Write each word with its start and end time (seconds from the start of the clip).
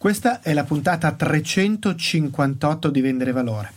Questa 0.00 0.40
è 0.40 0.54
la 0.54 0.64
puntata 0.64 1.12
358 1.12 2.88
di 2.88 3.02
Vendere 3.02 3.32
Valore. 3.32 3.72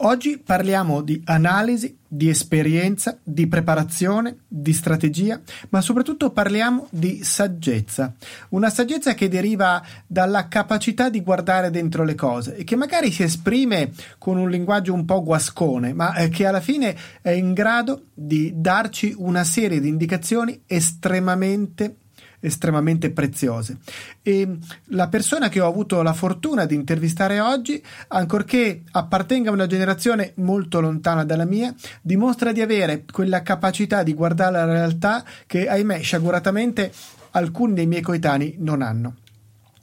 Oggi 0.00 0.36
parliamo 0.36 1.00
di 1.00 1.22
analisi, 1.24 1.96
di 2.06 2.28
esperienza, 2.28 3.16
di 3.22 3.46
preparazione, 3.46 4.40
di 4.46 4.74
strategia, 4.74 5.40
ma 5.70 5.80
soprattutto 5.80 6.32
parliamo 6.32 6.88
di 6.90 7.24
saggezza. 7.24 8.12
Una 8.50 8.68
saggezza 8.68 9.14
che 9.14 9.30
deriva 9.30 9.82
dalla 10.06 10.48
capacità 10.48 11.08
di 11.08 11.22
guardare 11.22 11.70
dentro 11.70 12.04
le 12.04 12.14
cose 12.14 12.54
e 12.54 12.64
che 12.64 12.76
magari 12.76 13.10
si 13.10 13.22
esprime 13.22 13.92
con 14.18 14.36
un 14.36 14.50
linguaggio 14.50 14.92
un 14.92 15.06
po' 15.06 15.22
guascone, 15.22 15.94
ma 15.94 16.14
eh, 16.16 16.28
che 16.28 16.44
alla 16.44 16.60
fine 16.60 16.94
è 17.22 17.30
in 17.30 17.54
grado 17.54 18.08
di 18.12 18.52
darci 18.54 19.14
una 19.16 19.44
serie 19.44 19.80
di 19.80 19.88
indicazioni 19.88 20.60
estremamente 20.66 21.96
estremamente 22.40 23.10
preziose. 23.10 23.78
E 24.22 24.58
la 24.86 25.08
persona 25.08 25.48
che 25.48 25.60
ho 25.60 25.68
avuto 25.68 26.02
la 26.02 26.12
fortuna 26.12 26.64
di 26.64 26.74
intervistare 26.74 27.40
oggi, 27.40 27.82
ancorché 28.08 28.82
appartenga 28.90 29.50
a 29.50 29.54
una 29.54 29.66
generazione 29.66 30.32
molto 30.36 30.80
lontana 30.80 31.24
dalla 31.24 31.44
mia, 31.44 31.74
dimostra 32.00 32.52
di 32.52 32.60
avere 32.60 33.04
quella 33.10 33.42
capacità 33.42 34.02
di 34.02 34.14
guardare 34.14 34.56
la 34.56 34.64
realtà 34.64 35.24
che, 35.46 35.68
ahimè, 35.68 36.00
sciaguratamente 36.00 36.92
alcuni 37.32 37.74
dei 37.74 37.86
miei 37.86 38.02
coetanei 38.02 38.56
non 38.58 38.82
hanno. 38.82 39.16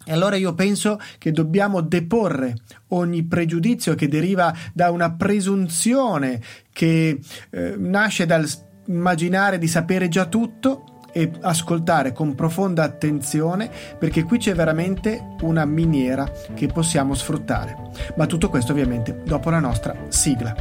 E 0.08 0.12
allora 0.12 0.35
io 0.35 0.54
penso 0.54 0.99
che 1.18 1.32
dobbiamo 1.32 1.82
deporre 1.82 2.58
ogni 2.90 3.24
pregiudizio 3.24 3.96
che 3.96 4.08
deriva 4.08 4.55
da 4.72 4.91
una 4.91 5.12
presunzione 5.13 6.40
che 6.72 7.20
eh, 7.49 7.76
nasce 7.76 8.27
dal 8.27 8.48
immaginare 8.88 9.58
di 9.58 9.68
sapere 9.68 10.08
già 10.08 10.26
tutto 10.26 10.95
e 11.18 11.32
ascoltare 11.40 12.12
con 12.12 12.36
profonda 12.36 12.84
attenzione 12.84 13.70
perché 13.98 14.24
qui 14.24 14.38
c'è 14.38 14.54
veramente 14.54 15.36
una 15.44 15.64
miniera 15.64 16.30
che 16.54 16.68
possiamo 16.68 17.14
sfruttare. 17.14 17.78
Ma 18.18 18.26
tutto 18.26 18.50
questo 18.50 18.74
ovviamente 18.74 19.21
dopo 19.24 19.49
la 19.49 19.60
nostra 19.60 19.96
sigla. 20.10 20.54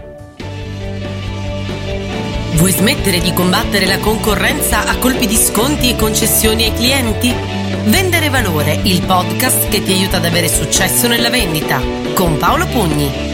Vuoi 2.52 2.70
smettere 2.70 3.18
di 3.18 3.32
combattere 3.32 3.84
la 3.84 3.98
concorrenza 3.98 4.86
a 4.86 4.96
colpi 4.98 5.26
di 5.26 5.34
sconti 5.34 5.90
e 5.90 5.96
concessioni 5.96 6.66
ai 6.66 6.74
clienti? 6.74 7.34
Vendere 7.86 8.28
Valore, 8.28 8.78
il 8.84 9.02
podcast 9.04 9.68
che 9.68 9.82
ti 9.82 9.92
aiuta 9.92 10.18
ad 10.18 10.24
avere 10.24 10.46
successo 10.46 11.08
nella 11.08 11.30
vendita, 11.30 11.80
con 12.14 12.38
Paolo 12.38 12.66
Pugni. 12.66 13.33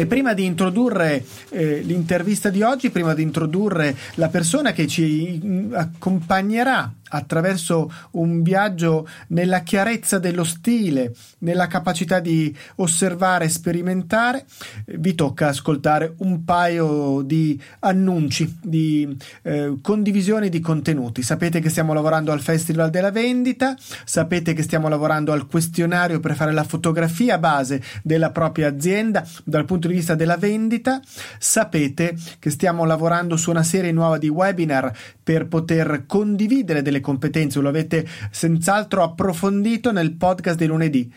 E 0.00 0.06
prima 0.06 0.32
di 0.32 0.46
introdurre 0.46 1.22
eh, 1.50 1.80
l'intervista 1.80 2.48
di 2.48 2.62
oggi, 2.62 2.88
prima 2.88 3.12
di 3.12 3.20
introdurre 3.20 3.94
la 4.14 4.30
persona 4.30 4.72
che 4.72 4.86
ci 4.86 5.68
accompagnerà 5.74 6.90
attraverso 7.10 7.90
un 8.12 8.42
viaggio 8.42 9.06
nella 9.28 9.60
chiarezza 9.60 10.18
dello 10.18 10.44
stile, 10.44 11.14
nella 11.38 11.66
capacità 11.66 12.20
di 12.20 12.54
osservare 12.76 13.44
e 13.44 13.48
sperimentare, 13.48 14.44
vi 14.86 15.14
tocca 15.14 15.48
ascoltare 15.48 16.14
un 16.18 16.44
paio 16.44 17.22
di 17.22 17.60
annunci, 17.80 18.58
di 18.62 19.16
eh, 19.42 19.76
condivisioni 19.80 20.48
di 20.48 20.60
contenuti. 20.60 21.22
Sapete 21.22 21.60
che 21.60 21.68
stiamo 21.68 21.92
lavorando 21.92 22.32
al 22.32 22.40
Festival 22.40 22.90
della 22.90 23.10
Vendita, 23.10 23.76
sapete 24.04 24.52
che 24.52 24.62
stiamo 24.62 24.88
lavorando 24.88 25.32
al 25.32 25.46
questionario 25.46 26.20
per 26.20 26.34
fare 26.34 26.52
la 26.52 26.64
fotografia 26.64 27.38
base 27.38 27.82
della 28.02 28.30
propria 28.30 28.68
azienda 28.68 29.26
dal 29.44 29.64
punto 29.64 29.88
di 29.88 29.94
vista 29.94 30.14
della 30.14 30.36
vendita, 30.36 31.00
sapete 31.38 32.16
che 32.38 32.50
stiamo 32.50 32.84
lavorando 32.84 33.36
su 33.36 33.50
una 33.50 33.62
serie 33.62 33.92
nuova 33.92 34.18
di 34.18 34.28
webinar 34.28 34.92
per 35.22 35.46
poter 35.46 36.04
condividere 36.06 36.82
delle 36.82 36.99
competenze, 37.00 37.60
lo 37.60 37.68
avete 37.68 38.06
senz'altro 38.30 39.02
approfondito 39.02 39.92
nel 39.92 40.12
podcast 40.12 40.56
di 40.58 40.66
lunedì. 40.66 41.12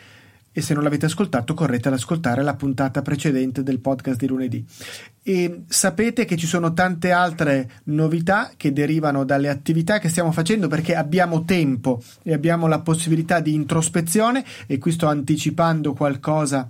E 0.55 0.61
se 0.61 0.75
non 0.75 0.83
l'avete 0.83 1.07
ascoltato, 1.07 1.55
correte 1.55 1.87
ad 1.87 1.95
ascoltare 1.95 2.43
la 2.43 2.53
puntata 2.53 3.01
precedente 3.01 3.63
del 3.63 3.79
podcast 3.79 4.19
di 4.19 4.27
lunedì. 4.27 4.63
E 5.23 5.63
sapete 5.67 6.25
che 6.25 6.37
ci 6.37 6.45
sono 6.45 6.73
tante 6.73 7.11
altre 7.11 7.81
novità 7.85 8.51
che 8.55 8.71
derivano 8.71 9.23
dalle 9.25 9.49
attività 9.49 9.97
che 9.97 10.09
stiamo 10.09 10.31
facendo 10.31 10.67
perché 10.67 10.93
abbiamo 10.93 11.43
tempo 11.43 12.03
e 12.21 12.33
abbiamo 12.33 12.67
la 12.67 12.81
possibilità 12.81 13.39
di 13.39 13.55
introspezione 13.55 14.45
e 14.67 14.77
qui 14.77 14.91
sto 14.91 15.07
anticipando 15.07 15.93
qualcosa 15.93 16.69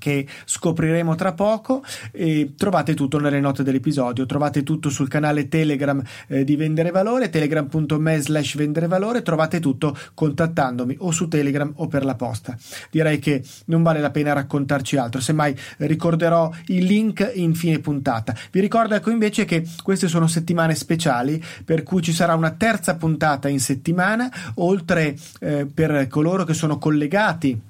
che 0.00 0.26
scopriremo 0.44 1.14
tra 1.14 1.32
poco. 1.32 1.84
E 2.10 2.54
trovate 2.56 2.94
tutto 2.94 3.20
nelle 3.20 3.38
note 3.38 3.62
dell'episodio. 3.62 4.26
Trovate 4.26 4.64
tutto 4.64 4.90
sul 4.90 5.06
canale 5.06 5.46
telegram 5.46 6.02
eh, 6.26 6.42
di 6.42 6.56
vendere 6.56 6.90
valore 6.90 7.30
telegram.me 7.30 8.20
slash 8.20 8.56
vendere 8.56 8.88
valore. 8.88 9.22
Trovate 9.22 9.60
tutto 9.60 9.96
contattandomi 10.14 10.96
o 10.98 11.12
su 11.12 11.28
telegram 11.28 11.70
o 11.76 11.86
per 11.86 12.04
la 12.04 12.14
posta. 12.14 12.56
Direi 12.90 13.18
che 13.20 13.44
non 13.66 13.82
vale 13.82 14.00
la 14.00 14.10
pena 14.10 14.32
raccontarci 14.32 14.96
altro. 14.96 15.20
Semmai 15.20 15.54
ricorderò 15.78 16.50
il 16.66 16.84
link 16.84 17.30
in 17.34 17.54
fine 17.54 17.78
puntata. 17.78 18.34
Vi 18.50 18.60
ricordo 18.60 18.94
ecco 18.94 19.10
invece 19.10 19.44
che 19.44 19.64
queste 19.82 20.08
sono 20.08 20.26
settimane 20.26 20.74
speciali 20.74 21.42
per 21.64 21.82
cui 21.82 22.02
ci 22.02 22.12
sarà 22.12 22.34
una 22.34 22.52
terza 22.52 22.96
puntata 22.96 23.48
in 23.48 23.60
settimana 23.60 24.30
oltre 24.54 25.16
eh, 25.40 25.66
per 25.66 26.06
coloro 26.08 26.44
che 26.44 26.54
sono 26.54 26.78
collegati 26.78 27.68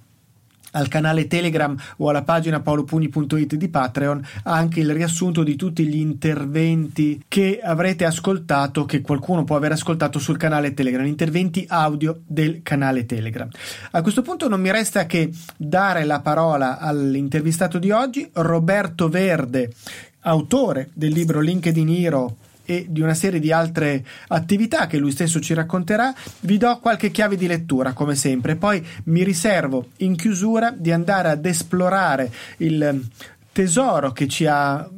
al 0.73 0.89
canale 0.89 1.27
Telegram 1.27 1.77
o 1.99 2.09
alla 2.09 2.23
pagina 2.23 2.61
paolopugni.it 2.61 3.55
di 3.55 3.69
Patreon 3.69 4.25
anche 4.45 4.81
il 4.81 4.93
riassunto 4.93 5.43
di 5.43 5.57
tutti 5.57 5.87
gli 5.87 5.99
interventi 5.99 7.23
che 7.29 7.61
avrete 7.63 8.05
ascoltato, 8.05 8.85
che 8.85 9.01
qualcuno 9.01 9.45
può 9.45 9.57
aver 9.57 9.73
ascoltato 9.73 10.19
sul 10.19 10.37
canale 10.37 10.75
Telegram, 10.75 11.07
interventi 11.07 11.65
audio 11.69 12.21
del 12.27 12.61
canale 12.63 13.07
Telegram. 13.07 13.49
A 13.93 14.03
questo 14.03 14.23
punto 14.23 14.49
non 14.49 14.61
mi 14.61 14.71
resta 14.71 15.07
che 15.07 15.31
dare 15.57 16.05
la 16.05 16.21
parola 16.21 16.79
all'intervistato 16.79 17.79
di 17.79 17.91
oggi, 17.91 18.29
Roberto 18.35 19.09
Verde, 19.09 19.73
autore 20.21 20.91
del 20.93 21.13
libro 21.13 21.41
LinkedIn 21.41 21.89
Hero 21.89 22.37
e 22.65 22.87
di 22.89 23.01
una 23.01 23.15
serie 23.15 23.41
di 23.41 23.53
altre 23.53 24.05
attività 24.29 24.87
che 24.87 24.99
lui 24.99 25.11
stesso 25.11 25.41
ci 25.41 25.55
racconterà, 25.55 26.15
vi 26.41 26.59
do 26.59 26.79
qualche 26.79 27.11
chiave 27.11 27.37
di 27.37 27.47
lettura 27.47 27.93
come 27.93 28.15
sempre, 28.15 28.57
poi 28.57 28.85
mi 29.05 29.25
riservo 29.25 29.89
in 29.99 30.17
chiusura 30.17 30.75
di 30.77 30.93
andare 30.93 31.29
ad 31.29 31.45
esplorare 31.45 32.31
il 32.59 33.09
tesoro 33.53 34.13
che 34.13 34.29
ci 34.29 34.47
ha 34.47 34.89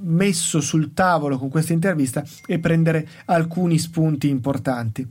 messo 0.00 0.60
sul 0.60 0.92
tavolo 0.92 1.38
con 1.38 1.48
questa 1.48 1.72
intervista 1.72 2.22
e 2.46 2.58
prendere 2.58 3.06
alcuni 3.26 3.78
spunti 3.78 4.28
importanti. 4.28 5.06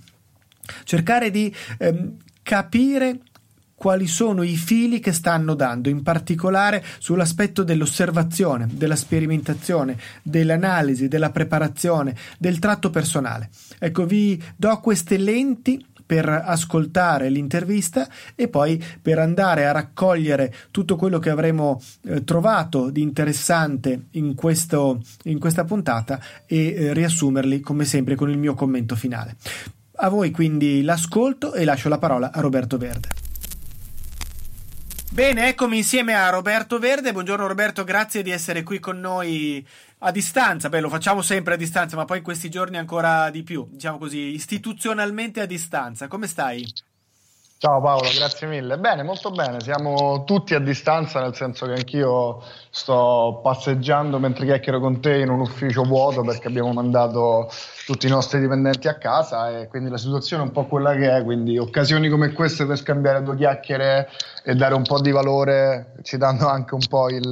Cercare 0.84 1.30
di 1.30 1.54
ehm, 1.80 2.16
capire 2.42 3.20
quali 3.84 4.08
sono 4.08 4.44
i 4.44 4.56
fili 4.56 5.02
che 5.02 5.12
stanno 5.12 5.56
dando, 5.56 5.90
in 5.90 6.04
particolare 6.04 6.82
sull'aspetto 7.00 7.64
dell'osservazione, 7.64 8.70
della 8.72 8.96
sperimentazione, 8.96 9.98
dell'analisi, 10.22 11.10
della 11.10 11.32
preparazione, 11.32 12.16
del 12.38 12.60
tratto 12.60 12.90
personale. 12.90 13.50
Ecco, 13.78 14.06
vi 14.06 14.42
do 14.56 14.80
queste 14.80 15.18
lenti 15.18 15.86
per 16.06 16.30
ascoltare 16.30 17.28
l'intervista 17.28 18.08
e 18.36 18.48
poi 18.48 18.82
per 19.02 19.20
andare 19.20 19.66
a 19.66 19.74
raccogliere 19.74 20.54
tutto 20.72 20.96
quello 20.96 21.20
che 21.20 21.30
avremo 21.30 21.82
eh, 22.04 22.24
trovato 22.24 22.90
di 22.90 23.02
interessante 23.02 24.06
in, 24.12 24.34
questo, 24.34 25.02
in 25.24 25.40
questa 25.40 25.66
puntata 25.66 26.22
e 26.46 26.74
eh, 26.74 26.94
riassumerli 26.94 27.60
come 27.60 27.84
sempre 27.84 28.16
con 28.16 28.30
il 28.30 28.38
mio 28.38 28.54
commento 28.54 28.96
finale. 28.96 29.36
A 29.98 30.08
voi 30.08 30.32
quindi 30.32 30.84
l'ascolto 30.84 31.54
e 31.54 31.66
lascio 31.66 31.90
la 31.90 31.98
parola 31.98 32.32
a 32.32 32.40
Roberto 32.40 32.78
Verde. 32.78 33.23
Bene, 35.14 35.48
eccomi 35.48 35.78
insieme 35.78 36.16
a 36.16 36.32
Roberto 36.32 36.80
Verde. 36.80 37.12
Buongiorno 37.12 37.46
Roberto, 37.46 37.84
grazie 37.84 38.24
di 38.24 38.32
essere 38.32 38.64
qui 38.64 38.80
con 38.80 39.00
noi 39.00 39.64
a 40.00 40.10
distanza. 40.10 40.70
Beh, 40.70 40.80
lo 40.80 40.90
facciamo 40.90 41.22
sempre 41.22 41.54
a 41.54 41.58
distanza, 41.58 41.96
ma 41.96 42.06
poi 42.06 42.18
in 42.18 42.24
questi 42.24 42.50
giorni 42.50 42.78
ancora 42.78 43.30
di 43.30 43.44
più, 43.44 43.68
diciamo 43.70 44.00
così, 44.00 44.34
istituzionalmente 44.34 45.40
a 45.40 45.46
distanza. 45.46 46.08
Come 46.08 46.26
stai? 46.26 46.66
Ciao 47.64 47.80
Paolo, 47.80 48.10
grazie 48.14 48.46
mille. 48.46 48.78
Bene, 48.78 49.04
molto 49.04 49.32
bene. 49.32 49.62
Siamo 49.62 50.26
tutti 50.26 50.54
a 50.54 50.60
distanza, 50.60 51.22
nel 51.22 51.34
senso 51.34 51.66
che 51.66 51.72
anch'io 51.72 52.44
sto 52.70 53.40
passeggiando 53.42 54.20
mentre 54.20 54.44
chiacchiero 54.44 54.82
con 54.82 55.00
te 55.00 55.20
in 55.20 55.30
un 55.30 55.40
ufficio 55.40 55.84
vuoto 55.84 56.24
perché 56.24 56.50
abbiamo 56.50 56.74
mandato 56.74 57.50
tutti 57.86 58.06
i 58.06 58.10
nostri 58.10 58.42
dipendenti 58.42 58.90
a 58.90 58.98
casa 58.98 59.62
e 59.62 59.70
quindi 59.70 59.90
la 59.90 59.98
situazione 59.98 60.44
è 60.44 60.46
un 60.46 60.52
po' 60.52 60.66
quella 60.66 60.94
che 60.94 61.16
è, 61.16 61.24
quindi 61.24 61.58
occasioni 61.58 62.10
come 62.10 62.34
queste 62.34 62.66
per 62.66 62.76
scambiare 62.76 63.24
due 63.24 63.38
chiacchiere 63.38 64.10
e 64.44 64.56
dare 64.56 64.74
un 64.74 64.84
po' 64.84 65.00
di 65.00 65.12
valore, 65.12 65.94
citando 66.02 66.50
anche 66.50 66.74
un 66.74 66.86
po' 66.90 67.08
il 67.08 67.32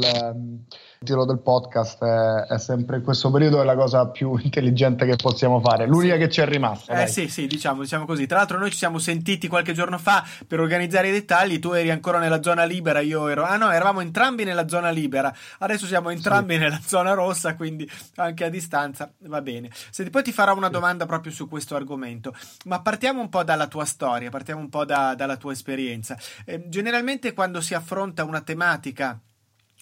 il 1.04 1.08
titolo 1.08 1.26
del 1.26 1.40
podcast 1.40 2.04
è, 2.04 2.54
è, 2.54 2.60
sempre 2.60 2.98
in 2.98 3.04
questo 3.04 3.32
periodo 3.32 3.60
è 3.60 3.66
la 3.66 3.74
cosa 3.74 4.08
più 4.10 4.38
intelligente 4.44 5.08
che 5.08 5.16
possiamo 5.16 5.60
fare, 5.60 5.88
l'unica 5.88 6.14
sì. 6.14 6.20
che 6.20 6.30
ci 6.30 6.42
è 6.42 6.46
rimasta. 6.46 6.94
Eh 6.94 6.96
dai. 6.98 7.08
sì, 7.10 7.28
sì, 7.28 7.48
diciamo, 7.48 7.82
diciamo 7.82 8.06
così. 8.06 8.28
Tra 8.28 8.38
l'altro 8.38 8.60
noi 8.60 8.70
ci 8.70 8.78
siamo 8.78 9.00
sentiti 9.00 9.48
qualche 9.48 9.74
giorno 9.74 9.98
fa 9.98 10.24
per 10.46 10.60
organizzare 10.60 11.10
i 11.10 11.12
dettagli, 11.12 11.58
tu 11.58 11.72
eri 11.72 11.90
ancora 11.90 12.20
nella 12.20 12.44
zona 12.44 12.66
libera, 12.66 13.00
io 13.00 13.28
ero... 13.30 13.44
Ah 13.44 13.58
no, 13.58 13.72
eravamo 13.72 14.02
entrambi 14.02 14.44
nella 14.44 14.68
zona 14.68 14.92
libera, 14.92 15.36
adesso 15.58 15.88
siamo 15.88 16.12
entrambi 16.12 16.54
sì. 16.54 16.60
nella 16.60 16.80
zona 16.86 17.14
rossa, 17.14 17.56
quindi 17.56 17.90
anche 18.18 18.44
a 18.44 18.50
distanza 18.50 19.12
va 19.22 19.42
bene. 19.42 19.72
Se 19.90 20.08
poi 20.08 20.22
ti 20.22 20.32
farò 20.32 20.56
una 20.56 20.70
domanda 20.70 21.08
proprio 21.08 21.32
su 21.32 21.50
questo 21.50 21.76
argomento, 21.76 22.36
ma 22.66 22.80
partiamo 22.80 23.22
un 23.22 23.30
po' 23.30 23.44
dalla 23.44 23.66
tua 23.66 23.86
storia, 23.86 24.30
partiamo 24.30 24.62
un 24.62 24.70
po' 24.70 24.86
da, 24.86 25.16
dalla 25.16 25.38
tua 25.38 25.52
esperienza. 25.52 26.16
Eh, 26.46 26.70
generalmente 26.70 27.34
quando 27.34 27.60
si 27.60 27.74
affronta 27.74 28.24
una 28.24 28.42
tematica 28.42 29.20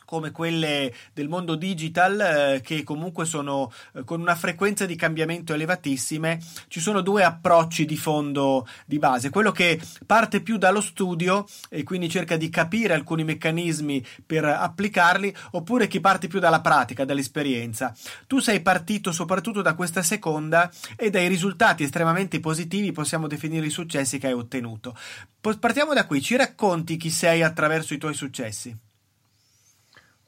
come 0.10 0.32
quelle 0.32 0.92
del 1.14 1.30
mondo 1.30 1.54
digital 1.54 2.20
eh, 2.20 2.62
che 2.62 2.82
comunque 2.82 3.26
sono 3.26 3.72
eh, 3.94 4.04
con 4.04 4.20
una 4.20 4.34
frequenza 4.34 4.88
di 4.88 4.96
cambiamento 4.96 5.54
elevatissime, 5.54 6.42
ci 6.68 6.80
sono 6.80 7.02
due 7.02 7.24
approcci 7.24 7.86
di 7.86 7.96
fondo 7.96 8.68
di 8.88 8.98
base, 8.98 9.30
quello 9.30 9.52
che 9.52 9.80
parte 10.08 10.42
più 10.42 10.58
dallo 10.58 10.82
studio 10.82 11.46
e 11.70 11.84
quindi 11.84 12.10
cerca 12.10 12.38
di 12.38 12.50
capire 12.50 12.96
alcuni 12.96 13.24
meccanismi 13.24 14.04
per 14.26 14.46
applicarli, 14.46 15.32
oppure 15.52 15.88
chi 15.88 16.00
parte 16.00 16.28
più 16.28 16.40
dalla 16.40 16.62
pratica, 16.62 17.06
dall'esperienza. 17.06 17.96
Tu 18.26 18.40
sei 18.40 18.62
partito 18.62 19.12
soprattutto 19.12 19.62
da 19.62 19.76
questa 19.76 20.02
seconda 20.02 20.72
e 20.96 21.12
dai 21.12 21.28
risultati 21.28 21.84
estremamente 21.84 22.40
positivi 22.40 22.92
possiamo 22.92 23.28
definire 23.28 23.68
i 23.68 23.70
successi 23.70 24.18
che 24.18 24.26
hai 24.26 24.34
ottenuto. 24.34 24.98
Partiamo 25.40 25.94
da 25.94 26.08
qui, 26.08 26.20
ci 26.20 26.36
racconti 26.36 26.98
chi 26.98 27.12
sei 27.12 27.44
attraverso 27.44 27.94
i 27.94 28.00
tuoi 28.00 28.16
successi? 28.16 28.76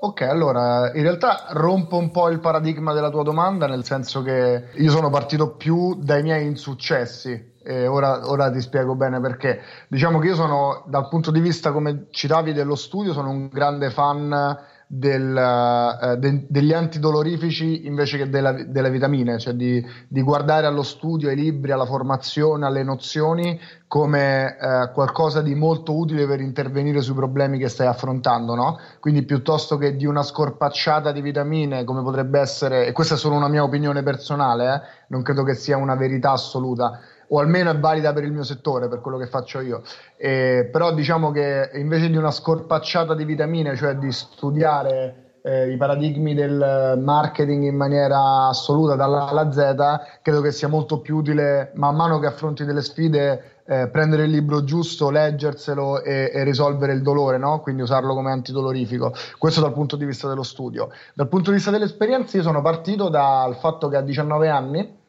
Ok, 0.03 0.21
allora 0.21 0.91
in 0.95 1.03
realtà 1.03 1.45
rompo 1.49 1.95
un 1.97 2.09
po' 2.09 2.29
il 2.29 2.39
paradigma 2.39 2.91
della 2.91 3.11
tua 3.11 3.21
domanda, 3.21 3.67
nel 3.67 3.83
senso 3.83 4.23
che 4.23 4.69
io 4.73 4.89
sono 4.89 5.11
partito 5.11 5.55
più 5.55 5.93
dai 5.93 6.23
miei 6.23 6.47
insuccessi. 6.47 7.49
E 7.63 7.85
ora, 7.85 8.27
ora 8.27 8.49
ti 8.49 8.59
spiego 8.61 8.95
bene 8.95 9.19
perché. 9.19 9.61
Diciamo 9.87 10.17
che 10.17 10.29
io 10.29 10.33
sono, 10.33 10.83
dal 10.87 11.07
punto 11.07 11.29
di 11.29 11.39
vista, 11.39 11.71
come 11.71 12.07
citavi, 12.09 12.51
dello 12.51 12.73
studio, 12.73 13.13
sono 13.13 13.29
un 13.29 13.47
grande 13.47 13.91
fan 13.91 14.57
del, 14.93 15.33
uh, 15.33 16.17
de, 16.17 16.45
degli 16.49 16.73
antidolorifici 16.73 17.87
invece 17.87 18.17
che 18.17 18.29
della, 18.29 18.51
delle 18.51 18.89
vitamine, 18.91 19.39
cioè 19.39 19.53
di, 19.53 19.81
di, 20.05 20.21
guardare 20.21 20.67
allo 20.67 20.83
studio, 20.83 21.29
ai 21.29 21.37
libri, 21.37 21.71
alla 21.71 21.85
formazione, 21.85 22.65
alle 22.65 22.83
nozioni 22.83 23.57
come 23.87 24.57
uh, 24.59 24.91
qualcosa 24.91 25.41
di 25.41 25.55
molto 25.55 25.95
utile 25.95 26.27
per 26.27 26.41
intervenire 26.41 26.99
sui 26.99 27.13
problemi 27.13 27.57
che 27.57 27.69
stai 27.69 27.87
affrontando, 27.87 28.53
no? 28.53 28.79
Quindi 28.99 29.23
piuttosto 29.23 29.77
che 29.77 29.95
di 29.95 30.05
una 30.05 30.23
scorpacciata 30.23 31.13
di 31.13 31.21
vitamine, 31.21 31.85
come 31.85 32.03
potrebbe 32.03 32.41
essere, 32.41 32.85
e 32.85 32.91
questa 32.91 33.15
è 33.15 33.17
solo 33.17 33.35
una 33.35 33.47
mia 33.47 33.63
opinione 33.63 34.03
personale, 34.03 34.73
eh, 34.73 34.81
non 35.07 35.21
credo 35.21 35.43
che 35.43 35.53
sia 35.53 35.77
una 35.77 35.95
verità 35.95 36.31
assoluta 36.31 36.99
o 37.33 37.39
almeno 37.39 37.71
è 37.71 37.79
valida 37.79 38.13
per 38.13 38.23
il 38.23 38.31
mio 38.31 38.43
settore, 38.43 38.87
per 38.87 38.99
quello 39.01 39.17
che 39.17 39.27
faccio 39.27 39.59
io. 39.61 39.81
Eh, 40.17 40.69
però 40.71 40.93
diciamo 40.93 41.31
che 41.31 41.69
invece 41.75 42.09
di 42.09 42.17
una 42.17 42.31
scorpacciata 42.31 43.15
di 43.15 43.25
vitamine, 43.25 43.75
cioè 43.75 43.95
di 43.95 44.11
studiare 44.11 45.39
eh, 45.43 45.71
i 45.71 45.77
paradigmi 45.77 46.33
del 46.33 46.99
marketing 47.01 47.63
in 47.63 47.75
maniera 47.75 48.47
assoluta 48.47 48.95
dalla 48.95 49.25
A 49.25 49.29
alla 49.29 49.51
Z, 49.51 50.21
credo 50.21 50.41
che 50.41 50.51
sia 50.51 50.67
molto 50.67 50.99
più 50.99 51.17
utile 51.17 51.71
man 51.75 51.95
mano 51.95 52.19
che 52.19 52.27
affronti 52.27 52.65
delle 52.65 52.81
sfide 52.81 53.61
eh, 53.65 53.87
prendere 53.87 54.25
il 54.25 54.31
libro 54.31 54.65
giusto, 54.65 55.09
leggerselo 55.09 56.01
e, 56.01 56.31
e 56.33 56.43
risolvere 56.43 56.91
il 56.91 57.01
dolore, 57.01 57.37
no? 57.37 57.61
quindi 57.61 57.81
usarlo 57.81 58.13
come 58.13 58.31
antidolorifico. 58.31 59.13
Questo 59.37 59.61
dal 59.61 59.71
punto 59.71 59.95
di 59.95 60.03
vista 60.03 60.27
dello 60.27 60.43
studio. 60.43 60.89
Dal 61.13 61.29
punto 61.29 61.49
di 61.49 61.55
vista 61.55 61.71
dell'esperienza 61.71 62.35
io 62.35 62.43
sono 62.43 62.61
partito 62.61 63.07
dal 63.07 63.55
fatto 63.55 63.87
che 63.87 63.95
a 63.95 64.01
19 64.01 64.49
anni 64.49 64.99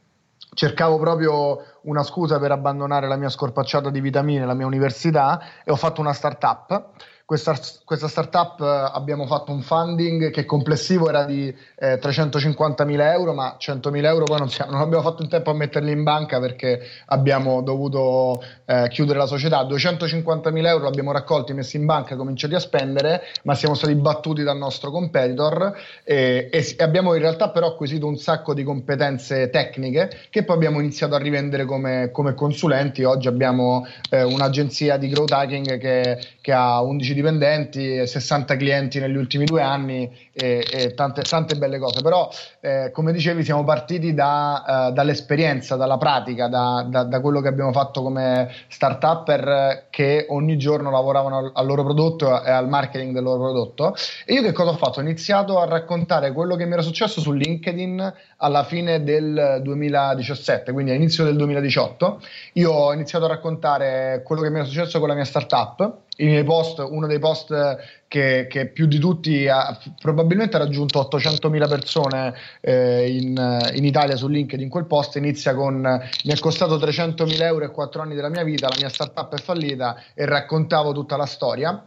cercavo 0.55 0.99
proprio 0.99 1.61
una 1.83 2.03
scusa 2.03 2.39
per 2.39 2.53
abbandonare 2.53 3.09
la 3.09 3.17
mia 3.17 3.29
scorpacciata 3.29 3.91
di 3.91 4.01
vitamine, 4.01 4.47
la 4.47 4.55
mia 4.55 4.67
università 4.67 5.41
e 5.65 5.71
ho 5.71 5.77
fatto 5.77 6.01
una 6.01 6.13
startup 6.13 6.91
questa, 7.33 7.59
questa 7.85 8.09
startup 8.09 8.61
eh, 8.61 8.91
abbiamo 8.93 9.27
fatto 9.27 9.53
un 9.53 9.63
funding 9.63 10.31
che 10.31 10.45
complessivo 10.45 11.09
era 11.09 11.25
di 11.25 11.49
eh, 11.79 11.99
350.000 11.99 13.01
euro, 13.13 13.33
ma 13.33 13.57
100.000 13.59 14.05
euro 14.05 14.25
poi 14.25 14.39
non, 14.39 14.51
siamo, 14.51 14.73
non, 14.73 14.81
abbiamo 14.83 15.03
fatto 15.03 15.23
in 15.23 15.31
tempo 15.31 15.49
a 15.49 15.55
metterli 15.55 15.93
in 15.93 16.03
banca 16.03 16.39
perché 16.41 16.81
abbiamo 17.07 17.63
dovuto 17.63 18.43
eh, 18.67 18.87
chiudere 18.91 19.19
la 19.19 19.25
società. 19.25 19.63
250.000 19.63 20.67
euro 20.67 20.85
l'abbiamo 20.85 21.11
raccolti, 21.13 21.55
messi 21.55 21.79
in 21.79 21.87
banca, 21.87 22.17
cominciati 22.17 22.55
a 22.55 22.59
spendere, 22.59 23.23
ma 23.45 23.55
siamo 23.55 23.75
stati 23.77 23.95
battuti 23.95 24.43
dal 24.43 24.59
nostro 24.59 24.91
competitor 24.91 25.75
e, 26.05 26.51
e 26.53 26.77
abbiamo 26.83 27.15
in 27.15 27.21
realtà 27.23 27.49
però 27.49 27.69
acquisito 27.69 28.07
un 28.07 28.19
sacco 28.19 28.53
di 28.53 28.63
competenze 28.63 29.49
tecniche 29.49 30.11
che 30.29 30.45
poi 30.45 30.57
abbiamo 30.57 30.81
iniziato 30.81 31.15
a 31.15 31.19
rivendere 31.19 31.65
come, 31.73 32.11
come 32.13 32.35
consulenti. 32.35 33.03
Oggi 33.03 33.29
abbiamo 33.29 33.87
eh, 34.11 34.23
un'agenzia 34.23 34.99
di 34.99 35.09
growth 35.09 35.33
hacking 35.33 35.79
che, 35.79 36.19
che 36.43 36.53
ha 36.53 36.83
11 36.83 37.15
dipendenti, 37.15 38.07
60 38.07 38.57
clienti 38.57 39.01
negli 39.01 39.17
ultimi 39.17 39.47
due 39.47 39.63
anni 39.63 40.11
e, 40.33 40.67
e 40.71 40.95
tante, 40.95 41.23
tante, 41.23 41.57
belle 41.57 41.79
cose. 41.79 42.01
Però, 42.01 42.31
eh, 42.61 42.91
come 42.93 43.13
dicevi, 43.13 43.45
siamo 43.45 43.65
partiti 43.65 44.15
da, 44.15 44.89
uh, 44.89 44.93
dall'esperienza, 44.93 45.77
dalla 45.77 45.99
pratica, 45.99 46.49
da, 46.49 46.87
da, 46.89 47.05
da, 47.05 47.21
quello 47.21 47.41
che 47.41 47.49
abbiamo 47.49 47.73
fatto 47.73 48.03
come 48.03 48.51
start-upper 48.69 49.87
che 49.91 50.27
ogni 50.31 50.57
giorno 50.57 50.91
lavoravano 50.91 51.37
al, 51.37 51.51
al, 51.55 51.67
loro 51.67 51.85
prodotto 51.85 52.43
e 52.43 52.51
al 52.51 52.69
marketing 52.69 53.13
del 53.13 53.23
loro 53.23 53.43
prodotto. 53.43 53.95
E 54.25 54.35
io 54.35 54.43
che 54.43 54.53
cosa 54.53 54.71
ho 54.71 54.77
fatto? 54.77 55.01
Ho 55.01 55.03
iniziato 55.03 55.61
a 55.61 55.67
raccontare 55.67 56.33
quello 56.33 56.57
che 56.57 56.65
mi 56.65 56.73
era 56.73 56.83
successo 56.83 57.21
su 57.21 57.33
LinkedIn 57.33 58.15
alla 58.39 58.65
fine 58.65 59.03
del 59.03 59.61
2017, 59.63 60.73
quindi 60.73 60.91
all'inizio 60.91 61.25
del 61.25 61.37
2018. 61.37 62.21
Io 62.55 62.73
ho 62.73 62.93
iniziato 62.93 63.27
a 63.27 63.29
raccontare 63.29 64.23
quello 64.25 64.43
che 64.43 64.51
mi 64.51 64.57
era 64.57 64.65
successo 64.65 64.99
con 64.99 65.09
la 65.09 65.15
mia 65.15 65.25
startup 65.25 66.01
i 66.17 66.27
miei 66.27 66.45
post, 66.45 66.85
uno 66.87 67.07
dei 67.07 67.19
post 67.19 67.55
che, 68.07 68.47
che 68.49 68.67
più 68.69 68.87
di 68.87 68.99
tutti 68.99 69.49
ha, 69.49 69.79
probabilmente 70.01 70.57
ha 70.57 70.59
raggiunto 70.59 71.01
800.000 71.11 71.69
persone 71.69 72.35
eh, 72.61 73.17
in, 73.17 73.71
in, 73.75 73.85
Italia 73.85 74.17
su 74.17 74.29
LinkedIn, 74.29 74.69
quel 74.69 74.87
post 74.87 75.17
inizia 75.17 75.55
con 75.55 75.81
mi 75.81 76.33
è 76.33 76.39
costato 76.39 76.77
300.000 76.77 77.43
euro 77.43 77.65
e 77.65 77.71
4 77.71 78.03
anni 78.03 78.15
della 78.15 78.29
mia 78.29 78.45
vita, 78.45 78.69
la 78.69 78.77
mia 78.79 78.89
startup 78.91 79.35
è 79.35 79.41
fallita 79.41 80.03
e 80.15 80.27
raccontavo 80.27 80.93
tutta 80.93 81.17
la 81.17 81.27
storia 81.27 81.87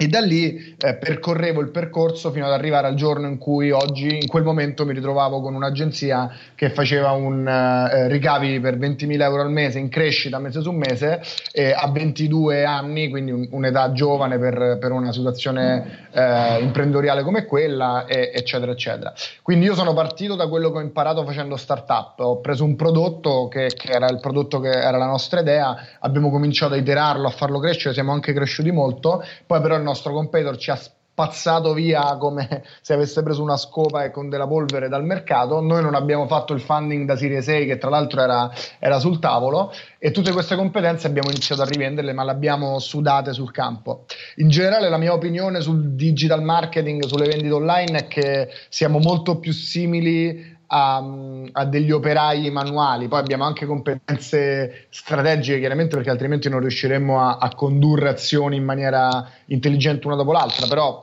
e 0.00 0.08
da 0.08 0.20
lì 0.20 0.74
eh, 0.80 0.94
percorrevo 0.94 1.60
il 1.60 1.68
percorso 1.68 2.30
fino 2.30 2.46
ad 2.46 2.52
arrivare 2.52 2.86
al 2.86 2.94
giorno 2.94 3.26
in 3.26 3.36
cui 3.36 3.70
oggi, 3.70 4.16
in 4.16 4.28
quel 4.28 4.44
momento, 4.44 4.86
mi 4.86 4.94
ritrovavo 4.94 5.42
con 5.42 5.54
un'agenzia 5.54 6.32
che 6.54 6.70
faceva 6.70 7.10
un 7.10 7.46
eh, 7.46 8.08
ricavi 8.08 8.60
per 8.60 8.78
20.000 8.78 9.20
euro 9.20 9.42
al 9.42 9.50
mese 9.50 9.78
in 9.78 9.90
crescita 9.90 10.38
mese 10.38 10.62
su 10.62 10.70
mese 10.70 11.20
eh, 11.52 11.72
a 11.72 11.90
22 11.90 12.64
anni, 12.64 13.10
quindi 13.10 13.30
un, 13.30 13.46
un'età 13.50 13.92
giovane 13.92 14.38
per, 14.38 14.78
per 14.80 14.90
una 14.90 15.12
situazione 15.12 16.08
eh, 16.12 16.62
imprenditoriale 16.62 17.22
come 17.22 17.44
quella, 17.44 18.06
e, 18.06 18.30
eccetera, 18.34 18.72
eccetera. 18.72 19.12
Quindi 19.42 19.66
io 19.66 19.74
sono 19.74 19.92
partito 19.92 20.34
da 20.34 20.48
quello 20.48 20.72
che 20.72 20.78
ho 20.78 20.82
imparato 20.82 21.26
facendo 21.26 21.58
startup. 21.58 22.18
Ho 22.20 22.40
preso 22.40 22.64
un 22.64 22.74
prodotto 22.74 23.48
che, 23.48 23.66
che 23.76 23.92
era 23.92 24.08
il 24.08 24.18
prodotto 24.18 24.60
che 24.60 24.70
era 24.70 24.96
la 24.96 25.04
nostra 25.04 25.40
idea, 25.40 25.76
abbiamo 25.98 26.30
cominciato 26.30 26.72
a 26.72 26.78
iterarlo, 26.78 27.26
a 27.26 27.30
farlo 27.30 27.58
crescere, 27.58 27.92
siamo 27.92 28.12
anche 28.12 28.32
cresciuti 28.32 28.70
molto, 28.70 29.22
poi 29.44 29.60
però 29.60 29.76
il 29.76 29.88
nostro 29.90 30.12
competitor 30.12 30.56
ci 30.56 30.70
ha 30.70 30.78
spazzato 31.20 31.74
via 31.74 32.16
come 32.16 32.62
se 32.80 32.94
avesse 32.94 33.22
preso 33.22 33.42
una 33.42 33.56
scopa 33.56 34.04
e 34.04 34.10
con 34.10 34.28
della 34.28 34.46
polvere 34.46 34.88
dal 34.88 35.04
mercato. 35.04 35.60
Noi 35.60 35.82
non 35.82 35.94
abbiamo 35.94 36.26
fatto 36.26 36.54
il 36.54 36.60
funding 36.60 37.06
da 37.06 37.16
Series 37.16 37.48
A, 37.48 37.64
che 37.64 37.78
tra 37.78 37.90
l'altro 37.90 38.22
era, 38.22 38.50
era, 38.78 38.98
sul 38.98 39.18
tavolo, 39.18 39.72
e 39.98 40.10
tutte 40.10 40.32
queste 40.32 40.56
competenze 40.56 41.06
abbiamo 41.06 41.30
iniziato 41.30 41.62
a 41.62 41.66
rivenderle, 41.66 42.12
ma 42.12 42.24
le 42.24 42.30
abbiamo 42.30 42.78
sudate 42.78 43.32
sul 43.32 43.50
campo. 43.50 44.06
In 44.36 44.48
generale, 44.48 44.88
la 44.88 44.98
mia 44.98 45.12
opinione 45.12 45.60
sul 45.60 45.94
digital 45.94 46.42
marketing, 46.42 47.04
sulle 47.04 47.26
vendite 47.26 47.52
online, 47.52 47.98
è 47.98 48.06
che 48.06 48.48
siamo 48.68 48.98
molto 48.98 49.38
più 49.38 49.52
simili 49.52 50.58
a, 50.72 51.04
a, 51.52 51.64
degli 51.64 51.90
operai 51.90 52.48
manuali, 52.50 53.08
poi 53.08 53.18
abbiamo 53.18 53.44
anche 53.44 53.66
competenze 53.66 54.86
strategiche 54.90 55.58
chiaramente 55.58 55.96
perché 55.96 56.10
altrimenti 56.10 56.48
non 56.48 56.60
riusciremmo 56.60 57.20
a, 57.20 57.38
a 57.38 57.54
condurre 57.54 58.08
azioni 58.08 58.56
in 58.56 58.64
maniera 58.64 59.28
intelligente 59.46 60.06
una 60.06 60.16
dopo 60.16 60.32
l'altra, 60.32 60.66
però 60.68 61.02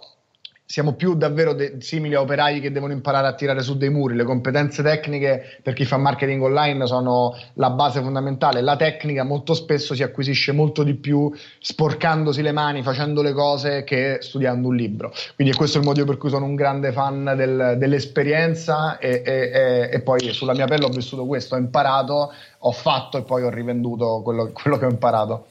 siamo 0.70 0.96
più 0.96 1.16
davvero 1.16 1.54
de- 1.54 1.78
simili 1.80 2.14
a 2.14 2.20
operai 2.20 2.60
che 2.60 2.74
devono 2.74 2.92
imparare 2.92 3.26
a 3.28 3.34
tirare 3.34 3.62
su 3.62 3.78
dei 3.78 3.90
muri. 3.90 4.16
Le 4.16 4.26
competenze 4.26 4.84
tecniche 4.84 5.60
per 5.64 5.74
chi 5.74 5.86
fa 5.86 5.96
marketing 5.96 6.44
online 6.44 6.86
sono 6.86 7.34
la 7.54 7.70
base 7.70 8.02
fondamentale. 8.02 8.60
La 8.60 8.76
tecnica 8.76 9.24
molto 9.24 9.54
spesso 9.54 9.96
si 9.96 10.04
acquisisce 10.04 10.52
molto 10.52 10.84
di 10.84 10.96
più 10.96 11.34
sporcandosi 11.60 12.42
le 12.42 12.52
mani, 12.52 12.84
facendo 12.84 13.22
le 13.22 13.32
cose 13.32 13.86
che 13.86 14.18
studiando 14.20 14.68
un 14.68 14.76
libro. 14.76 15.14
Quindi 15.36 15.54
questo 15.54 15.78
è 15.78 15.80
il 15.80 15.88
motivo 15.88 16.06
per 16.06 16.18
cui 16.18 16.30
sono 16.30 16.44
un 16.44 16.56
grande 16.56 16.92
fan 16.92 17.34
del, 17.38 17.76
dell'esperienza 17.78 18.98
e, 18.98 19.22
e, 19.26 19.90
e, 19.90 20.02
poi 20.02 20.34
sulla 20.34 20.54
mia 20.54 20.66
pelle 20.66 20.84
ho 20.84 20.90
vissuto 20.90 21.26
questo, 21.26 21.56
ho 21.56 21.58
imparato, 21.58 22.34
ho 22.58 22.72
fatto 22.74 23.18
e 23.18 23.22
poi 23.22 23.44
ho 23.44 23.50
rivenduto 23.50 24.20
quello, 24.22 24.52
quello 24.52 24.78
che 24.78 24.86
ho 24.86 24.90
imparato. 24.90 25.48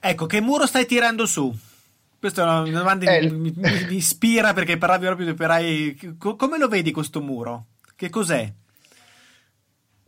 Ecco, 0.00 0.26
che 0.26 0.42
muro 0.42 0.66
stai 0.66 0.84
tirando 0.84 1.24
su? 1.24 1.50
Questa 2.18 2.42
è 2.42 2.68
una 2.68 2.78
domanda 2.78 3.04
che 3.04 3.18
eh, 3.18 3.30
mi, 3.30 3.52
mi, 3.54 3.84
mi, 3.88 3.96
ispira 3.96 4.52
perché 4.52 4.78
parlavi 4.78 5.04
proprio 5.04 5.26
di 5.26 5.32
operai. 5.32 6.16
Come 6.18 6.58
lo 6.58 6.68
vedi 6.68 6.90
questo 6.90 7.20
muro? 7.20 7.66
Che 7.94 8.10
cos'è? 8.10 8.52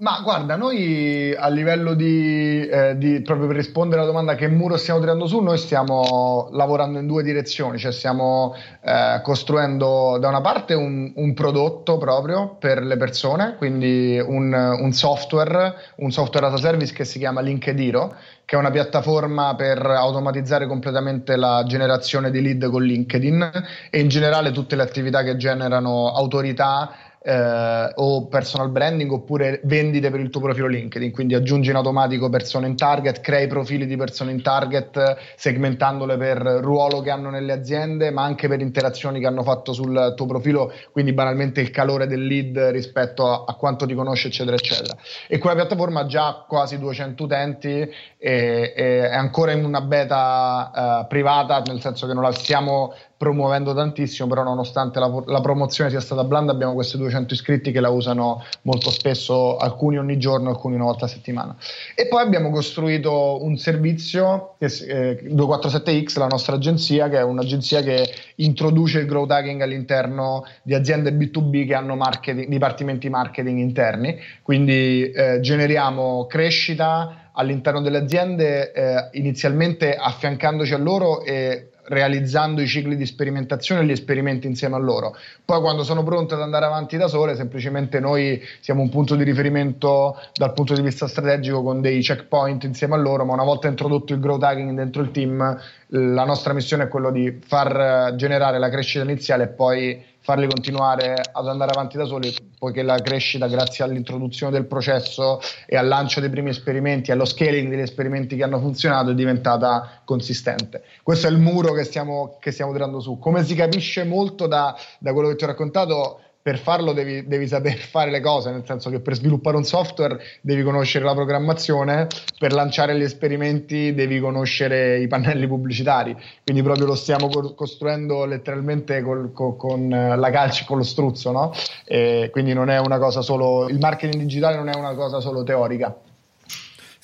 Ma 0.00 0.21
guarda, 0.23 0.55
noi 0.55 1.35
a 1.35 1.49
livello 1.49 1.95
di, 1.95 2.64
eh, 2.69 2.97
di, 2.97 3.21
proprio 3.21 3.49
per 3.49 3.57
rispondere 3.57 4.00
alla 4.00 4.09
domanda 4.09 4.37
che 4.37 4.47
muro 4.47 4.76
stiamo 4.76 5.00
tirando 5.00 5.26
su, 5.26 5.40
noi 5.40 5.59
stiamo 5.59 6.49
lavorando 6.52 7.00
in 7.00 7.09
due 7.09 7.25
direzioni, 7.25 7.78
cioè 7.78 7.90
stiamo 7.90 8.55
eh, 8.81 9.21
costruendo 9.25 10.19
da 10.21 10.28
una 10.28 10.40
parte 10.40 10.75
un, 10.75 11.11
un, 11.17 11.35
prodotto 11.35 11.99
proprio 11.99 12.55
per 12.61 12.85
le 12.85 12.97
persone, 12.97 13.57
quindi 13.57 14.23
un, 14.25 14.52
un, 14.52 14.93
software, 14.93 15.75
un 15.97 16.12
software 16.12 16.47
as 16.47 16.52
a 16.52 16.59
service 16.59 16.95
che 16.95 17.05
si 17.05 17.19
chiama 17.19 17.40
LinkedIn, 17.40 18.09
che 18.45 18.55
è 18.55 18.59
una 18.59 18.71
piattaforma 18.71 19.57
per 19.57 19.85
automatizzare 19.85 20.69
completamente 20.69 21.35
la 21.35 21.64
generazione 21.67 22.31
di 22.31 22.40
lead 22.40 22.71
con 22.71 22.85
LinkedIn 22.85 23.50
e 23.90 23.99
in 23.99 24.07
generale 24.07 24.52
tutte 24.52 24.76
le 24.76 24.83
attività 24.83 25.25
che 25.25 25.37
generano 25.37 26.12
autorità 26.12 27.08
eh, 27.22 27.92
o 27.94 28.26
personal 28.26 28.70
branding 28.70 29.10
oppure 29.10 29.60
vendite 29.64 30.10
per 30.10 30.20
il 30.20 30.30
tuo 30.30 30.40
profilo 30.40 30.66
LinkedIn, 30.66 31.10
quindi 31.10 31.34
aggiungi 31.34 31.70
in 31.70 31.76
automatico 31.76 32.28
persone 32.28 32.66
in 32.66 32.76
target, 32.76 33.20
crei 33.20 33.46
profili 33.46 33.87
di 33.87 33.96
persone 33.96 34.30
in 34.30 34.42
target 34.42 35.16
segmentandole 35.37 36.16
per 36.16 36.38
ruolo 36.38 37.00
che 37.00 37.10
hanno 37.10 37.30
nelle 37.30 37.52
aziende, 37.52 38.10
ma 38.10 38.22
anche 38.22 38.48
per 38.48 38.60
interazioni 38.60 39.20
che 39.20 39.26
hanno 39.26 39.42
fatto 39.42 39.72
sul 39.72 40.14
tuo 40.16 40.26
profilo, 40.26 40.72
quindi 40.92 41.12
banalmente 41.12 41.60
il 41.60 41.70
calore 41.70 42.06
del 42.06 42.25
lead 42.25 42.58
rispetto 42.70 43.26
a, 43.28 43.44
a 43.46 43.54
quanto 43.54 43.87
ti 43.87 43.94
conosce, 43.94 44.28
eccetera, 44.28 44.56
eccetera. 44.56 44.96
E 45.26 45.38
quella 45.38 45.56
piattaforma 45.56 46.00
ha 46.00 46.06
già 46.06 46.44
quasi 46.46 46.78
200 46.78 47.22
utenti 47.22 47.68
e, 47.68 47.92
e 48.18 49.08
è 49.08 49.14
ancora 49.14 49.52
in 49.52 49.64
una 49.64 49.80
beta 49.80 51.02
uh, 51.02 51.06
privata, 51.06 51.62
nel 51.66 51.80
senso 51.80 52.06
che 52.06 52.14
non 52.14 52.22
la 52.22 52.32
stiamo 52.32 52.94
promuovendo 53.18 53.75
tantissimo, 53.75 54.28
però 54.28 54.44
nonostante 54.44 55.00
la, 55.00 55.22
la, 55.26 55.40
promozione 55.40 55.90
sia 55.90 56.00
stata 56.00 56.22
blanda 56.22 56.52
abbiamo 56.52 56.72
questi 56.72 56.96
200 56.96 57.34
iscritti 57.34 57.72
che 57.72 57.80
la 57.80 57.90
usano 57.90 58.44
molto 58.62 58.90
spesso, 58.90 59.56
alcuni 59.56 59.98
ogni 59.98 60.18
giorno, 60.18 60.50
alcuni 60.50 60.76
una 60.76 60.84
volta 60.84 61.06
a 61.06 61.08
settimana. 61.08 61.56
E 61.96 62.06
poi 62.06 62.22
abbiamo 62.22 62.50
costruito 62.50 63.42
un 63.42 63.56
servizio, 63.56 64.54
eh, 64.58 65.20
247X, 65.25 66.18
la 66.18 66.28
nostra 66.28 66.54
agenzia, 66.54 67.08
che 67.08 67.18
è 67.18 67.22
un'agenzia 67.25 67.82
che 67.82 68.08
introduce 68.37 69.00
il 69.00 69.06
growth 69.06 69.32
hacking 69.32 69.60
all'interno 69.62 70.44
di 70.62 70.75
aziende 70.75 71.10
B2B 71.12 71.66
che 71.66 71.75
hanno 71.75 71.96
marketing, 71.96 72.46
dipartimenti 72.46 73.08
marketing 73.08 73.58
interni, 73.58 74.16
quindi 74.42 75.10
eh, 75.10 75.40
generiamo 75.40 76.26
crescita 76.28 77.30
all'interno 77.32 77.80
delle 77.80 77.98
aziende 77.98 78.72
eh, 78.72 79.08
inizialmente 79.12 79.96
affiancandoci 79.96 80.72
a 80.75 80.78
loro 80.78 81.25
e 81.25 81.70
realizzando 81.88 82.61
i 82.61 82.66
cicli 82.66 82.97
di 82.97 83.07
sperimentazione 83.07 83.80
e 83.80 83.85
gli 83.85 83.90
esperimenti 83.90 84.47
insieme 84.47 84.76
a 84.76 84.78
loro. 84.78 85.16
Poi 85.45 85.61
quando 85.61 85.83
sono 85.83 86.02
pronte 86.02 86.35
ad 86.35 86.42
andare 86.42 86.66
avanti 86.66 86.97
da 86.97 87.09
sole, 87.09 87.35
semplicemente 87.35 88.00
noi 88.00 88.40
siamo 88.61 88.83
un 88.83 88.88
punto 88.88 89.16
di 89.16 89.25
riferimento 89.25 90.21
dal 90.35 90.52
punto 90.52 90.75
di 90.75 90.83
vista 90.83 91.07
strategico 91.07 91.62
con 91.62 91.80
dei 91.80 92.00
checkpoint 92.00 92.64
insieme 92.64 92.95
a 92.95 92.99
loro, 92.99 93.25
ma 93.25 93.33
una 93.33 93.45
volta 93.45 93.68
introdotto 93.68 94.12
il 94.12 94.21
growth 94.21 94.42
hacking 94.42 94.76
dentro 94.76 95.02
il 95.02 95.11
team, 95.11 95.61
la 95.88 96.25
nostra 96.25 96.52
missione 96.52 96.85
è 96.85 96.88
quella 96.88 97.11
di 97.11 97.38
far 97.45 98.14
generare 98.16 98.59
la 98.59 98.68
crescita 98.68 99.04
iniziale 99.04 99.45
e 99.45 99.49
poi 99.49 100.04
farli 100.28 100.47
continuare 100.47 101.23
ad 101.32 101.49
andare 101.49 101.70
avanti 101.70 101.97
da 101.97 102.04
soli, 102.04 102.30
poiché 102.58 102.82
la 102.82 102.99
crescita, 103.00 103.47
grazie 103.47 103.82
all'introduzione 103.82 104.52
del 104.52 104.66
processo 104.66 105.40
e 105.64 105.75
al 105.75 105.88
lancio 105.88 106.20
dei 106.20 106.28
primi 106.28 106.50
esperimenti, 106.50 107.11
allo 107.11 107.25
scaling 107.25 107.70
degli 107.70 107.80
esperimenti 107.80 108.37
che 108.37 108.42
hanno 108.42 108.61
funzionato, 108.61 109.12
è 109.12 109.14
diventata 109.14 110.02
consistente. 110.04 110.82
Questo 111.02 111.28
è 111.28 111.30
il 111.30 111.38
muro 111.38 111.73
che 111.73 111.85
stiamo, 111.85 112.37
che 112.40 112.50
stiamo 112.50 112.73
tirando 112.73 113.00
su. 113.00 113.18
Come 113.18 113.42
si 113.42 113.54
capisce 113.54 114.04
molto 114.04 114.47
da, 114.47 114.76
da 114.99 115.14
quello 115.14 115.28
che 115.28 115.37
ti 115.37 115.44
ho 115.44 115.47
raccontato, 115.47 116.20
per 116.49 116.57
farlo 116.57 116.95
devi, 116.95 117.26
devi, 117.26 117.47
saper 117.47 117.76
fare 117.93 118.11
le 118.11 118.21
cose, 118.21 118.50
nel 118.50 118.62
senso 118.64 118.88
che 118.88 119.00
per 119.00 119.14
sviluppare 119.14 119.59
un 119.59 119.64
software 119.64 120.19
devi 120.40 120.62
conoscere 120.62 121.05
la 121.05 121.12
programmazione, 121.12 122.07
per 122.38 122.55
lanciare 122.55 122.97
gli 122.97 123.02
esperimenti 123.02 123.93
devi 123.93 124.19
conoscere 124.19 124.99
i 124.99 125.07
pannelli 125.09 125.47
pubblicitari, 125.47 126.17
quindi 126.43 126.62
proprio 126.62 126.87
lo 126.87 126.95
stiamo 126.95 127.28
co- 127.28 127.52
costruendo 127.52 128.25
letteralmente 128.25 129.02
col, 129.02 129.31
co- 129.35 129.57
con 129.57 129.90
la 129.90 130.31
calci 130.31 130.64
con 130.64 130.78
lo 130.78 130.85
struzzo, 130.85 131.33
no? 131.33 131.52
E 131.85 132.31
quindi 132.33 132.55
non 132.55 132.71
è 132.71 132.78
una 132.78 132.97
cosa 132.97 133.21
solo, 133.21 133.69
il 133.69 133.78
marketing 133.78 134.23
digitale 134.23 134.57
non 134.57 134.71
è 134.71 134.75
una 134.75 134.95
cosa 134.95 135.21
solo 135.21 135.43
teorica. 135.43 135.95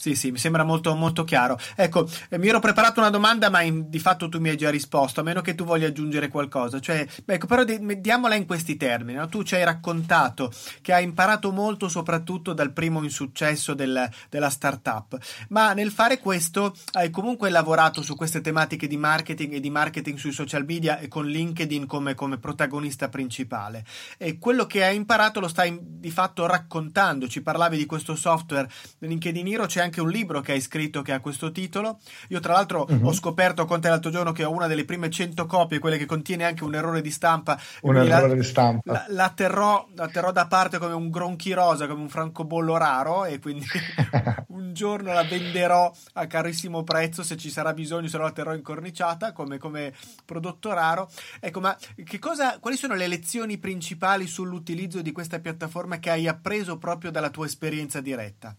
Sì, 0.04 0.14
sì, 0.16 0.30
mi 0.30 0.36
sembra 0.36 0.64
molto, 0.64 0.94
molto 0.94 1.24
chiaro. 1.24 1.58
Ecco, 1.74 2.06
eh, 2.28 2.36
mi 2.36 2.48
ero 2.48 2.60
preparato 2.60 3.00
una 3.00 3.08
domanda, 3.08 3.48
ma 3.48 3.62
in, 3.62 3.88
di 3.88 3.98
fatto 3.98 4.28
tu 4.28 4.38
mi 4.38 4.50
hai 4.50 4.56
già 4.58 4.68
risposto, 4.68 5.20
a 5.20 5.22
meno 5.22 5.40
che 5.40 5.54
tu 5.54 5.64
voglia 5.64 5.86
aggiungere 5.86 6.28
qualcosa. 6.28 6.78
Cioè, 6.78 7.06
ecco, 7.24 7.46
però 7.46 7.64
di, 7.64 8.02
diamola 8.02 8.34
in 8.34 8.44
questi 8.44 8.76
termini. 8.76 9.16
No? 9.16 9.28
Tu 9.28 9.44
ci 9.44 9.54
hai 9.54 9.64
raccontato 9.64 10.52
che 10.82 10.92
hai 10.92 11.04
imparato 11.04 11.52
molto 11.52 11.88
soprattutto 11.88 12.52
dal 12.52 12.74
primo 12.74 13.02
insuccesso 13.02 13.72
del, 13.72 14.06
della 14.28 14.50
startup, 14.50 15.16
ma 15.48 15.72
nel 15.72 15.90
fare 15.90 16.18
questo 16.18 16.76
hai 16.92 17.08
comunque 17.08 17.48
lavorato 17.48 18.02
su 18.02 18.14
queste 18.14 18.42
tematiche 18.42 18.86
di 18.86 18.98
marketing 18.98 19.54
e 19.54 19.60
di 19.60 19.70
marketing 19.70 20.18
sui 20.18 20.32
social 20.32 20.66
media 20.66 20.98
e 20.98 21.08
con 21.08 21.24
LinkedIn 21.24 21.86
come, 21.86 22.14
come 22.14 22.36
protagonista 22.36 23.08
principale. 23.08 23.86
E 24.18 24.36
quello 24.36 24.66
che 24.66 24.84
hai 24.84 24.96
imparato 24.96 25.40
lo 25.40 25.48
stai 25.48 25.78
di 25.80 26.10
fatto 26.10 26.44
raccontando. 26.44 27.26
Ci 27.26 27.40
parlavi 27.40 27.78
di 27.78 27.86
questo 27.86 28.14
software 28.14 28.68
LinkedIn 28.98 29.46
Hero, 29.46 29.64
c'è 29.64 29.80
anche 29.80 29.92
anche 29.94 30.00
un 30.00 30.10
libro 30.10 30.40
che 30.40 30.52
hai 30.52 30.60
scritto 30.60 31.02
che 31.02 31.12
ha 31.12 31.20
questo 31.20 31.52
titolo. 31.52 31.98
Io, 32.28 32.40
tra 32.40 32.54
l'altro, 32.54 32.86
uh-huh. 32.88 33.06
ho 33.06 33.12
scoperto 33.12 33.64
con 33.64 33.80
te 33.80 33.88
l'altro 33.88 34.10
giorno 34.10 34.32
che 34.32 34.44
ho 34.44 34.50
una 34.50 34.66
delle 34.66 34.84
prime 34.84 35.08
100 35.08 35.46
copie, 35.46 35.78
quelle 35.78 35.96
che 35.96 36.06
contiene 36.06 36.44
anche 36.44 36.64
un 36.64 36.74
errore 36.74 37.00
di 37.00 37.10
stampa. 37.10 37.58
Un 37.82 37.96
errore 37.96 38.28
la, 38.28 38.34
di 38.34 38.42
stampa. 38.42 38.92
La, 38.92 39.04
la, 39.08 39.32
terrò, 39.34 39.86
la, 39.94 40.08
terrò, 40.08 40.32
da 40.32 40.46
parte 40.46 40.78
come 40.78 40.94
un 40.94 41.10
gronchi 41.10 41.52
rosa, 41.52 41.86
come 41.86 42.00
un 42.00 42.08
francobollo 42.08 42.76
raro, 42.76 43.24
e 43.24 43.38
quindi 43.38 43.66
un 44.48 44.72
giorno 44.72 45.12
la 45.12 45.22
venderò 45.22 45.92
a 46.14 46.26
carissimo 46.26 46.82
prezzo 46.82 47.22
se 47.22 47.36
ci 47.36 47.50
sarà 47.50 47.72
bisogno, 47.72 48.08
se 48.08 48.16
no 48.16 48.24
la 48.24 48.32
terrò 48.32 48.54
incorniciata 48.54 49.32
come, 49.32 49.58
come 49.58 49.92
prodotto 50.24 50.72
raro. 50.72 51.08
Ecco, 51.38 51.60
ma 51.60 51.76
cosa, 52.18 52.58
quali 52.58 52.76
sono 52.76 52.94
le 52.94 53.06
lezioni 53.06 53.58
principali 53.58 54.26
sull'utilizzo 54.26 55.02
di 55.02 55.12
questa 55.12 55.38
piattaforma 55.38 55.98
che 55.98 56.10
hai 56.10 56.26
appreso 56.26 56.78
proprio 56.78 57.10
dalla 57.10 57.30
tua 57.30 57.46
esperienza 57.46 58.00
diretta? 58.00 58.56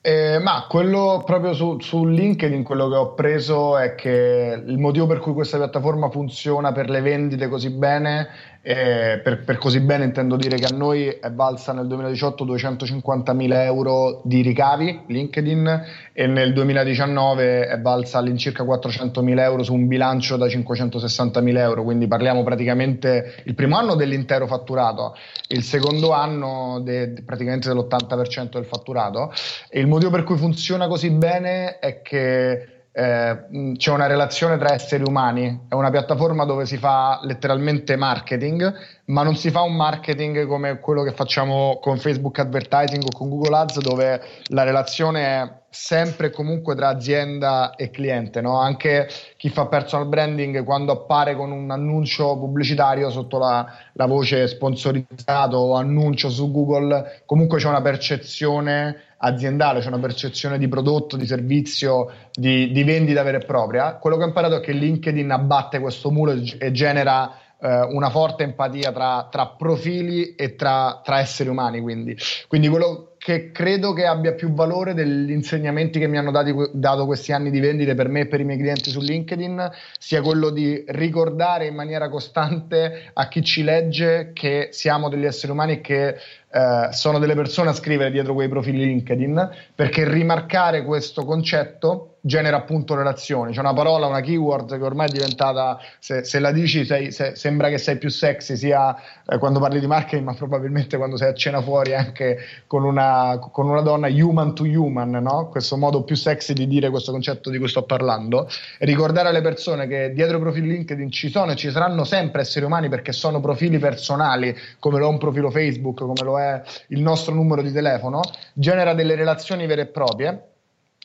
Eh, 0.00 0.38
ma 0.38 0.66
quello 0.68 1.22
proprio 1.26 1.52
su, 1.52 1.80
su, 1.80 2.06
LinkedIn, 2.06 2.62
quello 2.62 2.88
che 2.88 2.94
ho 2.94 3.14
preso 3.14 3.76
è 3.76 3.96
che 3.96 4.62
il 4.64 4.78
motivo 4.78 5.06
per 5.06 5.18
cui 5.18 5.32
questa 5.32 5.56
piattaforma 5.56 6.08
funziona 6.08 6.70
per 6.70 6.88
le 6.88 7.00
vendite 7.00 7.48
così 7.48 7.70
bene 7.70 8.28
eh, 8.60 9.20
per, 9.22 9.44
per, 9.44 9.56
così 9.56 9.80
bene 9.80 10.04
intendo 10.04 10.36
dire 10.36 10.56
che 10.56 10.66
a 10.66 10.76
noi 10.76 11.06
è 11.06 11.30
valsa 11.30 11.72
nel 11.72 11.86
2018 11.86 12.44
250.000 12.44 13.52
euro 13.62 14.20
di 14.24 14.42
ricavi 14.42 15.04
LinkedIn 15.06 15.84
e 16.12 16.26
nel 16.26 16.52
2019 16.52 17.68
è 17.68 17.80
valsa 17.80 18.18
all'incirca 18.18 18.64
400.000 18.64 19.38
euro 19.38 19.62
su 19.62 19.74
un 19.74 19.86
bilancio 19.86 20.36
da 20.36 20.46
560.000 20.46 21.56
euro, 21.56 21.84
quindi 21.84 22.08
parliamo 22.08 22.42
praticamente 22.42 23.42
il 23.44 23.54
primo 23.54 23.76
anno 23.76 23.94
dell'intero 23.94 24.46
fatturato, 24.46 25.14
il 25.48 25.62
secondo 25.62 26.12
anno 26.12 26.80
de, 26.82 27.22
praticamente 27.24 27.68
dell'80% 27.68 28.50
del 28.50 28.64
fatturato. 28.64 29.32
E 29.68 29.78
il 29.78 29.86
motivo 29.86 30.10
per 30.10 30.24
cui 30.24 30.36
funziona 30.36 30.88
così 30.88 31.10
bene 31.10 31.78
è 31.78 32.02
che 32.02 32.77
eh, 32.98 33.76
c'è 33.76 33.92
una 33.92 34.08
relazione 34.08 34.58
tra 34.58 34.74
esseri 34.74 35.04
umani, 35.06 35.66
è 35.68 35.74
una 35.74 35.90
piattaforma 35.90 36.44
dove 36.44 36.66
si 36.66 36.78
fa 36.78 37.20
letteralmente 37.22 37.94
marketing, 37.94 38.74
ma 39.04 39.22
non 39.22 39.36
si 39.36 39.52
fa 39.52 39.60
un 39.60 39.76
marketing 39.76 40.46
come 40.46 40.80
quello 40.80 41.04
che 41.04 41.12
facciamo 41.12 41.78
con 41.80 41.98
Facebook 41.98 42.40
Advertising 42.40 43.04
o 43.04 43.16
con 43.16 43.28
Google 43.28 43.56
Ads, 43.56 43.78
dove 43.82 44.20
la 44.46 44.64
relazione 44.64 45.22
è 45.22 45.52
sempre 45.70 46.28
e 46.28 46.30
comunque 46.30 46.74
tra 46.74 46.88
azienda 46.88 47.76
e 47.76 47.90
cliente. 47.90 48.40
No? 48.40 48.58
Anche 48.58 49.08
chi 49.36 49.48
fa 49.48 49.66
personal 49.66 50.08
branding, 50.08 50.64
quando 50.64 50.90
appare 50.90 51.36
con 51.36 51.52
un 51.52 51.70
annuncio 51.70 52.36
pubblicitario 52.36 53.10
sotto 53.10 53.38
la, 53.38 53.64
la 53.92 54.06
voce 54.06 54.48
sponsorizzato 54.48 55.56
o 55.56 55.74
annuncio 55.74 56.30
su 56.30 56.50
Google, 56.50 57.22
comunque 57.26 57.58
c'è 57.58 57.68
una 57.68 57.82
percezione 57.82 59.02
aziendale, 59.18 59.80
c'è 59.80 59.88
una 59.88 59.98
percezione 59.98 60.58
di 60.58 60.68
prodotto, 60.68 61.16
di 61.16 61.26
servizio, 61.26 62.10
di, 62.32 62.70
di 62.70 62.84
vendita 62.84 63.22
vera 63.22 63.38
e 63.38 63.44
propria. 63.44 63.96
Quello 63.96 64.16
che 64.16 64.24
ho 64.24 64.26
imparato 64.26 64.56
è 64.56 64.60
che 64.60 64.72
LinkedIn 64.72 65.30
abbatte 65.30 65.80
questo 65.80 66.10
muro 66.10 66.32
e 66.32 66.70
genera 66.72 67.32
eh, 67.60 67.80
una 67.90 68.10
forte 68.10 68.44
empatia 68.44 68.92
tra, 68.92 69.28
tra 69.30 69.48
profili 69.48 70.34
e 70.34 70.54
tra, 70.54 71.00
tra, 71.02 71.18
esseri 71.18 71.48
umani. 71.48 71.80
Quindi. 71.80 72.16
quindi 72.46 72.68
quello 72.68 73.07
che 73.18 73.50
credo 73.50 73.92
che 73.92 74.06
abbia 74.06 74.32
più 74.32 74.52
valore 74.52 74.94
degli 74.94 75.30
insegnamenti 75.30 75.98
che 75.98 76.06
mi 76.06 76.16
hanno 76.16 76.30
dati, 76.30 76.54
dato 76.72 77.04
questi 77.04 77.32
anni 77.32 77.50
di 77.50 77.60
vendite 77.60 77.94
per 77.94 78.08
me 78.08 78.20
e 78.20 78.26
per 78.26 78.40
i 78.40 78.44
miei 78.44 78.58
clienti 78.58 78.90
su 78.90 79.00
LinkedIn 79.00 79.70
sia 79.98 80.22
quello 80.22 80.50
di 80.50 80.84
ricordare 80.88 81.66
in 81.66 81.74
maniera 81.74 82.08
costante 82.08 83.10
a 83.12 83.28
chi 83.28 83.42
ci 83.42 83.62
legge 83.64 84.30
che 84.32 84.68
siamo 84.70 85.08
degli 85.08 85.24
esseri 85.24 85.52
umani 85.52 85.72
e 85.72 85.80
che 85.80 86.16
eh, 86.50 86.88
sono 86.92 87.18
delle 87.18 87.34
persone 87.34 87.70
a 87.70 87.74
scrivere 87.74 88.10
dietro 88.10 88.32
quei 88.34 88.48
profili 88.48 88.86
LinkedIn, 88.86 89.50
perché 89.74 90.08
rimarcare 90.08 90.84
questo 90.84 91.24
concetto 91.24 92.17
genera 92.28 92.58
appunto 92.58 92.94
relazioni. 92.94 93.52
C'è 93.52 93.60
una 93.60 93.72
parola, 93.72 94.06
una 94.06 94.20
keyword 94.20 94.76
che 94.76 94.84
ormai 94.84 95.08
è 95.08 95.10
diventata, 95.10 95.78
se, 95.98 96.22
se 96.22 96.38
la 96.38 96.52
dici 96.52 96.84
sei, 96.84 97.10
se, 97.10 97.34
sembra 97.34 97.70
che 97.70 97.78
sei 97.78 97.96
più 97.96 98.10
sexy 98.10 98.54
sia 98.54 98.94
eh, 99.26 99.38
quando 99.38 99.58
parli 99.58 99.80
di 99.80 99.86
marketing, 99.86 100.24
ma 100.24 100.34
probabilmente 100.34 100.98
quando 100.98 101.16
sei 101.16 101.30
a 101.30 101.34
cena 101.34 101.62
fuori 101.62 101.94
anche 101.94 102.38
con 102.66 102.84
una, 102.84 103.38
con 103.50 103.68
una 103.68 103.80
donna 103.80 104.08
human 104.08 104.54
to 104.54 104.64
human, 104.64 105.10
no? 105.10 105.48
questo 105.48 105.78
modo 105.78 106.04
più 106.04 106.14
sexy 106.14 106.52
di 106.52 106.66
dire 106.66 106.90
questo 106.90 107.12
concetto 107.12 107.48
di 107.48 107.56
cui 107.58 107.68
sto 107.68 107.84
parlando. 107.84 108.46
E 108.78 108.84
ricordare 108.84 109.28
alle 109.28 109.40
persone 109.40 109.86
che 109.88 110.12
dietro 110.12 110.36
i 110.36 110.40
profili 110.40 110.68
LinkedIn 110.68 111.10
ci 111.10 111.30
sono 111.30 111.52
e 111.52 111.56
ci 111.56 111.70
saranno 111.70 112.04
sempre 112.04 112.42
esseri 112.42 112.66
umani 112.66 112.90
perché 112.90 113.12
sono 113.12 113.40
profili 113.40 113.78
personali, 113.78 114.54
come 114.78 114.98
lo 114.98 115.06
è 115.06 115.08
un 115.08 115.18
profilo 115.18 115.50
Facebook, 115.50 115.98
come 115.98 116.22
lo 116.22 116.38
è 116.38 116.60
il 116.88 117.00
nostro 117.00 117.32
numero 117.32 117.62
di 117.62 117.72
telefono, 117.72 118.20
genera 118.52 118.92
delle 118.92 119.14
relazioni 119.14 119.66
vere 119.66 119.82
e 119.82 119.86
proprie 119.86 120.42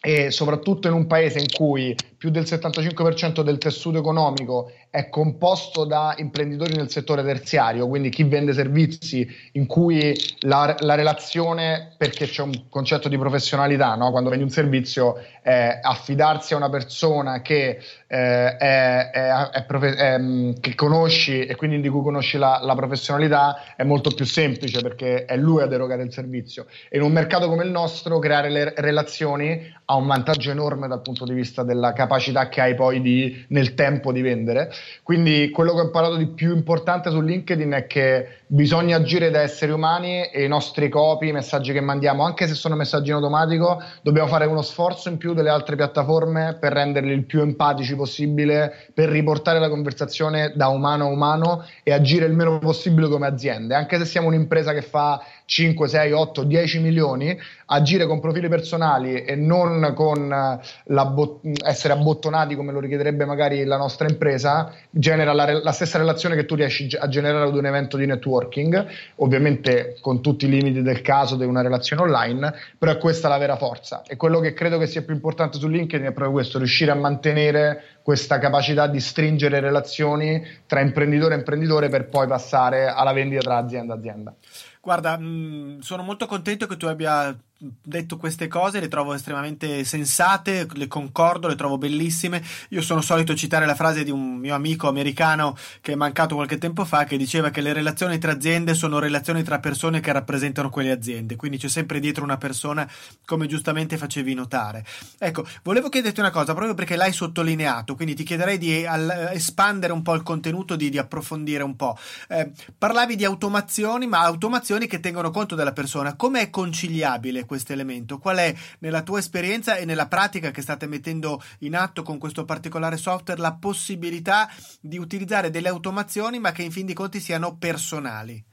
e 0.05 0.31
soprattutto 0.31 0.89
in 0.89 0.93
un 0.93 1.07
paese 1.07 1.39
in 1.39 1.49
cui 1.49 1.95
più 2.17 2.29
del 2.29 2.43
75% 2.43 3.41
del 3.41 3.57
tessuto 3.57 3.99
economico 3.99 4.69
è 4.93 5.09
composto 5.09 5.85
da 5.85 6.13
imprenditori 6.19 6.75
nel 6.75 6.87
settore 6.87 7.23
terziario, 7.23 7.87
quindi 7.87 8.09
chi 8.09 8.25
vende 8.25 8.53
servizi 8.53 9.27
in 9.53 9.65
cui 9.65 10.15
la, 10.41 10.75
la 10.81 10.93
relazione, 10.93 11.95
perché 11.97 12.27
c'è 12.27 12.43
un 12.43 12.69
concetto 12.69 13.09
di 13.09 13.17
professionalità, 13.17 13.95
no? 13.95 14.11
quando 14.11 14.29
vendi 14.29 14.43
un 14.43 14.51
servizio, 14.51 15.15
eh, 15.41 15.79
affidarsi 15.81 16.53
a 16.53 16.57
una 16.57 16.69
persona 16.69 17.41
che, 17.41 17.79
eh, 18.05 18.57
è, 18.57 19.09
è, 19.09 19.65
è 19.65 20.17
mm, 20.19 20.51
che, 20.61 20.75
conosci 20.75 21.43
e 21.43 21.55
quindi 21.55 21.81
di 21.81 21.89
cui 21.89 22.03
conosci 22.03 22.37
la, 22.37 22.59
la, 22.61 22.75
professionalità 22.75 23.75
è 23.75 23.83
molto 23.83 24.11
più 24.11 24.25
semplice 24.25 24.79
perché 24.81 25.25
è 25.25 25.35
lui 25.35 25.63
ad 25.63 25.73
erogare 25.73 26.03
il 26.03 26.13
servizio. 26.13 26.67
E 26.87 26.97
in 26.97 27.03
un 27.03 27.11
mercato 27.11 27.49
come 27.49 27.63
il 27.63 27.71
nostro 27.71 28.19
creare 28.19 28.51
le 28.51 28.73
relazioni 28.77 29.73
ha 29.85 29.95
un 29.95 30.05
vantaggio 30.05 30.51
enorme 30.51 30.87
dal 30.87 31.01
punto 31.01 31.25
di 31.25 31.33
vista 31.33 31.63
della 31.63 31.93
capacità 31.93 32.47
che 32.47 32.61
hai 32.61 32.75
poi 32.75 33.01
di, 33.01 33.43
nel 33.49 33.73
tempo 33.73 34.11
di 34.11 34.21
vendere. 34.21 34.71
Quindi 35.03 35.49
quello 35.49 35.73
che 35.73 35.81
ho 35.81 35.85
imparato 35.85 36.15
di 36.15 36.27
più 36.27 36.55
importante 36.55 37.09
su 37.09 37.21
LinkedIn 37.21 37.71
è 37.71 37.87
che 37.87 38.39
bisogna 38.47 38.97
agire 38.97 39.31
da 39.31 39.41
esseri 39.41 39.71
umani 39.71 40.25
e 40.25 40.43
i 40.43 40.47
nostri 40.47 40.89
copy, 40.89 41.29
i 41.29 41.31
messaggi 41.31 41.73
che 41.73 41.81
mandiamo, 41.81 42.23
anche 42.23 42.47
se 42.47 42.53
sono 42.53 42.75
messaggi 42.75 43.09
in 43.09 43.15
automatico, 43.15 43.81
dobbiamo 44.01 44.27
fare 44.27 44.45
uno 44.45 44.61
sforzo 44.61 45.09
in 45.09 45.17
più 45.17 45.33
delle 45.33 45.49
altre 45.49 45.75
piattaforme 45.75 46.57
per 46.59 46.73
renderli 46.73 47.11
il 47.11 47.25
più 47.25 47.41
empatici 47.41 47.95
possibile, 47.95 48.89
per 48.93 49.09
riportare 49.09 49.59
la 49.59 49.69
conversazione 49.69 50.53
da 50.55 50.67
umano 50.67 51.05
a 51.05 51.07
umano 51.07 51.65
e 51.83 51.91
agire 51.91 52.25
il 52.25 52.33
meno 52.33 52.59
possibile 52.59 53.07
come 53.07 53.27
aziende. 53.27 53.75
Anche 53.75 53.97
se 53.97 54.05
siamo 54.05 54.27
un'impresa 54.27 54.73
che 54.73 54.81
fa 54.81 55.21
5, 55.45 55.87
6, 55.87 56.11
8, 56.11 56.43
10 56.43 56.79
milioni, 56.79 57.37
agire 57.67 58.05
con 58.05 58.19
profili 58.19 58.47
personali 58.47 59.23
e 59.23 59.35
non 59.35 59.93
con 59.95 60.31
eh, 60.31 61.05
bo- 61.05 61.41
essere 61.65 61.93
abbottonati 61.93 62.55
come 62.55 62.71
lo 62.71 62.79
richiederebbe 62.79 63.25
magari 63.25 63.63
la 63.63 63.77
nostra 63.77 64.07
impresa, 64.07 64.71
genera 64.89 65.33
la, 65.33 65.45
re- 65.45 65.63
la, 65.63 65.71
stessa 65.71 65.97
relazione 65.97 66.35
che 66.35 66.45
tu 66.45 66.55
riesci 66.55 66.95
a 66.97 67.07
generare 67.07 67.47
ad 67.47 67.55
un 67.55 67.65
evento 67.65 67.97
di 67.97 68.05
networking, 68.05 68.85
ovviamente 69.17 69.97
con 70.01 70.21
tutti 70.21 70.45
i 70.45 70.49
limiti 70.49 70.81
del 70.81 71.01
caso 71.01 71.35
di 71.35 71.45
una 71.45 71.61
relazione 71.61 72.03
online, 72.03 72.53
però 72.77 72.91
è 72.91 72.97
questa 72.97 73.27
la 73.27 73.37
vera 73.37 73.55
forza. 73.55 74.03
E 74.07 74.15
quello 74.15 74.39
che 74.39 74.53
credo 74.53 74.77
che 74.77 74.87
sia 74.87 75.01
più 75.01 75.13
importante 75.13 75.57
su 75.57 75.67
LinkedIn 75.67 76.07
è 76.07 76.11
proprio 76.11 76.31
questo, 76.31 76.57
riuscire 76.57 76.91
a 76.91 76.95
mantenere 76.95 77.83
questa 78.03 78.37
capacità 78.37 78.87
di 78.87 78.99
stringere 78.99 79.59
relazioni 79.59 80.45
tra 80.67 80.81
imprenditore 80.81 81.35
e 81.35 81.37
imprenditore 81.37 81.89
per 81.89 82.09
poi 82.09 82.27
passare 82.27 82.87
alla 82.87 83.13
vendita 83.13 83.41
tra 83.41 83.57
azienda 83.57 83.93
e 83.93 83.97
azienda. 83.97 84.35
Guarda, 84.83 85.17
mh, 85.17 85.23
mm, 85.25 85.79
sono 85.79 86.03
molto 86.03 86.25
contento 86.25 86.67
che 86.67 86.75
tu 86.75 86.87
abbia 86.87 87.33
detto 87.81 88.17
queste 88.17 88.47
cose, 88.47 88.79
le 88.79 88.87
trovo 88.87 89.13
estremamente 89.13 89.83
sensate, 89.83 90.67
le 90.73 90.87
concordo, 90.87 91.47
le 91.47 91.55
trovo 91.55 91.77
bellissime. 91.77 92.43
Io 92.69 92.81
sono 92.81 93.01
solito 93.01 93.35
citare 93.35 93.65
la 93.65 93.75
frase 93.75 94.03
di 94.03 94.11
un 94.11 94.35
mio 94.37 94.55
amico 94.55 94.87
americano 94.87 95.55
che 95.81 95.93
è 95.93 95.95
mancato 95.95 96.35
qualche 96.35 96.57
tempo 96.57 96.83
fa, 96.85 97.05
che 97.05 97.17
diceva 97.17 97.49
che 97.49 97.61
le 97.61 97.73
relazioni 97.73 98.17
tra 98.17 98.31
aziende 98.31 98.73
sono 98.73 98.99
relazioni 98.99 99.43
tra 99.43 99.59
persone 99.59 99.99
che 99.99 100.11
rappresentano 100.11 100.69
quelle 100.69 100.91
aziende, 100.91 101.35
quindi 101.35 101.57
c'è 101.57 101.69
sempre 101.69 101.99
dietro 101.99 102.23
una 102.23 102.37
persona, 102.37 102.89
come 103.25 103.47
giustamente 103.47 103.97
facevi 103.97 104.33
notare. 104.33 104.85
Ecco, 105.17 105.45
volevo 105.63 105.89
chiederti 105.89 106.19
una 106.19 106.31
cosa, 106.31 106.53
proprio 106.53 106.73
perché 106.73 106.95
l'hai 106.95 107.13
sottolineato, 107.13 107.95
quindi 107.95 108.15
ti 108.15 108.23
chiederei 108.23 108.57
di 108.57 108.85
espandere 109.31 109.93
un 109.93 110.01
po' 110.01 110.13
il 110.15 110.23
contenuto, 110.23 110.75
di, 110.75 110.89
di 110.89 110.97
approfondire 110.97 111.63
un 111.63 111.75
po'. 111.75 111.97
Eh, 112.27 112.51
parlavi 112.77 113.15
di 113.15 113.25
automazioni, 113.25 114.07
ma 114.07 114.19
automazioni 114.19 114.87
che 114.87 114.99
tengono 114.99 115.31
conto 115.31 115.55
della 115.55 115.73
persona. 115.73 116.15
Com'è 116.15 116.49
conciliabile 116.49 117.45
questo 117.53 117.71
elemento? 117.71 118.17
Qual 118.17 118.37
è 118.37 118.51
nella 118.79 119.03
tua 119.03 119.19
esperienza 119.19 119.75
e 119.75 119.85
nella 119.85 120.07
pratica 120.07 120.49
che 120.49 120.63
state 120.63 120.87
mettendo 120.87 121.39
in 121.59 121.75
atto 121.75 122.01
con 122.01 122.17
questo 122.17 122.45
particolare 122.45 122.97
software 122.97 123.39
la 123.39 123.53
possibilità 123.53 124.49
di 124.81 124.97
utilizzare 124.97 125.51
delle 125.51 125.69
automazioni 125.69 126.39
ma 126.39 126.51
che 126.51 126.63
in 126.63 126.71
fin 126.71 126.87
dei 126.87 126.95
conti 126.95 127.19
siano 127.19 127.55
personali? 127.57 128.43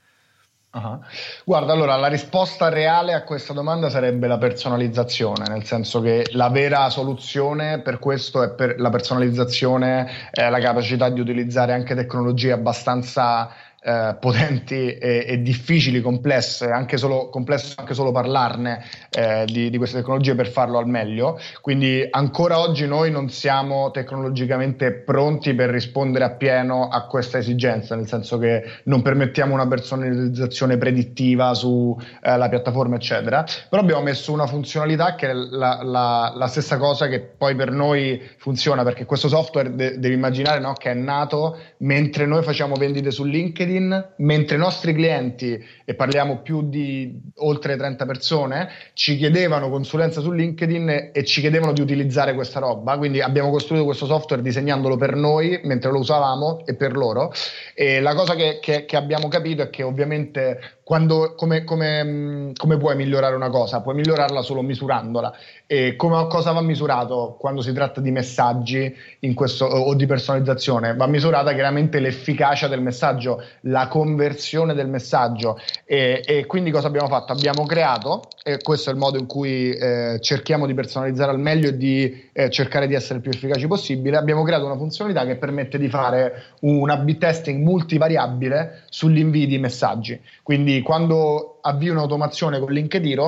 Uh-huh. 0.72 1.00
Guarda, 1.44 1.72
allora 1.72 1.96
la 1.96 2.06
risposta 2.06 2.68
reale 2.68 3.12
a 3.12 3.24
questa 3.24 3.52
domanda 3.52 3.90
sarebbe 3.90 4.28
la 4.28 4.38
personalizzazione, 4.38 5.48
nel 5.48 5.64
senso 5.64 6.00
che 6.00 6.26
la 6.32 6.48
vera 6.48 6.88
soluzione 6.90 7.80
per 7.80 7.98
questo 7.98 8.42
è 8.44 8.50
per 8.50 8.78
la 8.78 8.90
personalizzazione, 8.90 10.30
è 10.30 10.48
la 10.48 10.60
capacità 10.60 11.08
di 11.08 11.18
utilizzare 11.18 11.72
anche 11.72 11.96
tecnologie 11.96 12.52
abbastanza 12.52 13.50
eh, 13.82 14.16
potenti 14.20 14.94
e, 14.94 15.24
e, 15.26 15.42
difficili, 15.42 16.02
complesse, 16.02 16.70
anche 16.70 16.98
solo, 16.98 17.30
complesso 17.30 17.74
anche 17.76 17.94
solo 17.94 18.12
parlarne 18.12 18.84
eh, 19.10 19.44
di, 19.46 19.70
di, 19.70 19.78
queste 19.78 19.96
tecnologie 19.98 20.34
per 20.34 20.48
farlo 20.48 20.76
al 20.76 20.86
meglio. 20.86 21.38
Quindi 21.62 22.06
ancora 22.10 22.58
oggi 22.58 22.86
noi 22.86 23.10
non 23.10 23.30
siamo 23.30 23.90
tecnologicamente 23.90 24.92
pronti 24.92 25.54
per 25.54 25.70
rispondere 25.70 26.24
appieno 26.24 26.88
a 26.88 27.06
questa 27.06 27.38
esigenza, 27.38 27.96
nel 27.96 28.06
senso 28.06 28.36
che 28.36 28.64
non 28.84 29.00
permettiamo 29.00 29.54
una 29.54 29.66
personalizzazione 29.66 30.76
predittiva 30.76 31.54
sulla 31.54 32.44
eh, 32.44 32.48
piattaforma, 32.50 32.96
eccetera. 32.96 33.46
Però 33.68 33.80
abbiamo 33.80 34.02
messo 34.02 34.30
una 34.30 34.46
funzionalità 34.46 35.14
che 35.14 35.30
è 35.30 35.32
la, 35.32 35.80
la, 35.82 36.32
la, 36.36 36.46
stessa 36.48 36.76
cosa 36.76 37.08
che 37.08 37.20
poi 37.20 37.54
per 37.54 37.70
noi 37.70 38.20
funziona, 38.36 38.82
perché 38.82 39.06
questo 39.06 39.28
software 39.28 39.74
de- 39.74 39.98
devi 39.98 40.14
immaginare 40.14 40.60
no, 40.60 40.74
che 40.74 40.90
è 40.90 40.94
nato 40.94 41.56
mentre 41.78 42.26
noi 42.26 42.42
facciamo 42.42 42.74
vendite 42.74 43.10
su 43.10 43.24
LinkedIn 43.24 43.69
LinkedIn, 43.70 44.14
mentre 44.16 44.56
i 44.56 44.58
nostri 44.58 44.92
clienti, 44.92 45.62
e 45.84 45.94
parliamo 45.94 46.40
più 46.42 46.68
di 46.68 47.20
oltre 47.36 47.76
30 47.76 48.04
persone, 48.04 48.68
ci 48.94 49.16
chiedevano 49.16 49.70
consulenza 49.70 50.20
su 50.20 50.32
LinkedIn 50.32 51.10
e 51.12 51.24
ci 51.24 51.40
chiedevano 51.40 51.72
di 51.72 51.80
utilizzare 51.80 52.34
questa 52.34 52.58
roba. 52.58 52.98
Quindi 52.98 53.20
abbiamo 53.20 53.50
costruito 53.50 53.84
questo 53.84 54.06
software 54.06 54.42
disegnandolo 54.42 54.96
per 54.96 55.14
noi 55.14 55.60
mentre 55.64 55.90
lo 55.90 55.98
usavamo 55.98 56.64
e 56.66 56.74
per 56.74 56.96
loro. 56.96 57.32
E 57.74 58.00
la 58.00 58.14
cosa 58.14 58.34
che, 58.34 58.58
che, 58.60 58.84
che 58.84 58.96
abbiamo 58.96 59.28
capito 59.28 59.62
è 59.62 59.70
che 59.70 59.82
ovviamente 59.82 60.79
quando, 60.90 61.34
come, 61.36 61.62
come, 61.62 62.50
come, 62.56 62.76
puoi 62.76 62.96
migliorare 62.96 63.36
una 63.36 63.48
cosa? 63.48 63.80
Puoi 63.80 63.94
migliorarla 63.94 64.42
solo 64.42 64.60
misurandola. 64.60 65.32
E 65.64 65.94
come, 65.94 66.26
cosa 66.26 66.50
va 66.50 66.62
misurato 66.62 67.36
quando 67.38 67.60
si 67.60 67.72
tratta 67.72 68.00
di 68.00 68.10
messaggi 68.10 68.92
questo, 69.32 69.66
o 69.66 69.94
di 69.94 70.06
personalizzazione? 70.06 70.96
Va 70.96 71.06
misurata 71.06 71.52
chiaramente 71.52 72.00
l'efficacia 72.00 72.66
del 72.66 72.82
messaggio, 72.82 73.40
la 73.60 73.86
conversione 73.86 74.74
del 74.74 74.88
messaggio. 74.88 75.60
E, 75.84 76.24
e 76.26 76.46
quindi 76.46 76.72
cosa 76.72 76.88
abbiamo 76.88 77.06
fatto? 77.06 77.30
Abbiamo 77.30 77.64
creato, 77.66 78.22
e 78.42 78.58
questo 78.60 78.90
è 78.90 78.92
il 78.92 78.98
modo 78.98 79.16
in 79.16 79.26
cui 79.26 79.70
eh, 79.70 80.18
cerchiamo 80.20 80.66
di 80.66 80.74
personalizzare 80.74 81.30
al 81.30 81.38
meglio 81.38 81.68
e 81.68 81.76
di 81.76 82.30
eh, 82.32 82.50
cercare 82.50 82.88
di 82.88 82.94
essere 82.94 83.16
il 83.16 83.20
più 83.20 83.30
efficaci 83.30 83.68
possibile, 83.68 84.16
abbiamo 84.16 84.42
creato 84.42 84.64
una 84.64 84.76
funzionalità 84.76 85.24
che 85.24 85.36
permette 85.36 85.78
di 85.78 85.88
fare 85.88 86.56
un 86.62 86.90
A-B 86.90 87.16
testing 87.16 87.62
multivariabile 87.62 88.82
sugli 88.88 89.18
invii 89.18 89.46
di 89.46 89.58
messaggi. 89.58 90.20
Quindi 90.42 90.79
quando 90.82 91.58
avvii 91.60 91.88
un'automazione 91.88 92.58
con 92.58 92.72
LinkedIn, 92.72 93.18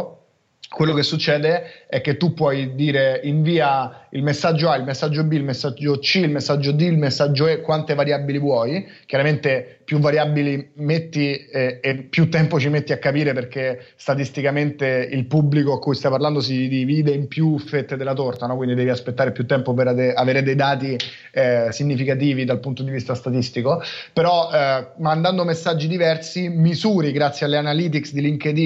quello 0.72 0.94
che 0.94 1.02
succede 1.02 1.86
è 1.86 2.00
che 2.00 2.16
tu 2.16 2.32
puoi 2.32 2.74
dire 2.74 3.20
invia 3.24 4.06
il 4.10 4.22
messaggio 4.22 4.70
A, 4.70 4.76
il 4.76 4.84
messaggio 4.84 5.22
B, 5.24 5.32
il 5.32 5.44
messaggio 5.44 5.98
C, 5.98 6.14
il 6.16 6.30
messaggio 6.30 6.72
D, 6.72 6.80
il 6.80 6.96
messaggio 6.96 7.46
E, 7.46 7.60
quante 7.60 7.94
variabili 7.94 8.38
vuoi. 8.38 8.86
Chiaramente 9.04 9.80
più 9.84 9.98
variabili 9.98 10.70
metti 10.76 11.36
eh, 11.36 11.80
e 11.82 11.94
più 11.96 12.30
tempo 12.30 12.58
ci 12.58 12.68
metti 12.68 12.92
a 12.92 12.98
capire 12.98 13.34
perché 13.34 13.84
statisticamente 13.96 15.08
il 15.10 15.26
pubblico 15.26 15.74
a 15.74 15.78
cui 15.78 15.94
stai 15.94 16.10
parlando 16.10 16.40
si 16.40 16.68
divide 16.68 17.10
in 17.10 17.28
più 17.28 17.58
fette 17.58 17.96
della 17.96 18.14
torta, 18.14 18.46
no? 18.46 18.56
quindi 18.56 18.74
devi 18.74 18.90
aspettare 18.90 19.32
più 19.32 19.44
tempo 19.44 19.74
per 19.74 19.88
ade- 19.88 20.14
avere 20.14 20.42
dei 20.42 20.54
dati 20.54 20.96
eh, 21.32 21.68
significativi 21.70 22.44
dal 22.44 22.60
punto 22.60 22.82
di 22.82 22.90
vista 22.90 23.14
statistico. 23.14 23.82
Però 24.12 24.50
eh, 24.52 24.86
mandando 24.98 25.44
messaggi 25.44 25.88
diversi 25.88 26.48
misuri 26.48 27.12
grazie 27.12 27.46
alle 27.46 27.56
analytics 27.56 28.12
di 28.12 28.20
LinkedIn 28.22 28.60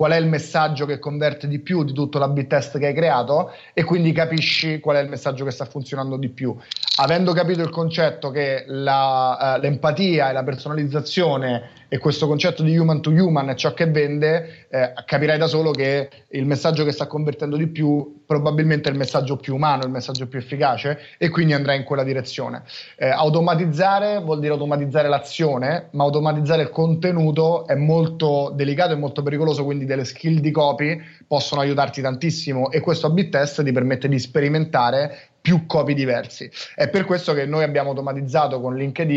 qual 0.00 0.12
è 0.12 0.16
il 0.16 0.28
messaggio 0.28 0.86
che 0.86 0.98
converte 0.98 1.46
di 1.46 1.58
più 1.58 1.84
di 1.84 1.92
tutto 1.92 2.18
l'A-B 2.18 2.46
test 2.46 2.78
che 2.78 2.86
hai 2.86 2.94
creato 2.94 3.52
e 3.74 3.84
quindi 3.84 4.12
capisci 4.12 4.80
qual 4.80 4.96
è 4.96 5.00
il 5.00 5.10
messaggio 5.10 5.44
che 5.44 5.50
sta 5.50 5.66
funzionando 5.66 6.16
di 6.16 6.30
più. 6.30 6.56
Avendo 7.00 7.34
capito 7.34 7.60
il 7.60 7.68
concetto 7.68 8.30
che 8.30 8.64
la, 8.66 9.56
uh, 9.58 9.60
l'empatia 9.60 10.30
e 10.30 10.32
la 10.32 10.42
personalizzazione 10.42 11.79
e 11.92 11.98
questo 11.98 12.28
concetto 12.28 12.62
di 12.62 12.78
human 12.78 13.02
to 13.02 13.10
human 13.10 13.48
è 13.48 13.56
ciò 13.56 13.74
che 13.74 13.86
vende, 13.86 14.66
eh, 14.70 14.92
capirai 15.04 15.36
da 15.38 15.48
solo 15.48 15.72
che 15.72 16.08
il 16.28 16.46
messaggio 16.46 16.84
che 16.84 16.92
sta 16.92 17.08
convertendo 17.08 17.56
di 17.56 17.66
più 17.66 18.22
probabilmente 18.24 18.88
è 18.88 18.92
il 18.92 18.98
messaggio 18.98 19.36
più 19.36 19.56
umano, 19.56 19.82
il 19.82 19.90
messaggio 19.90 20.28
più 20.28 20.38
efficace 20.38 21.00
e 21.18 21.30
quindi 21.30 21.52
andrà 21.52 21.74
in 21.74 21.82
quella 21.82 22.04
direzione. 22.04 22.62
Eh, 22.96 23.08
automatizzare 23.08 24.20
vuol 24.20 24.38
dire 24.38 24.52
automatizzare 24.52 25.08
l'azione, 25.08 25.88
ma 25.90 26.04
automatizzare 26.04 26.62
il 26.62 26.70
contenuto 26.70 27.66
è 27.66 27.74
molto 27.74 28.52
delicato 28.54 28.92
e 28.92 28.96
molto 28.96 29.24
pericoloso, 29.24 29.64
quindi 29.64 29.84
delle 29.84 30.04
skill 30.04 30.38
di 30.38 30.52
copy 30.52 30.96
possono 31.26 31.60
aiutarti 31.60 32.00
tantissimo 32.00 32.70
e 32.70 32.78
questo 32.78 33.08
A-B 33.08 33.30
test 33.30 33.64
ti 33.64 33.72
permette 33.72 34.06
di 34.06 34.18
sperimentare 34.20 35.29
più 35.40 35.66
copy 35.66 35.94
diversi. 35.94 36.50
È 36.74 36.88
per 36.88 37.04
questo 37.04 37.32
che 37.32 37.46
noi 37.46 37.62
abbiamo 37.62 37.90
automatizzato 37.90 38.60
con 38.60 38.76
LinkedIn 38.76 39.08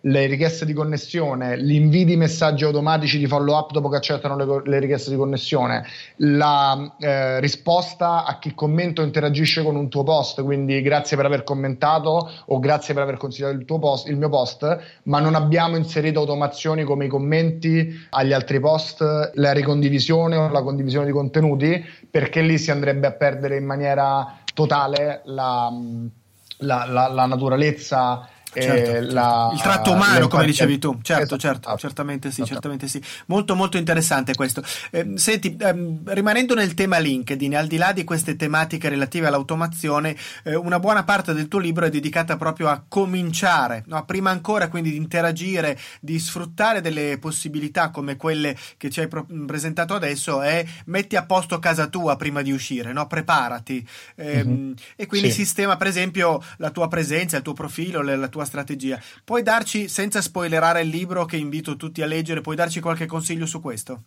le 0.00 0.26
richieste 0.26 0.64
di 0.64 0.72
connessione, 0.72 1.56
l'invii 1.56 2.04
di 2.04 2.16
messaggi 2.16 2.64
automatici 2.64 3.18
di 3.18 3.26
follow 3.26 3.56
up 3.56 3.72
dopo 3.72 3.88
che 3.88 3.96
accettano 3.96 4.36
le, 4.36 4.62
le 4.64 4.78
richieste 4.78 5.10
di 5.10 5.16
connessione, 5.16 5.84
la 6.16 6.94
eh, 6.98 7.40
risposta 7.40 8.24
a 8.24 8.38
chi 8.38 8.54
commenta 8.54 9.02
o 9.02 9.04
interagisce 9.04 9.62
con 9.62 9.76
un 9.76 9.88
tuo 9.88 10.02
post, 10.02 10.42
quindi 10.42 10.80
grazie 10.82 11.16
per 11.16 11.26
aver 11.26 11.44
commentato 11.44 12.30
o 12.46 12.58
grazie 12.58 12.94
per 12.94 13.02
aver 13.02 13.16
considerato 13.16 13.58
il, 13.58 13.64
tuo 13.64 13.78
post, 13.78 14.08
il 14.08 14.16
mio 14.16 14.28
post, 14.28 14.78
ma 15.04 15.20
non 15.20 15.34
abbiamo 15.34 15.76
inserito 15.76 16.20
automazioni 16.20 16.84
come 16.84 17.06
i 17.06 17.08
commenti 17.08 18.06
agli 18.10 18.32
altri 18.32 18.60
post, 18.60 19.32
la 19.34 19.52
ricondivisione 19.52 20.36
o 20.36 20.48
la 20.48 20.62
condivisione 20.62 21.06
di 21.06 21.12
contenuti, 21.12 21.84
perché 22.10 22.40
lì 22.40 22.58
si 22.58 22.70
andrebbe 22.70 23.06
a 23.06 23.12
perdere 23.12 23.56
in 23.56 23.64
maniera 23.64 24.38
totale 24.54 25.20
la, 25.26 25.70
la, 26.58 26.86
la, 26.86 27.08
la 27.08 27.26
naturalezza 27.26 28.28
Certo, 28.62 28.90
certo. 28.90 29.12
La, 29.12 29.50
il 29.52 29.60
tratto 29.60 29.92
umano, 29.92 30.28
come 30.28 30.46
dicevi 30.46 30.78
tu, 30.78 30.98
certo, 31.02 31.22
esatto, 31.22 31.38
certo, 31.38 31.68
esatto, 31.68 31.78
certamente 31.78 32.30
sì, 32.30 32.42
esatto. 32.42 32.52
certamente 32.52 32.88
sì. 32.88 33.02
Molto, 33.26 33.54
molto 33.54 33.76
interessante 33.76 34.34
questo. 34.34 34.62
Eh, 34.90 35.12
senti, 35.16 35.56
ehm, 35.58 36.00
rimanendo 36.04 36.54
nel 36.54 36.74
tema 36.74 36.98
LinkedIn, 36.98 37.56
al 37.56 37.66
di 37.66 37.76
là 37.76 37.92
di 37.92 38.04
queste 38.04 38.36
tematiche 38.36 38.88
relative 38.88 39.26
all'automazione, 39.26 40.16
eh, 40.44 40.54
una 40.54 40.78
buona 40.78 41.04
parte 41.04 41.32
del 41.34 41.48
tuo 41.48 41.58
libro 41.58 41.86
è 41.86 41.90
dedicata 41.90 42.36
proprio 42.36 42.68
a 42.68 42.82
cominciare, 42.86 43.84
no? 43.86 44.04
prima 44.04 44.30
ancora 44.30 44.68
quindi 44.68 44.90
di 44.90 44.96
interagire, 44.96 45.78
di 46.00 46.18
sfruttare 46.18 46.80
delle 46.80 47.18
possibilità 47.18 47.90
come 47.90 48.16
quelle 48.16 48.56
che 48.76 48.90
ci 48.90 49.00
hai 49.00 49.08
pro- 49.08 49.26
presentato 49.46 49.94
adesso, 49.94 50.42
è 50.42 50.64
metti 50.86 51.16
a 51.16 51.24
posto 51.24 51.58
casa 51.58 51.86
tua 51.86 52.16
prima 52.16 52.42
di 52.42 52.52
uscire, 52.52 52.92
no? 52.92 53.06
preparati. 53.06 53.86
Eh, 54.16 54.44
mm-hmm. 54.44 54.72
E 54.96 55.06
quindi 55.06 55.30
sì. 55.30 55.44
sistema, 55.44 55.76
per 55.76 55.86
esempio, 55.88 56.42
la 56.58 56.70
tua 56.70 56.88
presenza, 56.88 57.36
il 57.36 57.42
tuo 57.42 57.52
profilo, 57.52 58.02
la 58.02 58.28
tua 58.28 58.43
strategia. 58.44 59.00
Puoi 59.24 59.42
darci, 59.42 59.88
senza 59.88 60.20
spoilerare 60.20 60.82
il 60.82 60.88
libro 60.88 61.24
che 61.24 61.36
invito 61.36 61.76
tutti 61.76 62.02
a 62.02 62.06
leggere, 62.06 62.40
puoi 62.40 62.56
darci 62.56 62.80
qualche 62.80 63.06
consiglio 63.06 63.46
su 63.46 63.60
questo? 63.60 64.02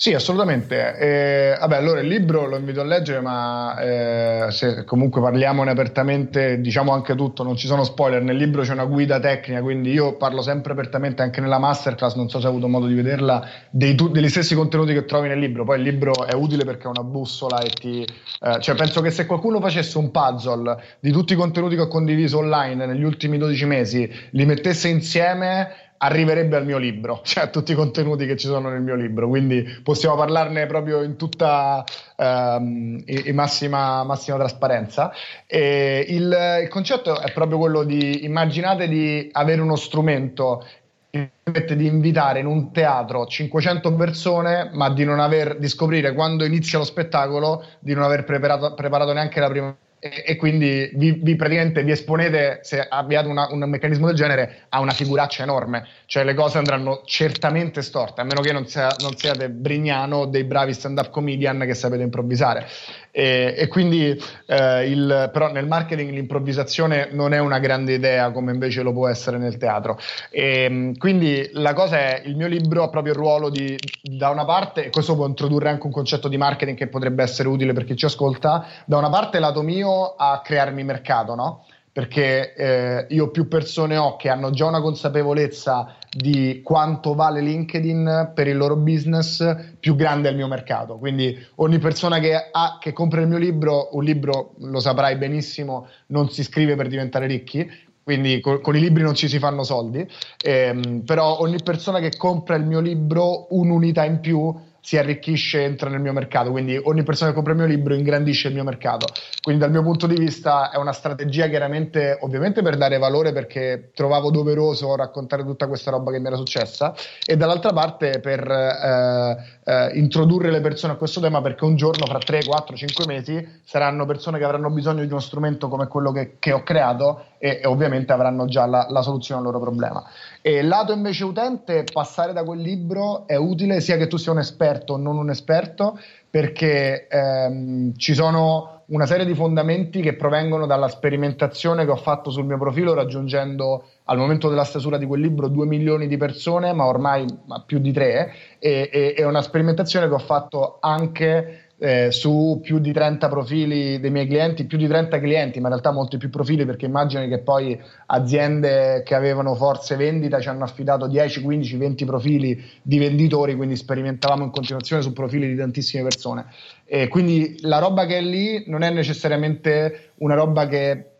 Sì, 0.00 0.14
assolutamente. 0.14 0.96
Eh, 0.96 1.56
vabbè, 1.58 1.74
allora 1.74 1.98
il 1.98 2.06
libro 2.06 2.46
lo 2.46 2.56
invito 2.56 2.80
a 2.80 2.84
leggere, 2.84 3.20
ma 3.20 3.76
eh, 3.80 4.46
se 4.52 4.84
comunque 4.84 5.20
parliamone 5.20 5.72
apertamente, 5.72 6.60
diciamo 6.60 6.92
anche 6.92 7.16
tutto, 7.16 7.42
non 7.42 7.56
ci 7.56 7.66
sono 7.66 7.82
spoiler. 7.82 8.22
Nel 8.22 8.36
libro 8.36 8.62
c'è 8.62 8.74
una 8.74 8.84
guida 8.84 9.18
tecnica, 9.18 9.60
quindi 9.60 9.90
io 9.90 10.16
parlo 10.16 10.40
sempre 10.40 10.70
apertamente 10.70 11.22
anche 11.22 11.40
nella 11.40 11.58
masterclass, 11.58 12.14
non 12.14 12.28
so 12.28 12.38
se 12.38 12.46
hai 12.46 12.52
avuto 12.52 12.68
modo 12.68 12.86
di 12.86 12.94
vederla, 12.94 13.44
dei, 13.70 13.96
degli 13.96 14.28
stessi 14.28 14.54
contenuti 14.54 14.92
che 14.92 15.04
trovi 15.04 15.26
nel 15.26 15.40
libro. 15.40 15.64
Poi 15.64 15.78
il 15.78 15.82
libro 15.82 16.24
è 16.26 16.32
utile 16.32 16.64
perché 16.64 16.84
è 16.84 16.90
una 16.90 17.02
bussola 17.02 17.58
e 17.58 17.70
ti... 17.70 18.06
Eh, 18.40 18.60
cioè 18.60 18.76
penso 18.76 19.00
che 19.00 19.10
se 19.10 19.26
qualcuno 19.26 19.58
facesse 19.60 19.98
un 19.98 20.12
puzzle 20.12 20.76
di 21.00 21.10
tutti 21.10 21.32
i 21.32 21.36
contenuti 21.36 21.74
che 21.74 21.80
ho 21.80 21.88
condiviso 21.88 22.38
online 22.38 22.86
negli 22.86 23.02
ultimi 23.02 23.36
12 23.36 23.64
mesi, 23.66 24.08
li 24.30 24.44
mettesse 24.44 24.86
insieme 24.86 25.87
arriverebbe 25.98 26.56
al 26.56 26.64
mio 26.64 26.78
libro, 26.78 27.20
cioè 27.24 27.44
a 27.44 27.46
tutti 27.48 27.72
i 27.72 27.74
contenuti 27.74 28.26
che 28.26 28.36
ci 28.36 28.46
sono 28.46 28.68
nel 28.70 28.80
mio 28.80 28.94
libro, 28.94 29.28
quindi 29.28 29.62
possiamo 29.82 30.16
parlarne 30.16 30.66
proprio 30.66 31.02
in 31.02 31.16
tutta 31.16 31.84
um, 32.16 33.02
in 33.04 33.34
massima, 33.34 34.04
massima, 34.04 34.36
trasparenza. 34.36 35.12
E 35.46 36.04
il, 36.08 36.60
il 36.62 36.68
concetto 36.68 37.20
è 37.20 37.32
proprio 37.32 37.58
quello 37.58 37.82
di 37.82 38.24
immaginate 38.24 38.88
di 38.88 39.28
avere 39.32 39.60
uno 39.60 39.76
strumento 39.76 40.64
che 41.10 41.30
permette 41.42 41.74
di 41.74 41.86
invitare 41.86 42.40
in 42.40 42.46
un 42.46 42.70
teatro 42.70 43.26
500 43.26 43.94
persone, 43.94 44.70
ma 44.72 44.90
di 44.90 45.04
non 45.04 45.20
aver 45.20 45.58
di 45.58 45.68
scoprire 45.68 46.12
quando 46.12 46.44
inizia 46.44 46.78
lo 46.78 46.84
spettacolo 46.84 47.64
di 47.78 47.94
non 47.94 48.04
aver 48.04 48.24
preparato, 48.24 48.74
preparato 48.74 49.12
neanche 49.12 49.40
la 49.40 49.48
prima 49.48 49.76
e, 50.00 50.24
e, 50.26 50.36
quindi 50.36 50.90
vi, 50.94 51.12
vi, 51.12 51.34
praticamente 51.34 51.82
vi 51.82 51.90
esponete, 51.90 52.60
se 52.62 52.80
abbiate 52.80 53.28
una, 53.28 53.48
un 53.50 53.68
meccanismo 53.68 54.06
del 54.06 54.14
genere, 54.14 54.66
a 54.68 54.80
una 54.80 54.92
figuraccia 54.92 55.42
enorme, 55.42 55.86
cioè 56.06 56.24
le 56.24 56.34
cose 56.34 56.58
andranno 56.58 57.02
certamente 57.04 57.82
storte, 57.82 58.20
a 58.20 58.24
meno 58.24 58.40
che 58.40 58.52
non, 58.52 58.66
sia, 58.66 58.88
non 59.00 59.16
siate 59.16 59.48
Brignano 59.50 60.26
dei 60.26 60.44
bravi 60.44 60.72
stand-up 60.72 61.10
comedian 61.10 61.64
che 61.66 61.74
sapete 61.74 62.02
improvvisare. 62.02 62.66
E, 63.10 63.54
e 63.56 63.68
quindi, 63.68 64.16
eh, 64.46 64.88
il, 64.88 65.30
però 65.32 65.50
nel 65.50 65.66
marketing 65.66 66.10
l'improvvisazione 66.10 67.08
non 67.12 67.32
è 67.32 67.38
una 67.38 67.58
grande 67.58 67.94
idea 67.94 68.30
come 68.30 68.52
invece 68.52 68.82
lo 68.82 68.92
può 68.92 69.08
essere 69.08 69.38
nel 69.38 69.56
teatro. 69.56 69.98
E, 70.30 70.92
quindi 70.98 71.48
la 71.52 71.72
cosa 71.72 71.98
è, 71.98 72.22
il 72.24 72.36
mio 72.36 72.46
libro 72.46 72.82
ha 72.82 72.88
proprio 72.88 73.12
il 73.12 73.18
ruolo 73.18 73.50
di, 73.50 73.76
da 74.02 74.30
una 74.30 74.44
parte, 74.44 74.86
e 74.86 74.90
questo 74.90 75.14
può 75.14 75.26
introdurre 75.26 75.68
anche 75.68 75.86
un 75.86 75.92
concetto 75.92 76.28
di 76.28 76.36
marketing 76.36 76.76
che 76.76 76.88
potrebbe 76.88 77.22
essere 77.22 77.48
utile 77.48 77.72
per 77.72 77.84
chi 77.84 77.96
ci 77.96 78.04
ascolta, 78.04 78.66
da 78.84 78.96
una 78.98 79.10
parte 79.10 79.38
lato 79.38 79.62
mio 79.62 80.14
a 80.16 80.40
crearmi 80.42 80.84
mercato, 80.84 81.34
no? 81.34 81.64
Perché 81.98 82.54
eh, 82.54 83.06
io 83.08 83.28
più 83.32 83.48
persone 83.48 83.96
ho 83.96 84.14
che 84.14 84.28
hanno 84.28 84.50
già 84.50 84.66
una 84.66 84.80
consapevolezza 84.80 85.96
di 86.08 86.60
quanto 86.62 87.16
vale 87.16 87.40
LinkedIn 87.40 88.30
per 88.36 88.46
il 88.46 88.56
loro 88.56 88.76
business, 88.76 89.74
più 89.80 89.96
grande 89.96 90.28
è 90.28 90.30
il 90.30 90.36
mio 90.36 90.46
mercato. 90.46 90.96
Quindi 90.96 91.36
ogni 91.56 91.78
persona 91.78 92.20
che, 92.20 92.36
ha, 92.52 92.78
che 92.80 92.92
compra 92.92 93.20
il 93.20 93.26
mio 93.26 93.38
libro, 93.38 93.88
un 93.96 94.04
libro 94.04 94.54
lo 94.58 94.78
saprai 94.78 95.16
benissimo, 95.16 95.88
non 96.06 96.30
si 96.30 96.44
scrive 96.44 96.76
per 96.76 96.86
diventare 96.86 97.26
ricchi, 97.26 97.68
quindi 98.04 98.38
con, 98.38 98.60
con, 98.60 98.76
i 98.76 98.80
libri 98.80 99.02
non 99.02 99.16
ci 99.16 99.26
si 99.26 99.40
fanno 99.40 99.64
soldi, 99.64 100.08
ehm, 100.40 101.00
però 101.00 101.40
ogni 101.40 101.60
persona 101.64 101.98
che 101.98 102.16
compra 102.16 102.54
il 102.54 102.64
mio 102.64 102.78
libro 102.78 103.48
un'unità 103.50 104.04
in 104.04 104.20
più 104.20 104.54
si 104.80 104.96
arricchisce 104.96 105.60
e 105.60 105.64
entra 105.64 105.90
nel 105.90 106.00
mio 106.00 106.12
mercato, 106.12 106.50
quindi 106.50 106.80
ogni 106.82 107.02
persona 107.02 107.30
che 107.30 107.36
compra 107.36 107.52
il 107.52 107.58
mio 107.58 107.68
libro 107.68 107.94
ingrandisce 107.94 108.48
il 108.48 108.54
mio 108.54 108.64
mercato. 108.64 109.06
Quindi 109.42 109.62
dal 109.62 109.70
mio 109.70 109.82
punto 109.82 110.06
di 110.06 110.16
vista 110.16 110.70
è 110.70 110.76
una 110.76 110.92
strategia 110.92 111.48
chiaramente, 111.48 112.18
ovviamente 112.20 112.62
per 112.62 112.76
dare 112.76 112.98
valore 112.98 113.32
perché 113.32 113.90
trovavo 113.94 114.30
doveroso 114.30 114.94
raccontare 114.96 115.44
tutta 115.44 115.66
questa 115.66 115.90
roba 115.90 116.10
che 116.10 116.20
mi 116.20 116.26
era 116.26 116.36
successa 116.36 116.94
e 117.24 117.36
dall'altra 117.36 117.72
parte 117.72 118.20
per 118.20 118.48
eh, 118.50 119.36
eh, 119.64 119.90
introdurre 119.94 120.50
le 120.50 120.60
persone 120.60 120.94
a 120.94 120.96
questo 120.96 121.20
tema 121.20 121.42
perché 121.42 121.64
un 121.64 121.76
giorno 121.76 122.06
fra 122.06 122.18
3, 122.18 122.44
4, 122.44 122.76
5 122.76 123.06
mesi 123.06 123.60
saranno 123.64 124.06
persone 124.06 124.38
che 124.38 124.44
avranno 124.44 124.70
bisogno 124.70 125.04
di 125.04 125.10
uno 125.10 125.20
strumento 125.20 125.68
come 125.68 125.86
quello 125.88 126.12
che, 126.12 126.36
che 126.38 126.52
ho 126.52 126.62
creato 126.62 127.24
e, 127.38 127.60
e, 127.62 127.66
ovviamente 127.66 128.12
avranno 128.12 128.46
già 128.46 128.66
la, 128.66 128.86
la 128.88 129.02
soluzione 129.02 129.40
al 129.40 129.46
loro 129.46 129.60
problema. 129.60 130.04
E 130.40 130.62
lato 130.62 130.92
invece 130.92 131.24
utente, 131.24 131.84
passare 131.92 132.32
da 132.32 132.44
quel 132.44 132.60
libro 132.60 133.26
è 133.26 133.36
utile 133.36 133.80
sia 133.80 133.96
che 133.96 134.06
tu 134.06 134.16
sia 134.16 134.32
un 134.32 134.38
esperto 134.38 134.94
o 134.94 134.96
non 134.96 135.16
un 135.16 135.30
esperto, 135.30 135.98
perché 136.30 137.06
ehm, 137.08 137.96
ci 137.96 138.14
sono 138.14 138.82
una 138.88 139.06
serie 139.06 139.26
di 139.26 139.34
fondamenti 139.34 140.00
che 140.00 140.14
provengono 140.14 140.66
dalla 140.66 140.88
sperimentazione 140.88 141.84
che 141.84 141.90
ho 141.90 141.96
fatto 141.96 142.30
sul 142.30 142.44
mio 142.44 142.56
profilo, 142.56 142.94
raggiungendo 142.94 143.84
al 144.04 144.16
momento 144.16 144.48
della 144.48 144.64
stesura 144.64 144.96
di 144.96 145.04
quel 145.04 145.20
libro 145.20 145.48
2 145.48 145.66
milioni 145.66 146.06
di 146.06 146.16
persone, 146.16 146.72
ma 146.72 146.86
ormai 146.86 147.26
più 147.66 147.78
di 147.80 147.92
3, 147.92 148.32
e, 148.58 149.14
è 149.14 149.24
una 149.24 149.42
sperimentazione 149.42 150.08
che 150.08 150.14
ho 150.14 150.18
fatto 150.18 150.78
anche 150.80 151.67
eh, 151.80 152.10
su 152.10 152.60
più 152.62 152.78
di 152.80 152.92
30 152.92 153.28
profili 153.28 154.00
dei 154.00 154.10
miei 154.10 154.26
clienti, 154.26 154.64
più 154.64 154.76
di 154.76 154.88
30 154.88 155.20
clienti, 155.20 155.60
ma 155.60 155.68
in 155.68 155.74
realtà 155.74 155.92
molti 155.92 156.16
più 156.16 156.28
profili 156.28 156.66
perché 156.66 156.86
immagini 156.86 157.28
che 157.28 157.38
poi 157.38 157.80
aziende 158.06 159.02
che 159.04 159.14
avevano 159.14 159.54
forze 159.54 159.94
vendita 159.96 160.40
ci 160.40 160.48
hanno 160.48 160.64
affidato 160.64 161.06
10, 161.06 161.40
15, 161.40 161.76
20 161.76 162.04
profili 162.04 162.64
di 162.82 162.98
venditori, 162.98 163.54
quindi 163.54 163.76
sperimentavamo 163.76 164.44
in 164.44 164.50
continuazione 164.50 165.02
su 165.02 165.12
profili 165.12 165.46
di 165.46 165.56
tantissime 165.56 166.02
persone. 166.02 166.46
E 166.84 167.08
quindi 167.08 167.58
la 167.60 167.78
roba 167.78 168.06
che 168.06 168.18
è 168.18 168.22
lì 168.22 168.64
non 168.66 168.82
è 168.82 168.90
necessariamente 168.90 170.12
una 170.16 170.34
roba 170.34 170.66
che 170.66 171.17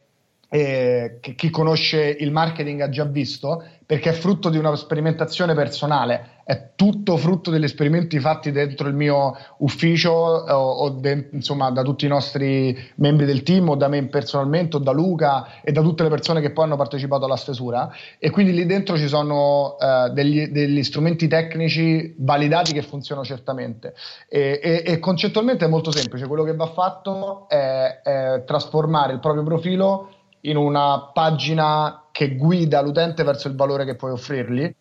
eh, 0.50 1.18
che 1.20 1.34
chi 1.34 1.50
conosce 1.50 2.16
il 2.18 2.32
marketing 2.32 2.80
ha 2.80 2.88
già 2.88 3.04
visto, 3.04 3.62
perché 3.84 4.10
è 4.10 4.12
frutto 4.12 4.50
di 4.50 4.58
una 4.58 4.74
sperimentazione 4.76 5.54
personale, 5.54 6.36
è 6.44 6.70
tutto 6.74 7.18
frutto 7.18 7.50
degli 7.50 7.64
esperimenti 7.64 8.18
fatti 8.20 8.50
dentro 8.50 8.88
il 8.88 8.94
mio 8.94 9.36
ufficio 9.58 10.10
o, 10.10 10.54
o 10.54 10.88
de, 10.90 11.28
insomma 11.32 11.70
da 11.70 11.82
tutti 11.82 12.06
i 12.06 12.08
nostri 12.08 12.76
membri 12.96 13.26
del 13.26 13.42
team 13.42 13.68
o 13.68 13.76
da 13.76 13.88
me 13.88 14.06
personalmente 14.06 14.76
o 14.76 14.78
da 14.78 14.92
Luca 14.92 15.60
e 15.62 15.72
da 15.72 15.82
tutte 15.82 16.02
le 16.02 16.08
persone 16.08 16.40
che 16.40 16.50
poi 16.50 16.64
hanno 16.64 16.76
partecipato 16.76 17.26
alla 17.26 17.36
stesura. 17.36 17.90
E 18.18 18.30
quindi 18.30 18.52
lì 18.52 18.64
dentro 18.64 18.96
ci 18.96 19.08
sono 19.08 19.76
uh, 19.78 20.10
degli, 20.12 20.48
degli, 20.48 20.82
strumenti 20.82 21.28
tecnici 21.28 22.14
validati 22.18 22.72
che 22.72 22.82
funzionano 22.82 23.26
certamente. 23.26 23.94
E, 24.28 24.60
e, 24.62 24.82
e, 24.86 24.98
concettualmente 24.98 25.66
è 25.66 25.68
molto 25.68 25.90
semplice, 25.90 26.26
quello 26.26 26.44
che 26.44 26.54
va 26.54 26.66
fatto 26.66 27.46
è, 27.48 28.00
è 28.02 28.42
trasformare 28.46 29.12
il 29.12 29.20
proprio 29.20 29.42
profilo 29.42 30.08
in 30.42 30.56
una 30.56 31.10
pagina 31.12 32.04
che 32.12 32.36
guida 32.36 32.80
l'utente 32.80 33.22
verso 33.22 33.48
il 33.48 33.56
valore 33.56 33.84
che 33.84 33.94
puoi 33.94 34.12
offrirgli 34.12 34.74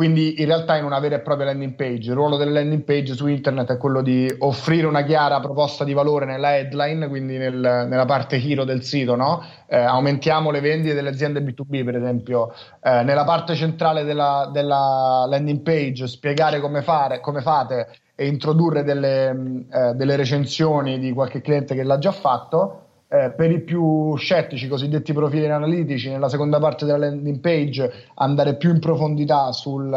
quindi 0.00 0.40
in 0.40 0.46
realtà 0.46 0.78
in 0.78 0.84
una 0.84 0.98
vera 0.98 1.16
e 1.16 1.20
propria 1.20 1.48
landing 1.48 1.74
page. 1.74 2.08
Il 2.08 2.14
ruolo 2.14 2.38
delle 2.38 2.52
landing 2.52 2.84
page 2.84 3.12
su 3.12 3.26
internet 3.26 3.72
è 3.72 3.76
quello 3.76 4.00
di 4.00 4.34
offrire 4.38 4.86
una 4.86 5.04
chiara 5.04 5.40
proposta 5.40 5.84
di 5.84 5.92
valore 5.92 6.24
nella 6.24 6.56
headline, 6.56 7.06
quindi 7.06 7.36
nel, 7.36 7.54
nella 7.54 8.06
parte 8.06 8.36
hero 8.36 8.64
del 8.64 8.82
sito, 8.82 9.14
no? 9.14 9.44
eh, 9.66 9.76
aumentiamo 9.76 10.50
le 10.50 10.60
vendite 10.60 10.94
delle 10.94 11.10
aziende 11.10 11.42
B2B 11.42 11.84
per 11.84 11.96
esempio, 11.96 12.50
eh, 12.82 13.02
nella 13.02 13.24
parte 13.24 13.54
centrale 13.54 14.04
della, 14.04 14.48
della, 14.50 15.26
landing 15.28 15.60
page 15.60 16.06
spiegare 16.06 16.60
come, 16.60 16.80
fare, 16.80 17.20
come 17.20 17.42
fate 17.42 17.88
e 18.14 18.26
introdurre 18.26 18.82
delle, 18.84 19.66
eh, 19.70 19.92
delle 19.92 20.16
recensioni 20.16 20.98
di 20.98 21.12
qualche 21.12 21.42
cliente 21.42 21.74
che 21.74 21.82
l'ha 21.82 21.98
già 21.98 22.12
fatto 22.12 22.86
eh, 23.12 23.32
per 23.32 23.50
i 23.50 23.60
più 23.60 24.14
scettici, 24.14 24.68
cosiddetti 24.68 25.12
profili 25.12 25.44
analitici, 25.46 26.08
nella 26.10 26.28
seconda 26.28 26.60
parte 26.60 26.84
della 26.84 26.98
landing 26.98 27.40
page 27.40 27.92
andare 28.14 28.54
più 28.54 28.70
in 28.70 28.78
profondità 28.78 29.50
sul, 29.50 29.92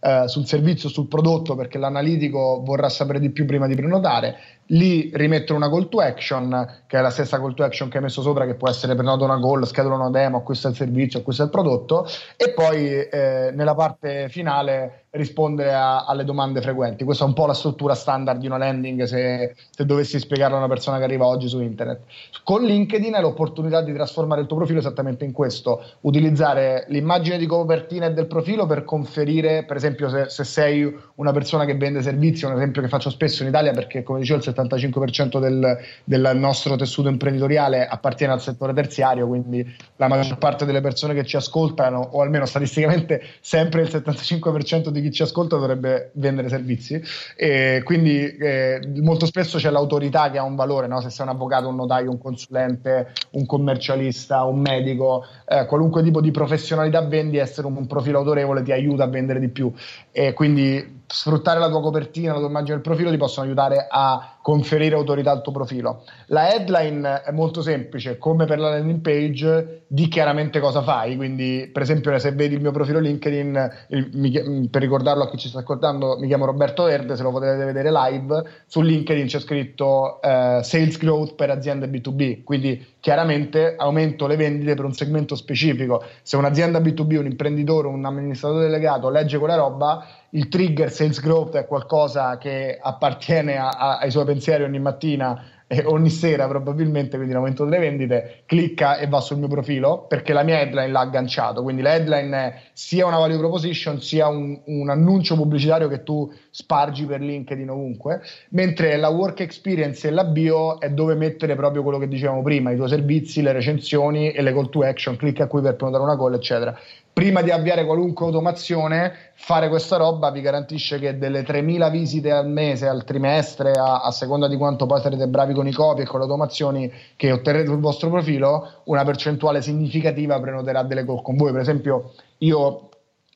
eh, 0.00 0.28
sul 0.28 0.46
servizio, 0.46 0.88
sul 0.88 1.08
prodotto, 1.08 1.56
perché 1.56 1.78
l'analitico 1.78 2.62
vorrà 2.64 2.88
sapere 2.88 3.18
di 3.18 3.30
più 3.30 3.44
prima 3.44 3.66
di 3.66 3.74
prenotare 3.74 4.36
lì 4.68 5.10
rimettere 5.14 5.54
una 5.54 5.68
call 5.68 5.88
to 5.88 5.98
action 5.98 6.82
che 6.86 6.98
è 6.98 7.00
la 7.00 7.10
stessa 7.10 7.38
call 7.38 7.54
to 7.54 7.64
action 7.64 7.88
che 7.88 7.98
hai 7.98 8.02
messo 8.02 8.22
sopra 8.22 8.46
che 8.46 8.54
può 8.54 8.68
essere 8.68 8.94
prenota 8.94 9.24
una 9.24 9.40
call, 9.40 9.62
schedola 9.62 9.96
una 9.96 10.10
demo, 10.10 10.38
acquista 10.38 10.68
il 10.68 10.74
servizio, 10.74 11.18
acquista 11.18 11.42
il 11.42 11.50
prodotto 11.50 12.06
e 12.36 12.52
poi 12.52 12.88
eh, 12.88 13.50
nella 13.52 13.74
parte 13.74 14.28
finale 14.28 15.04
rispondere 15.14 15.72
a, 15.72 16.04
alle 16.04 16.24
domande 16.24 16.60
frequenti. 16.60 17.04
Questa 17.04 17.24
è 17.24 17.26
un 17.26 17.34
po' 17.34 17.46
la 17.46 17.54
struttura 17.54 17.94
standard 17.94 18.40
di 18.40 18.46
una 18.46 18.58
landing 18.58 19.04
se, 19.04 19.54
se 19.70 19.84
dovessi 19.84 20.18
spiegarla 20.18 20.56
a 20.56 20.58
una 20.58 20.68
persona 20.68 20.98
che 20.98 21.04
arriva 21.04 21.26
oggi 21.26 21.48
su 21.48 21.60
internet. 21.60 22.02
Con 22.42 22.62
LinkedIn 22.62 23.14
hai 23.14 23.22
l'opportunità 23.22 23.80
di 23.80 23.92
trasformare 23.92 24.40
il 24.40 24.46
tuo 24.46 24.56
profilo 24.56 24.80
esattamente 24.80 25.24
in 25.24 25.32
questo 25.32 25.82
utilizzare 26.02 26.86
l'immagine 26.88 27.38
di 27.38 27.46
copertina 27.46 28.06
e 28.06 28.12
del 28.12 28.26
profilo 28.26 28.66
per 28.66 28.84
conferire 28.84 29.64
per 29.64 29.76
esempio 29.76 30.08
se, 30.08 30.28
se 30.28 30.44
sei 30.44 30.94
una 31.16 31.32
persona 31.32 31.64
che 31.64 31.76
vende 31.76 32.02
servizi 32.02 32.44
un 32.44 32.54
esempio 32.54 32.82
che 32.82 32.88
faccio 32.88 33.10
spesso 33.10 33.42
in 33.42 33.48
Italia 33.48 33.72
perché 33.72 34.02
come 34.02 34.20
dicevo 34.20 34.38
il 34.38 34.44
75% 34.54 35.40
del, 35.40 35.78
del, 36.04 36.30
nostro 36.34 36.76
tessuto 36.76 37.08
imprenditoriale 37.08 37.86
appartiene 37.86 38.32
al 38.32 38.40
settore 38.40 38.72
terziario, 38.72 39.26
quindi 39.26 39.64
la 39.96 40.08
maggior 40.08 40.38
parte 40.38 40.64
delle 40.64 40.80
persone 40.80 41.14
che 41.14 41.24
ci 41.24 41.36
ascoltano, 41.36 42.00
o 42.00 42.22
almeno 42.22 42.46
statisticamente 42.46 43.22
sempre 43.40 43.82
il 43.82 43.88
75% 43.88 44.88
di 44.88 45.02
chi 45.02 45.12
ci 45.12 45.22
ascolta 45.22 45.56
dovrebbe 45.56 46.10
vendere 46.14 46.48
servizi. 46.48 47.02
E 47.36 47.82
quindi 47.84 48.36
eh, 48.36 48.80
molto 49.02 49.26
spesso 49.26 49.58
c'è 49.58 49.70
l'autorità 49.70 50.30
che 50.30 50.38
ha 50.38 50.44
un 50.44 50.54
valore, 50.54 50.86
no? 50.86 51.00
se 51.00 51.10
sei 51.10 51.26
un 51.26 51.32
avvocato, 51.32 51.68
un 51.68 51.76
notaio, 51.76 52.10
un 52.10 52.18
consulente, 52.18 53.12
un 53.32 53.46
commercialista, 53.46 54.44
un 54.44 54.60
medico, 54.60 55.24
eh, 55.46 55.66
qualunque 55.66 56.02
tipo 56.02 56.20
di 56.20 56.30
professionalità 56.30 57.02
vendi, 57.02 57.38
essere 57.38 57.66
un, 57.66 57.76
un 57.76 57.86
profilo 57.86 58.18
autorevole 58.18 58.62
ti 58.62 58.72
aiuta 58.72 59.04
a 59.04 59.08
vendere 59.08 59.40
di 59.40 59.48
più. 59.48 59.72
E 60.10 60.32
quindi 60.32 61.02
sfruttare 61.06 61.58
la 61.58 61.68
tua 61.68 61.80
copertina, 61.80 62.32
la 62.32 62.38
tua 62.38 62.48
immagine 62.48 62.74
del 62.74 62.82
profilo 62.82 63.10
ti 63.10 63.16
possono 63.16 63.46
aiutare 63.46 63.86
a 63.88 64.36
conferire 64.44 64.94
autorità 64.94 65.30
al 65.30 65.42
tuo 65.42 65.52
profilo. 65.52 66.04
La 66.26 66.52
headline 66.52 67.22
è 67.22 67.30
molto 67.30 67.62
semplice, 67.62 68.18
come 68.18 68.44
per 68.44 68.58
la 68.58 68.70
landing 68.70 69.00
page, 69.00 69.84
di 69.86 70.08
chiaramente 70.08 70.60
cosa 70.60 70.82
fai. 70.82 71.16
Quindi, 71.16 71.70
per 71.72 71.82
esempio, 71.82 72.18
se 72.18 72.32
vedi 72.32 72.54
il 72.54 72.60
mio 72.60 72.70
profilo 72.70 72.98
LinkedIn, 72.98 73.70
il, 73.88 74.10
mi, 74.12 74.68
per 74.68 74.82
ricordarlo 74.82 75.22
a 75.22 75.30
chi 75.30 75.38
ci 75.38 75.48
sta 75.48 75.60
ascoltando, 75.60 76.18
mi 76.18 76.26
chiamo 76.26 76.44
Roberto 76.44 76.84
Verde. 76.84 77.16
Se 77.16 77.22
lo 77.22 77.30
potete 77.30 77.64
vedere 77.64 77.90
live, 77.90 78.42
su 78.66 78.82
LinkedIn 78.82 79.26
c'è 79.26 79.40
scritto 79.40 80.20
uh, 80.22 80.60
Sales 80.62 80.98
Growth 80.98 81.34
per 81.36 81.50
aziende 81.50 81.88
B2B. 81.88 82.42
Quindi, 82.42 82.94
chiaramente 83.00 83.76
aumento 83.76 84.26
le 84.26 84.36
vendite 84.36 84.74
per 84.74 84.84
un 84.84 84.92
segmento 84.92 85.34
specifico. 85.36 86.02
Se 86.22 86.36
un'azienda 86.36 86.80
B2B, 86.80 87.18
un 87.18 87.26
imprenditore, 87.26 87.86
un 87.86 88.04
amministratore 88.04 88.64
delegato 88.64 89.10
legge 89.10 89.38
quella 89.38 89.56
roba, 89.56 90.06
il 90.34 90.48
trigger 90.48 90.90
sales 90.90 91.20
growth 91.20 91.56
è 91.56 91.66
qualcosa 91.66 92.38
che 92.38 92.78
appartiene 92.80 93.56
a, 93.56 93.68
a, 93.68 93.98
ai 93.98 94.10
suoi 94.10 94.24
pensieri 94.24 94.64
ogni 94.64 94.80
mattina 94.80 95.50
e 95.66 95.82
ogni 95.86 96.10
sera 96.10 96.46
probabilmente, 96.46 97.16
quindi 97.16 97.32
l'aumento 97.32 97.64
delle 97.64 97.78
vendite, 97.78 98.42
clicca 98.44 98.98
e 98.98 99.06
va 99.06 99.20
sul 99.20 99.38
mio 99.38 99.48
profilo 99.48 100.06
perché 100.06 100.32
la 100.32 100.42
mia 100.42 100.60
headline 100.60 100.90
l'ha 100.90 101.00
agganciato. 101.00 101.62
Quindi 101.62 101.82
la 101.82 101.94
headline 101.94 102.36
è 102.36 102.60
sia 102.72 103.06
una 103.06 103.18
value 103.18 103.38
proposition 103.38 104.00
sia 104.00 104.28
un, 104.28 104.60
un 104.66 104.90
annuncio 104.90 105.36
pubblicitario 105.36 105.88
che 105.88 106.02
tu 106.02 106.30
spargi 106.50 107.06
per 107.06 107.20
LinkedIn 107.20 107.70
ovunque, 107.70 108.20
mentre 108.50 108.96
la 108.96 109.08
work 109.08 109.40
experience 109.40 110.06
e 110.06 110.10
la 110.10 110.24
bio 110.24 110.80
è 110.80 110.90
dove 110.90 111.14
mettere 111.14 111.54
proprio 111.54 111.82
quello 111.82 111.98
che 111.98 112.08
dicevamo 112.08 112.42
prima, 112.42 112.70
i 112.70 112.76
tuoi 112.76 112.88
servizi, 112.88 113.40
le 113.40 113.52
recensioni 113.52 114.32
e 114.32 114.42
le 114.42 114.52
call 114.52 114.68
to 114.68 114.82
action, 114.82 115.16
clicca 115.16 115.46
qui 115.46 115.62
per 115.62 115.76
prenotare 115.76 116.04
una 116.04 116.16
call, 116.16 116.34
eccetera 116.34 116.78
prima 117.14 117.42
di 117.42 117.52
avviare 117.52 117.84
qualunque 117.84 118.26
automazione, 118.26 119.12
fare 119.34 119.68
questa 119.68 119.96
roba 119.96 120.32
vi 120.32 120.40
garantisce 120.40 120.98
che 120.98 121.16
delle 121.16 121.42
3.000 121.42 121.88
visite 121.88 122.32
al 122.32 122.48
mese, 122.48 122.88
al 122.88 123.04
trimestre, 123.04 123.70
a, 123.70 124.02
a, 124.02 124.10
seconda 124.10 124.48
di 124.48 124.56
quanto 124.56 124.84
poi 124.84 125.00
sarete 125.00 125.28
bravi 125.28 125.54
con 125.54 125.68
i 125.68 125.72
copy 125.72 126.02
e 126.02 126.06
con 126.06 126.18
le 126.18 126.24
automazioni 126.24 126.92
che 127.14 127.30
otterrete 127.30 127.68
sul 127.68 127.78
vostro 127.78 128.10
profilo, 128.10 128.82
una 128.86 129.04
percentuale 129.04 129.62
significativa 129.62 130.40
prenoterà 130.40 130.82
delle 130.82 131.04
call 131.04 131.22
con 131.22 131.36
voi. 131.36 131.52
Per 131.52 131.60
esempio, 131.60 132.14
io 132.38 132.88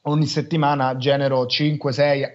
ogni 0.02 0.26
settimana 0.26 0.96
genero 0.96 1.44
5-6 1.44 2.30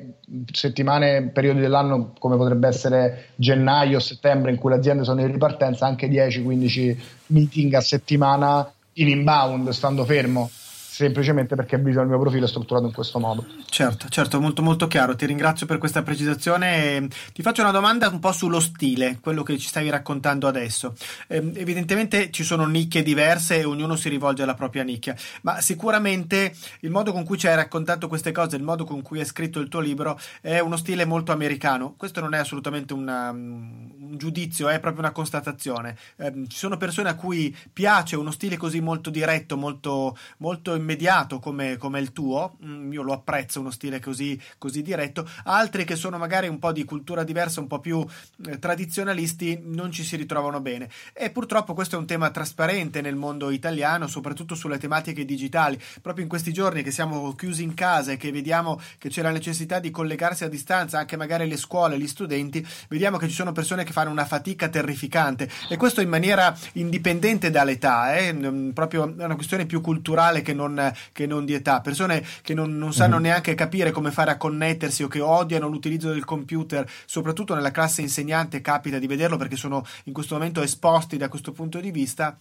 settimane, 0.49 1.27
periodi 1.27 1.59
dell'anno 1.59 2.13
come 2.19 2.37
potrebbe 2.37 2.69
essere 2.69 3.31
gennaio, 3.35 3.99
settembre, 3.99 4.51
in 4.51 4.57
cui 4.57 4.69
le 4.69 4.77
aziende 4.77 5.03
sono 5.03 5.19
in 5.19 5.29
ripartenza, 5.29 5.85
anche 5.85 6.07
10-15 6.07 6.97
meeting 7.27 7.73
a 7.73 7.81
settimana 7.81 8.71
in 8.93 9.09
inbound, 9.09 9.67
stando 9.69 10.05
fermo 10.05 10.49
semplicemente 10.93 11.55
perché 11.55 11.75
il 11.75 11.81
mio 11.81 12.19
profilo 12.19 12.45
è 12.45 12.47
strutturato 12.47 12.85
in 12.85 12.93
questo 12.93 13.17
modo. 13.17 13.43
Certo, 13.67 14.07
certo, 14.09 14.39
molto 14.39 14.61
molto 14.61 14.87
chiaro. 14.87 15.15
Ti 15.15 15.25
ringrazio 15.25 15.65
per 15.65 15.79
questa 15.79 16.03
precisazione. 16.03 17.07
Ti 17.33 17.41
faccio 17.41 17.61
una 17.61 17.71
domanda 17.71 18.09
un 18.09 18.19
po' 18.19 18.31
sullo 18.31 18.59
stile, 18.59 19.17
quello 19.19 19.41
che 19.41 19.57
ci 19.57 19.67
stavi 19.67 19.89
raccontando 19.89 20.47
adesso. 20.47 20.93
Eh, 21.27 21.37
evidentemente 21.55 22.29
ci 22.29 22.43
sono 22.43 22.67
nicchie 22.67 23.01
diverse 23.01 23.59
e 23.59 23.63
ognuno 23.63 23.95
si 23.95 24.07
rivolge 24.07 24.43
alla 24.43 24.53
propria 24.53 24.83
nicchia, 24.83 25.15
ma 25.41 25.61
sicuramente 25.61 26.53
il 26.81 26.91
modo 26.91 27.11
con 27.11 27.23
cui 27.23 27.39
ci 27.39 27.47
hai 27.47 27.55
raccontato 27.55 28.07
queste 28.07 28.31
cose, 28.31 28.55
il 28.55 28.63
modo 28.63 28.85
con 28.85 29.01
cui 29.01 29.17
hai 29.19 29.25
scritto 29.25 29.59
il 29.59 29.69
tuo 29.69 29.79
libro 29.79 30.19
è 30.41 30.59
uno 30.59 30.77
stile 30.77 31.05
molto 31.05 31.31
americano. 31.31 31.95
Questo 31.97 32.19
non 32.19 32.35
è 32.35 32.37
assolutamente 32.37 32.93
una, 32.93 33.31
un 33.31 34.15
giudizio, 34.15 34.69
è 34.69 34.79
proprio 34.79 35.01
una 35.01 35.11
constatazione. 35.11 35.97
Eh, 36.17 36.31
ci 36.47 36.57
sono 36.57 36.77
persone 36.77 37.09
a 37.09 37.15
cui 37.15 37.55
piace 37.73 38.15
uno 38.15 38.29
stile 38.29 38.57
così 38.57 38.79
molto 38.79 39.09
diretto, 39.09 39.57
molto, 39.57 40.15
molto 40.37 40.81
immediato 40.83 41.39
come, 41.39 41.77
come 41.77 41.99
il 41.99 42.11
tuo, 42.11 42.57
mm, 42.63 42.91
io 42.91 43.01
lo 43.01 43.13
apprezzo 43.13 43.59
uno 43.61 43.71
stile 43.71 43.99
così, 43.99 44.39
così, 44.57 44.81
diretto, 44.81 45.27
altri 45.45 45.85
che 45.85 45.95
sono 45.95 46.17
magari 46.17 46.47
un 46.47 46.59
po' 46.59 46.71
di 46.71 46.83
cultura 46.83 47.23
diversa, 47.23 47.61
un 47.61 47.67
po' 47.67 47.79
più 47.79 48.05
eh, 48.45 48.59
tradizionalisti, 48.59 49.61
non 49.63 49.91
ci 49.91 50.03
si 50.03 50.15
ritrovano 50.15 50.59
bene. 50.59 50.89
E 51.13 51.31
purtroppo 51.31 51.73
questo 51.73 51.95
è 51.95 51.99
un 51.99 52.05
tema 52.05 52.29
trasparente 52.29 53.01
nel 53.01 53.15
mondo 53.15 53.49
italiano, 53.49 54.07
soprattutto 54.07 54.55
sulle 54.55 54.77
tematiche 54.77 55.25
digitali. 55.25 55.79
Proprio 56.01 56.23
in 56.23 56.29
questi 56.29 56.51
giorni 56.51 56.83
che 56.83 56.91
siamo 56.91 57.33
chiusi 57.33 57.63
in 57.63 57.73
casa 57.73 58.11
e 58.11 58.17
che 58.17 58.31
vediamo 58.31 58.79
che 58.97 59.09
c'è 59.09 59.21
la 59.21 59.31
necessità 59.31 59.79
di 59.79 59.89
collegarsi 59.89 60.43
a 60.43 60.49
distanza, 60.49 60.99
anche 60.99 61.15
magari 61.15 61.47
le 61.47 61.57
scuole, 61.57 61.97
gli 61.97 62.07
studenti, 62.07 62.65
vediamo 62.89 63.17
che 63.17 63.27
ci 63.27 63.33
sono 63.33 63.53
persone 63.53 63.83
che 63.83 63.93
fanno 63.93 64.11
una 64.11 64.25
fatica 64.25 64.67
terrificante 64.67 65.49
e 65.69 65.77
questo 65.77 66.01
in 66.01 66.09
maniera 66.09 66.55
indipendente 66.73 67.49
dall'età, 67.49 68.15
eh? 68.17 68.33
proprio 68.73 69.15
è 69.17 69.23
una 69.23 69.35
questione 69.35 69.65
più 69.65 69.81
culturale 69.81 70.41
che 70.41 70.53
non 70.53 70.72
non, 70.73 70.93
che 71.11 71.25
non 71.25 71.45
di 71.45 71.53
età, 71.53 71.81
persone 71.81 72.25
che 72.41 72.53
non, 72.53 72.77
non 72.77 72.93
sanno 72.93 73.15
mm-hmm. 73.15 73.23
neanche 73.23 73.55
capire 73.55 73.91
come 73.91 74.11
fare 74.11 74.31
a 74.31 74.37
connettersi 74.37 75.03
o 75.03 75.07
che 75.07 75.21
odiano 75.21 75.67
l'utilizzo 75.67 76.09
del 76.09 76.25
computer, 76.25 76.89
soprattutto 77.05 77.53
nella 77.55 77.71
classe 77.71 78.01
insegnante 78.01 78.61
capita 78.61 78.99
di 78.99 79.07
vederlo 79.07 79.37
perché 79.37 79.55
sono 79.55 79.85
in 80.05 80.13
questo 80.13 80.35
momento 80.35 80.61
esposti 80.61 81.17
da 81.17 81.29
questo 81.29 81.51
punto 81.51 81.79
di 81.79 81.91
vista 81.91 82.37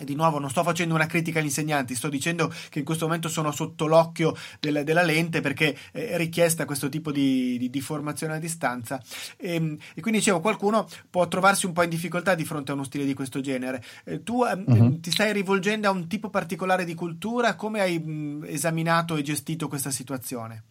e 0.00 0.04
di 0.04 0.14
nuovo 0.14 0.38
non 0.38 0.48
sto 0.48 0.62
facendo 0.62 0.94
una 0.94 1.06
critica 1.06 1.38
agli 1.38 1.44
insegnanti, 1.44 1.94
sto 1.94 2.08
dicendo 2.08 2.50
che 2.70 2.78
in 2.78 2.84
questo 2.84 3.04
momento 3.04 3.28
sono 3.28 3.52
sotto 3.52 3.86
l'occhio 3.86 4.34
del, 4.58 4.82
della 4.82 5.02
lente 5.02 5.42
perché 5.42 5.76
è 5.92 6.16
richiesta 6.16 6.64
questo 6.64 6.88
tipo 6.88 7.12
di, 7.12 7.58
di, 7.58 7.68
di 7.68 7.80
formazione 7.80 8.34
a 8.34 8.38
distanza 8.38 9.00
e, 9.36 9.54
ehm, 9.54 9.76
e, 9.94 10.00
quindi 10.00 10.20
dicevo 10.20 10.40
qualcuno 10.40 10.86
può 11.10 11.28
trovarsi 11.28 11.66
un 11.66 11.72
po' 11.72 11.82
in 11.82 11.90
difficoltà 11.90 12.34
di 12.34 12.44
fronte 12.44 12.70
a 12.70 12.74
uno 12.74 12.84
stile 12.84 13.04
di 13.04 13.14
questo 13.14 13.40
genere. 13.40 13.82
Eh, 14.04 14.22
tu 14.22 14.42
uh-huh. 14.42 15.00
ti 15.00 15.10
stai 15.10 15.32
rivolgendo 15.32 15.88
a 15.88 15.90
un 15.90 16.06
tipo 16.06 16.30
particolare 16.30 16.84
di 16.84 16.94
cultura, 16.94 17.54
come 17.54 17.80
hai 17.80 17.98
mh, 17.98 18.44
esaminato 18.46 19.16
e 19.16 19.22
gestito 19.22 19.68
questa 19.68 19.90
situazione? 19.90 20.64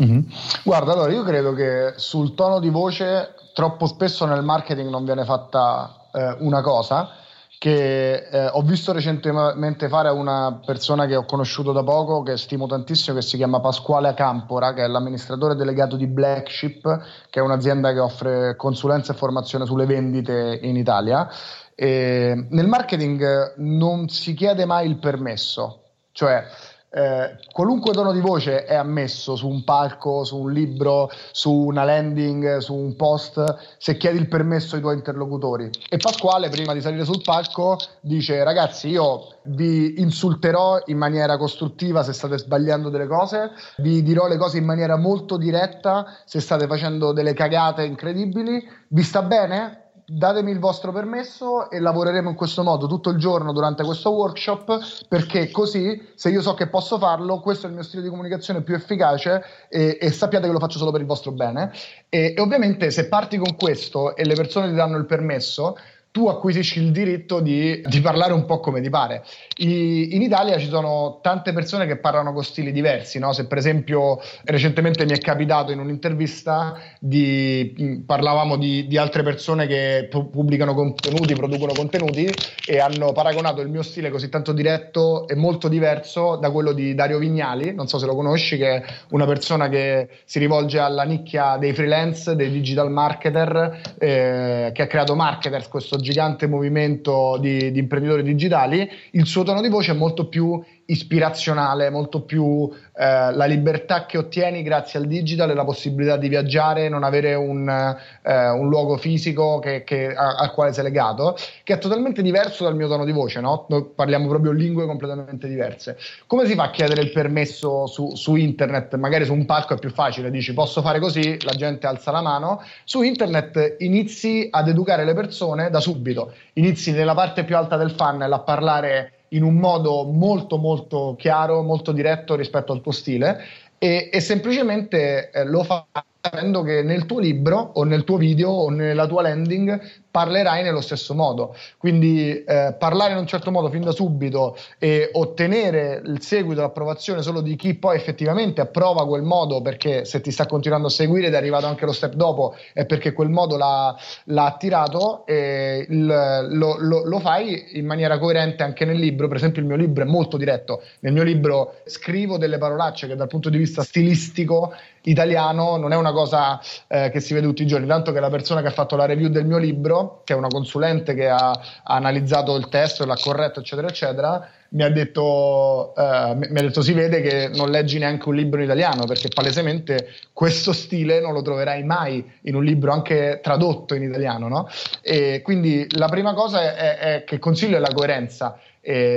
Mm-hmm. 0.00 0.20
Guarda, 0.64 0.92
allora 0.92 1.12
io 1.12 1.24
credo 1.24 1.52
che 1.54 1.94
sul 1.96 2.34
tono 2.34 2.60
di 2.60 2.68
voce 2.68 3.34
troppo 3.52 3.86
spesso 3.86 4.26
nel 4.26 4.44
marketing 4.44 4.88
non 4.88 5.04
viene 5.04 5.24
fatta 5.24 6.08
eh, 6.12 6.36
una 6.40 6.60
cosa 6.62 7.10
che 7.58 8.28
eh, 8.30 8.46
ho 8.46 8.62
visto 8.62 8.92
recentemente 8.92 9.88
fare 9.88 10.08
a 10.08 10.12
una 10.12 10.60
persona 10.64 11.06
che 11.06 11.16
ho 11.16 11.24
conosciuto 11.24 11.72
da 11.72 11.82
poco, 11.82 12.22
che 12.22 12.36
stimo 12.36 12.66
tantissimo, 12.66 13.16
che 13.16 13.22
si 13.22 13.36
chiama 13.36 13.58
Pasquale 13.58 14.14
Campora, 14.14 14.72
che 14.72 14.84
è 14.84 14.86
l'amministratore 14.86 15.56
delegato 15.56 15.96
di 15.96 16.06
Black 16.06 16.50
Sheep, 16.50 17.00
che 17.28 17.40
è 17.40 17.42
un'azienda 17.42 17.92
che 17.92 17.98
offre 17.98 18.54
consulenza 18.54 19.12
e 19.12 19.16
formazione 19.16 19.66
sulle 19.66 19.86
vendite 19.86 20.60
in 20.62 20.76
Italia. 20.76 21.28
E 21.74 22.46
nel 22.48 22.68
marketing 22.68 23.54
non 23.56 24.08
si 24.08 24.34
chiede 24.34 24.64
mai 24.64 24.88
il 24.88 24.98
permesso, 24.98 25.82
cioè 26.12 26.44
eh, 26.90 27.36
qualunque 27.52 27.92
tono 27.92 28.12
di 28.12 28.20
voce 28.20 28.64
è 28.64 28.74
ammesso 28.74 29.36
su 29.36 29.46
un 29.46 29.62
palco, 29.62 30.24
su 30.24 30.38
un 30.38 30.52
libro, 30.52 31.10
su 31.32 31.52
una 31.52 31.84
landing, 31.84 32.58
su 32.58 32.74
un 32.74 32.96
post, 32.96 33.76
se 33.76 33.96
chiedi 33.98 34.18
il 34.18 34.28
permesso 34.28 34.74
ai 34.74 34.80
tuoi 34.80 34.94
interlocutori. 34.94 35.70
E 35.88 35.96
Pasquale, 35.98 36.48
prima 36.48 36.72
di 36.72 36.80
salire 36.80 37.04
sul 37.04 37.22
palco, 37.22 37.76
dice: 38.00 38.42
Ragazzi, 38.42 38.88
io 38.88 39.34
vi 39.44 40.00
insulterò 40.00 40.80
in 40.86 40.96
maniera 40.96 41.36
costruttiva 41.36 42.02
se 42.02 42.12
state 42.12 42.38
sbagliando 42.38 42.88
delle 42.88 43.06
cose, 43.06 43.50
vi 43.78 44.02
dirò 44.02 44.26
le 44.26 44.38
cose 44.38 44.58
in 44.58 44.64
maniera 44.64 44.96
molto 44.96 45.36
diretta 45.36 46.06
se 46.24 46.40
state 46.40 46.66
facendo 46.66 47.12
delle 47.12 47.34
cagate 47.34 47.84
incredibili. 47.84 48.66
Vi 48.88 49.02
sta 49.02 49.22
bene? 49.22 49.87
Datemi 50.10 50.52
il 50.52 50.58
vostro 50.58 50.90
permesso 50.90 51.68
e 51.70 51.80
lavoreremo 51.80 52.30
in 52.30 52.34
questo 52.34 52.62
modo 52.62 52.86
tutto 52.86 53.10
il 53.10 53.18
giorno 53.18 53.52
durante 53.52 53.84
questo 53.84 54.10
workshop 54.10 55.04
perché 55.06 55.50
così 55.50 56.12
se 56.14 56.30
io 56.30 56.40
so 56.40 56.54
che 56.54 56.68
posso 56.68 56.96
farlo 56.96 57.40
questo 57.40 57.66
è 57.66 57.68
il 57.68 57.74
mio 57.74 57.84
stile 57.84 58.02
di 58.02 58.08
comunicazione 58.08 58.62
più 58.62 58.74
efficace 58.74 59.42
e, 59.68 59.98
e 60.00 60.10
sappiate 60.10 60.46
che 60.46 60.52
lo 60.52 60.58
faccio 60.58 60.78
solo 60.78 60.92
per 60.92 61.02
il 61.02 61.06
vostro 61.06 61.32
bene. 61.32 61.72
E, 62.08 62.32
e 62.34 62.40
ovviamente 62.40 62.90
se 62.90 63.06
parti 63.06 63.36
con 63.36 63.54
questo 63.54 64.16
e 64.16 64.24
le 64.24 64.34
persone 64.34 64.68
ti 64.68 64.74
danno 64.74 64.96
il 64.96 65.04
permesso 65.04 65.76
tu 66.18 66.26
acquisisci 66.26 66.82
il 66.82 66.90
diritto 66.90 67.38
di, 67.38 67.80
di, 67.86 68.00
parlare 68.00 68.32
un 68.32 68.44
po' 68.44 68.58
come 68.58 68.80
ti 68.80 68.90
pare. 68.90 69.22
I, 69.58 70.16
in 70.16 70.22
Italia 70.22 70.58
ci 70.58 70.68
sono 70.68 71.20
tante 71.22 71.52
persone 71.52 71.86
che 71.86 71.98
parlano 71.98 72.32
con 72.32 72.42
stili 72.42 72.72
diversi, 72.72 73.20
no? 73.20 73.32
se 73.32 73.46
per 73.46 73.58
esempio 73.58 74.18
recentemente 74.42 75.04
mi 75.04 75.12
è 75.12 75.18
capitato 75.18 75.70
in 75.70 75.78
un'intervista 75.78 76.76
di 76.98 78.02
parlavamo 78.04 78.56
di, 78.56 78.88
di 78.88 78.96
altre 78.96 79.22
persone 79.22 79.68
che 79.68 80.08
pubblicano 80.10 80.74
contenuti, 80.74 81.34
producono 81.34 81.72
contenuti 81.72 82.28
e 82.66 82.80
hanno 82.80 83.12
paragonato 83.12 83.60
il 83.60 83.68
mio 83.68 83.82
stile 83.82 84.10
così 84.10 84.28
tanto 84.28 84.52
diretto 84.52 85.28
e 85.28 85.36
molto 85.36 85.68
diverso 85.68 86.34
da 86.34 86.50
quello 86.50 86.72
di 86.72 86.96
Dario 86.96 87.18
Vignali, 87.18 87.72
non 87.72 87.86
so 87.86 87.98
se 87.98 88.06
lo 88.06 88.16
conosci, 88.16 88.56
che 88.56 88.74
è 88.74 88.82
una 89.10 89.24
persona 89.24 89.68
che 89.68 90.08
si 90.24 90.40
rivolge 90.40 90.80
alla 90.80 91.04
nicchia 91.04 91.58
dei 91.58 91.72
freelance, 91.72 92.34
dei 92.34 92.50
digital 92.50 92.90
marketer, 92.90 93.94
eh, 93.98 94.72
che 94.74 94.82
ha 94.82 94.86
creato 94.88 95.14
Marketers, 95.14 95.68
questo 95.68 95.96
gigante 96.08 96.46
movimento 96.46 97.36
di, 97.38 97.70
di 97.70 97.78
imprenditori 97.78 98.22
digitali, 98.22 98.88
il 99.12 99.26
suo 99.26 99.42
tono 99.42 99.60
di 99.60 99.68
voce 99.68 99.92
è 99.92 99.94
molto 99.94 100.26
più 100.26 100.60
ispirazionale, 100.90 101.90
molto 101.90 102.22
più 102.22 102.70
eh, 102.96 103.32
la 103.32 103.44
libertà 103.44 104.06
che 104.06 104.16
ottieni 104.16 104.62
grazie 104.62 104.98
al 104.98 105.06
digital 105.06 105.50
e 105.50 105.54
la 105.54 105.64
possibilità 105.64 106.16
di 106.16 106.28
viaggiare, 106.28 106.88
non 106.88 107.02
avere 107.02 107.34
un, 107.34 107.68
eh, 107.68 108.48
un 108.48 108.68
luogo 108.68 108.96
fisico 108.96 109.58
che, 109.58 109.84
che, 109.84 110.14
a, 110.14 110.36
al 110.36 110.52
quale 110.52 110.72
sei 110.72 110.84
legato, 110.84 111.36
che 111.62 111.74
è 111.74 111.78
totalmente 111.78 112.22
diverso 112.22 112.64
dal 112.64 112.74
mio 112.74 112.88
tono 112.88 113.04
di 113.04 113.12
voce, 113.12 113.40
no? 113.40 113.66
Noi 113.68 113.84
parliamo 113.94 114.28
proprio 114.28 114.50
lingue 114.50 114.86
completamente 114.86 115.46
diverse. 115.46 115.98
Come 116.26 116.46
si 116.46 116.54
fa 116.54 116.64
a 116.64 116.70
chiedere 116.70 117.02
il 117.02 117.12
permesso 117.12 117.86
su, 117.86 118.14
su 118.14 118.36
internet? 118.36 118.94
Magari 118.96 119.26
su 119.26 119.34
un 119.34 119.44
palco 119.44 119.74
è 119.74 119.78
più 119.78 119.90
facile, 119.90 120.30
dici 120.30 120.54
posso 120.54 120.80
fare 120.80 121.00
così, 121.00 121.36
la 121.44 121.52
gente 121.52 121.86
alza 121.86 122.10
la 122.10 122.22
mano. 122.22 122.62
Su 122.84 123.02
internet 123.02 123.76
inizi 123.80 124.48
ad 124.50 124.68
educare 124.68 125.04
le 125.04 125.12
persone 125.12 125.68
da 125.68 125.80
subito, 125.80 126.32
inizi 126.54 126.92
nella 126.92 127.14
parte 127.14 127.44
più 127.44 127.58
alta 127.58 127.76
del 127.76 127.90
funnel 127.90 128.32
a 128.32 128.40
parlare 128.40 129.12
in 129.30 129.42
un 129.42 129.54
modo 129.54 130.04
molto 130.04 130.56
molto 130.56 131.14
chiaro, 131.18 131.62
molto 131.62 131.92
diretto 131.92 132.34
rispetto 132.34 132.72
al 132.72 132.80
tuo 132.80 132.92
stile 132.92 133.38
e, 133.78 134.10
e 134.12 134.20
semplicemente 134.20 135.30
eh, 135.30 135.44
lo 135.44 135.62
fa 135.62 135.86
sapendo 136.20 136.62
che 136.62 136.82
nel 136.82 137.06
tuo 137.06 137.20
libro 137.20 137.70
o 137.74 137.84
nel 137.84 138.04
tuo 138.04 138.16
video 138.16 138.50
o 138.50 138.70
nella 138.70 139.06
tua 139.06 139.22
landing 139.22 139.80
parlerai 140.10 140.62
nello 140.62 140.80
stesso 140.80 141.14
modo. 141.14 141.54
Quindi 141.76 142.42
eh, 142.44 142.74
parlare 142.78 143.12
in 143.12 143.18
un 143.18 143.26
certo 143.26 143.50
modo 143.50 143.68
fin 143.70 143.82
da 143.82 143.92
subito 143.92 144.56
e 144.78 145.10
ottenere 145.12 146.02
il 146.04 146.20
seguito, 146.22 146.60
l'approvazione 146.60 147.22
solo 147.22 147.40
di 147.40 147.56
chi 147.56 147.74
poi 147.74 147.96
effettivamente 147.96 148.60
approva 148.60 149.06
quel 149.06 149.22
modo, 149.22 149.60
perché 149.62 150.04
se 150.04 150.20
ti 150.20 150.30
sta 150.30 150.46
continuando 150.46 150.88
a 150.88 150.90
seguire 150.90 151.28
ed 151.28 151.34
è 151.34 151.36
arrivato 151.36 151.66
anche 151.66 151.84
lo 151.84 151.92
step 151.92 152.14
dopo, 152.14 152.54
è 152.72 152.86
perché 152.86 153.12
quel 153.12 153.28
modo 153.28 153.56
l'ha, 153.56 153.96
l'ha 154.24 154.46
attirato 154.46 155.26
e 155.26 155.86
il, 155.88 156.06
lo, 156.06 156.76
lo, 156.78 157.04
lo 157.04 157.18
fai 157.20 157.78
in 157.78 157.86
maniera 157.86 158.18
coerente 158.18 158.62
anche 158.62 158.84
nel 158.84 158.98
libro. 158.98 159.28
Per 159.28 159.36
esempio, 159.36 159.60
il 159.60 159.68
mio 159.68 159.76
libro 159.76 160.04
è 160.04 160.06
molto 160.06 160.36
diretto. 160.36 160.82
Nel 161.00 161.12
mio 161.12 161.22
libro 161.22 161.76
scrivo 161.84 162.38
delle 162.38 162.58
parolacce 162.58 163.06
che 163.06 163.16
dal 163.16 163.28
punto 163.28 163.50
di 163.50 163.58
vista 163.58 163.82
stilistico 163.82 164.72
italiano 165.02 165.76
non 165.76 165.92
è 165.92 165.96
una 165.96 166.12
cosa 166.12 166.60
eh, 166.86 167.10
che 167.10 167.20
si 167.20 167.34
vede 167.34 167.46
tutti 167.46 167.62
i 167.62 167.66
giorni, 167.66 167.86
tanto 167.86 168.12
che 168.12 168.20
la 168.20 168.30
persona 168.30 168.60
che 168.60 168.68
ha 168.68 168.72
fatto 168.72 168.96
la 168.96 169.06
review 169.06 169.28
del 169.28 169.46
mio 169.46 169.58
libro, 169.58 169.97
che 170.24 170.32
è 170.32 170.36
una 170.36 170.48
consulente 170.48 171.14
che 171.14 171.28
ha, 171.28 171.50
ha 171.50 171.94
analizzato 171.94 172.56
il 172.56 172.68
testo 172.68 173.02
e 173.02 173.06
l'ha 173.06 173.18
corretto, 173.20 173.60
eccetera, 173.60 173.88
eccetera, 173.88 174.48
mi 174.70 174.82
ha, 174.82 174.90
detto, 174.90 175.94
eh, 175.96 176.34
mi 176.34 176.58
ha 176.58 176.62
detto 176.62 176.82
si 176.82 176.92
vede 176.92 177.22
che 177.22 177.48
non 177.54 177.70
leggi 177.70 177.98
neanche 177.98 178.28
un 178.28 178.34
libro 178.34 178.58
in 178.58 178.64
italiano, 178.64 179.04
perché 179.06 179.28
palesemente 179.28 180.10
questo 180.32 180.72
stile 180.72 181.20
non 181.20 181.32
lo 181.32 181.42
troverai 181.42 181.84
mai 181.84 182.24
in 182.42 182.54
un 182.54 182.64
libro 182.64 182.92
anche 182.92 183.40
tradotto 183.42 183.94
in 183.94 184.02
italiano, 184.02 184.48
no? 184.48 184.68
E 185.00 185.40
quindi 185.42 185.86
la 185.96 186.08
prima 186.08 186.34
cosa 186.34 186.74
è, 186.74 186.98
è 186.98 187.24
che 187.24 187.38
consiglio 187.38 187.76
è 187.76 187.80
la 187.80 187.92
coerenza 187.92 188.58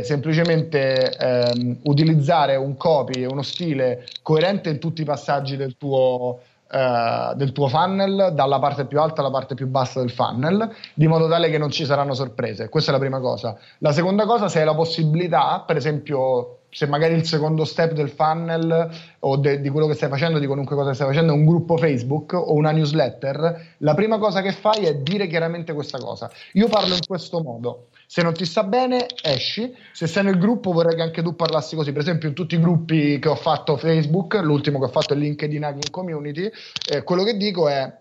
semplicemente 0.03 1.11
ehm, 1.17 1.79
utilizzare 1.83 2.57
un 2.57 2.75
copy 2.75 3.21
e 3.21 3.25
uno 3.25 3.41
stile 3.41 4.05
coerente 4.21 4.69
in 4.69 4.79
tutti 4.79 5.01
i 5.01 5.05
passaggi 5.05 5.55
del 5.55 5.77
tuo, 5.77 6.41
eh, 6.71 7.33
del 7.35 7.51
tuo 7.51 7.67
funnel, 7.67 8.31
dalla 8.33 8.59
parte 8.59 8.85
più 8.85 9.01
alta 9.01 9.21
alla 9.21 9.29
parte 9.29 9.55
più 9.55 9.67
bassa 9.67 9.99
del 9.99 10.09
funnel, 10.09 10.73
di 10.93 11.07
modo 11.07 11.27
tale 11.27 11.49
che 11.49 11.57
non 11.57 11.69
ci 11.69 11.83
saranno 11.83 12.13
sorprese. 12.13 12.69
Questa 12.69 12.91
è 12.91 12.93
la 12.93 12.99
prima 12.99 13.19
cosa. 13.19 13.57
La 13.79 13.91
seconda 13.91 14.25
cosa, 14.25 14.47
se 14.47 14.59
hai 14.59 14.65
la 14.65 14.75
possibilità, 14.75 15.63
per 15.65 15.75
esempio 15.75 16.60
se 16.71 16.87
magari 16.87 17.13
il 17.15 17.25
secondo 17.25 17.65
step 17.65 17.91
del 17.91 18.09
funnel 18.09 18.89
o 19.19 19.35
de, 19.35 19.59
di 19.59 19.69
quello 19.69 19.87
che 19.87 19.93
stai 19.93 20.09
facendo, 20.09 20.39
di 20.39 20.45
qualunque 20.45 20.75
cosa 20.75 20.93
stai 20.93 21.07
facendo, 21.07 21.33
è 21.33 21.35
un 21.35 21.45
gruppo 21.45 21.77
Facebook 21.77 22.33
o 22.33 22.53
una 22.53 22.71
newsletter, 22.71 23.75
la 23.79 23.93
prima 23.93 24.17
cosa 24.17 24.41
che 24.41 24.53
fai 24.53 24.85
è 24.85 24.95
dire 24.95 25.27
chiaramente 25.27 25.73
questa 25.73 25.97
cosa. 25.97 26.31
Io 26.53 26.67
parlo 26.69 26.93
in 26.93 27.05
questo 27.05 27.41
modo. 27.41 27.87
Se 28.07 28.21
non 28.21 28.33
ti 28.33 28.45
sta 28.45 28.63
bene, 28.63 29.05
esci. 29.21 29.73
Se 29.93 30.07
sei 30.07 30.23
nel 30.23 30.37
gruppo, 30.37 30.71
vorrei 30.71 30.95
che 30.95 31.01
anche 31.01 31.21
tu 31.21 31.35
parlassi 31.35 31.75
così. 31.75 31.91
Per 31.91 32.01
esempio, 32.01 32.29
in 32.29 32.33
tutti 32.33 32.55
i 32.55 32.59
gruppi 32.59 33.19
che 33.19 33.29
ho 33.29 33.35
fatto 33.35 33.77
Facebook, 33.77 34.33
l'ultimo 34.41 34.79
che 34.79 34.85
ho 34.85 34.89
fatto 34.89 35.13
è 35.13 35.17
LinkedIn 35.17 35.63
Hacking 35.63 35.89
Community, 35.89 36.49
eh, 36.89 37.03
quello 37.03 37.23
che 37.23 37.37
dico 37.37 37.69
è 37.69 37.99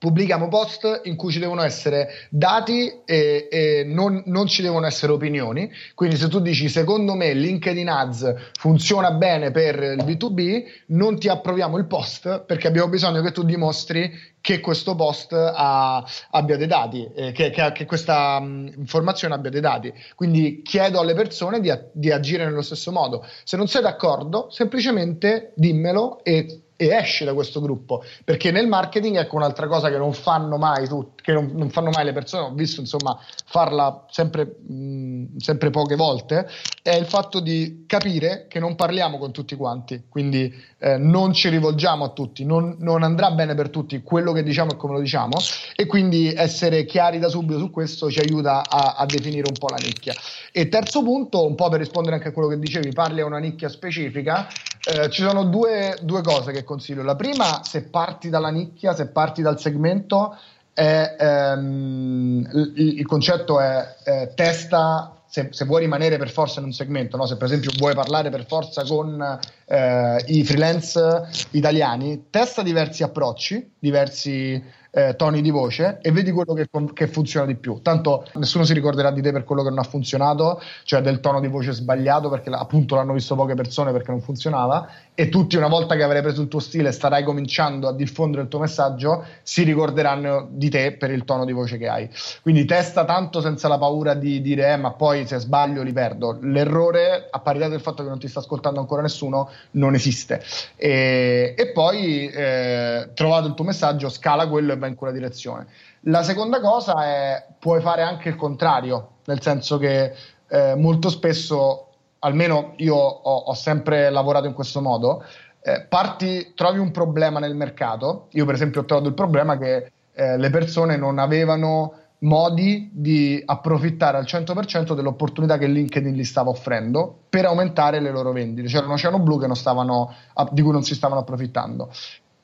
pubblichiamo 0.00 0.48
post 0.48 1.02
in 1.04 1.14
cui 1.14 1.30
ci 1.30 1.38
devono 1.38 1.62
essere 1.62 2.08
dati 2.30 3.02
e, 3.04 3.48
e 3.50 3.84
non, 3.84 4.22
non, 4.26 4.46
ci 4.46 4.62
devono 4.62 4.86
essere 4.86 5.12
opinioni. 5.12 5.70
Quindi, 5.94 6.16
se 6.16 6.28
tu 6.28 6.40
dici 6.40 6.68
secondo 6.70 7.14
me 7.14 7.34
LinkedIn 7.34 7.88
Ads 7.88 8.34
funziona 8.58 9.12
bene 9.12 9.50
per 9.50 9.76
il 9.76 10.02
B2B, 10.02 10.64
non 10.86 11.18
ti 11.18 11.28
approviamo 11.28 11.76
il 11.76 11.86
post 11.86 12.44
perché 12.46 12.66
abbiamo 12.66 12.88
bisogno 12.88 13.20
che 13.20 13.30
tu 13.30 13.44
dimostri 13.44 14.10
che 14.40 14.60
questo 14.60 14.94
post 14.94 15.34
ha, 15.34 16.02
abbia 16.30 16.56
dei 16.56 16.66
dati, 16.66 17.06
eh, 17.14 17.32
che, 17.32 17.50
che, 17.50 17.72
che, 17.72 17.84
questa 17.84 18.40
mh, 18.40 18.72
informazione 18.78 19.34
abbia 19.34 19.50
dei 19.50 19.60
dati. 19.60 19.92
Quindi 20.14 20.62
chiedo 20.62 20.98
alle 20.98 21.12
persone 21.12 21.60
di, 21.60 21.70
di 21.92 22.10
agire 22.10 22.46
nello 22.46 22.62
stesso 22.62 22.90
modo. 22.90 23.26
Se 23.44 23.58
non 23.58 23.68
sei 23.68 23.82
d'accordo, 23.82 24.48
semplicemente 24.50 25.52
dimmelo 25.56 26.24
e 26.24 26.62
e 26.80 26.88
esci 26.94 27.24
da 27.26 27.34
questo 27.34 27.60
gruppo 27.60 28.02
perché 28.24 28.50
nel 28.50 28.66
marketing 28.66 29.18
ecco 29.18 29.36
un'altra 29.36 29.66
cosa 29.66 29.90
che 29.90 29.98
non 29.98 30.14
fanno 30.14 30.56
mai 30.56 30.88
tutti 30.88 31.19
che 31.30 31.40
non, 31.40 31.52
non 31.54 31.70
fanno 31.70 31.90
mai 31.90 32.04
le 32.04 32.12
persone 32.12 32.44
ho 32.44 32.52
visto 32.52 32.80
insomma 32.80 33.18
farla 33.44 34.06
sempre, 34.10 34.44
mh, 34.44 35.36
sempre 35.38 35.70
poche 35.70 35.96
volte 35.96 36.48
è 36.82 36.94
il 36.94 37.06
fatto 37.06 37.40
di 37.40 37.84
capire 37.86 38.46
che 38.48 38.58
non 38.58 38.74
parliamo 38.74 39.18
con 39.18 39.32
tutti 39.32 39.54
quanti. 39.54 40.04
Quindi 40.08 40.52
eh, 40.78 40.96
non 40.96 41.32
ci 41.32 41.48
rivolgiamo 41.48 42.04
a 42.04 42.08
tutti 42.10 42.44
non, 42.44 42.76
non 42.80 43.02
andrà 43.02 43.30
bene 43.30 43.54
per 43.54 43.70
tutti 43.70 44.02
quello 44.02 44.32
che 44.32 44.42
diciamo 44.42 44.72
e 44.72 44.76
come 44.76 44.94
lo 44.94 45.00
diciamo. 45.00 45.36
E 45.76 45.86
quindi 45.86 46.32
essere 46.34 46.84
chiari 46.84 47.18
da 47.18 47.28
subito 47.28 47.58
su 47.58 47.70
questo 47.70 48.10
ci 48.10 48.18
aiuta 48.18 48.62
a, 48.68 48.94
a 48.96 49.06
definire 49.06 49.46
un 49.48 49.56
po' 49.58 49.68
la 49.68 49.76
nicchia. 49.76 50.14
E 50.52 50.68
terzo 50.68 51.02
punto 51.02 51.46
un 51.46 51.54
po' 51.54 51.68
per 51.68 51.78
rispondere 51.80 52.16
anche 52.16 52.28
a 52.28 52.32
quello 52.32 52.48
che 52.48 52.58
dicevi 52.58 52.90
parli 52.92 53.20
a 53.20 53.26
una 53.26 53.38
nicchia 53.38 53.68
specifica. 53.68 54.48
Eh, 54.82 55.10
ci 55.10 55.22
sono 55.22 55.44
due, 55.44 55.96
due, 56.02 56.22
cose 56.22 56.52
che 56.52 56.64
consiglio. 56.64 57.02
La 57.02 57.14
prima, 57.14 57.62
se 57.62 57.84
parti 57.84 58.30
dalla 58.30 58.48
nicchia, 58.48 58.94
se 58.94 59.08
parti 59.08 59.42
dal 59.42 59.60
segmento, 59.60 60.36
è, 60.80 61.16
ehm, 61.18 62.48
il, 62.54 62.98
il, 63.00 63.06
concetto 63.06 63.60
è 63.60 63.96
eh, 64.02 64.32
testa. 64.34 65.14
Se, 65.28 65.48
se, 65.52 65.64
vuoi 65.66 65.82
rimanere 65.82 66.16
per 66.16 66.30
forza 66.30 66.58
in 66.58 66.66
un 66.66 66.72
segmento, 66.72 67.16
no? 67.16 67.26
se 67.26 67.36
per 67.36 67.46
esempio 67.46 67.70
vuoi 67.76 67.94
parlare 67.94 68.30
per 68.30 68.46
forza 68.46 68.82
con 68.82 69.38
eh, 69.66 70.24
i 70.26 70.42
freelance 70.42 71.28
italiani, 71.50 72.26
testa 72.30 72.62
diversi 72.62 73.04
approcci, 73.04 73.74
diversi 73.78 74.60
eh, 74.90 75.14
toni 75.16 75.40
di 75.40 75.50
voce 75.50 75.98
e 76.02 76.10
vedi 76.10 76.30
quello 76.30 76.54
che, 76.54 76.68
che, 76.92 77.06
funziona 77.06 77.46
di 77.46 77.54
più. 77.54 77.80
Tanto 77.82 78.26
nessuno 78.34 78.64
si 78.64 78.72
ricorderà 78.74 79.10
di 79.10 79.22
te 79.22 79.32
per 79.32 79.44
quello 79.44 79.62
che 79.62 79.68
non 79.68 79.78
ha 79.78 79.84
funzionato, 79.84 80.60
cioè 80.84 81.00
del 81.00 81.20
tono 81.20 81.40
di 81.40 81.48
voce 81.48 81.72
sbagliato, 81.72 82.28
perché 82.28 82.50
appunto 82.50 82.96
l'hanno 82.96 83.12
visto 83.12 83.34
poche 83.34 83.54
persone 83.54 83.92
perché 83.92 84.10
non 84.10 84.20
funzionava, 84.20 84.88
e 85.14 85.28
tutti 85.28 85.56
una 85.56 85.68
volta 85.68 85.96
che 85.96 86.02
avrai 86.02 86.22
preso 86.22 86.42
il 86.42 86.48
tuo 86.48 86.60
stile 86.60 86.88
e 86.88 86.92
starai 86.92 87.22
cominciando 87.22 87.88
a 87.88 87.92
diffondere 87.92 88.42
il 88.42 88.48
tuo 88.48 88.58
messaggio, 88.58 89.24
si 89.42 89.62
ricorderanno 89.62 90.48
di 90.50 90.70
te 90.70 90.92
per 90.92 91.10
il 91.10 91.24
tono 91.24 91.44
di 91.44 91.52
voce 91.52 91.78
che 91.78 91.88
hai. 91.88 92.08
Quindi 92.42 92.64
testa 92.64 93.04
tanto 93.04 93.40
senza 93.40 93.68
la 93.68 93.78
paura 93.78 94.14
di 94.14 94.40
dire, 94.40 94.72
eh, 94.72 94.76
ma 94.76 94.92
poi 94.92 95.26
se 95.26 95.38
sbaglio 95.38 95.82
li 95.82 95.92
perdo. 95.92 96.38
L'errore, 96.40 97.28
a 97.30 97.38
parità 97.40 97.68
del 97.68 97.80
fatto 97.80 98.02
che 98.02 98.08
non 98.08 98.18
ti 98.18 98.28
sta 98.28 98.40
ascoltando 98.40 98.80
ancora 98.80 99.02
nessuno, 99.02 99.50
non 99.72 99.94
esiste. 99.94 100.42
E, 100.76 101.54
e 101.56 101.66
poi, 101.68 102.28
eh, 102.28 103.10
trovato 103.14 103.46
il 103.46 103.54
tuo 103.54 103.64
messaggio, 103.64 104.08
scala 104.08 104.48
quello 104.48 104.72
e 104.72 104.76
va 104.80 104.88
in 104.88 104.96
quella 104.96 105.12
direzione. 105.12 105.68
La 106.02 106.24
seconda 106.24 106.60
cosa 106.60 107.04
è 107.04 107.46
puoi 107.60 107.80
fare 107.80 108.02
anche 108.02 108.28
il 108.28 108.34
contrario, 108.34 109.18
nel 109.26 109.40
senso 109.40 109.78
che 109.78 110.12
eh, 110.48 110.74
molto 110.74 111.08
spesso, 111.08 111.86
almeno 112.18 112.72
io 112.78 112.96
ho, 112.96 113.36
ho 113.36 113.54
sempre 113.54 114.10
lavorato 114.10 114.46
in 114.46 114.54
questo 114.54 114.80
modo, 114.80 115.22
eh, 115.62 115.86
parti, 115.88 116.52
trovi 116.54 116.78
un 116.78 116.90
problema 116.90 117.38
nel 117.38 117.54
mercato. 117.54 118.26
Io, 118.32 118.44
per 118.44 118.54
esempio, 118.54 118.80
ho 118.80 118.84
trovato 118.84 119.08
il 119.08 119.14
problema 119.14 119.56
che 119.56 119.92
eh, 120.12 120.36
le 120.36 120.50
persone 120.50 120.96
non 120.96 121.18
avevano 121.18 121.94
modi 122.20 122.90
di 122.92 123.42
approfittare 123.44 124.18
al 124.18 124.24
100% 124.24 124.94
dell'opportunità 124.94 125.56
che 125.56 125.66
LinkedIn 125.66 126.14
gli 126.14 126.24
stava 126.24 126.50
offrendo 126.50 127.20
per 127.28 127.46
aumentare 127.46 128.00
le 128.00 128.10
loro 128.10 128.32
vendite. 128.32 128.68
C'era 128.68 128.86
un 128.86 128.92
oceano 128.92 129.20
blu 129.20 129.40
stavano, 129.54 130.14
di 130.50 130.62
cui 130.62 130.72
non 130.72 130.82
si 130.82 130.94
stavano 130.94 131.20
approfittando. 131.20 131.90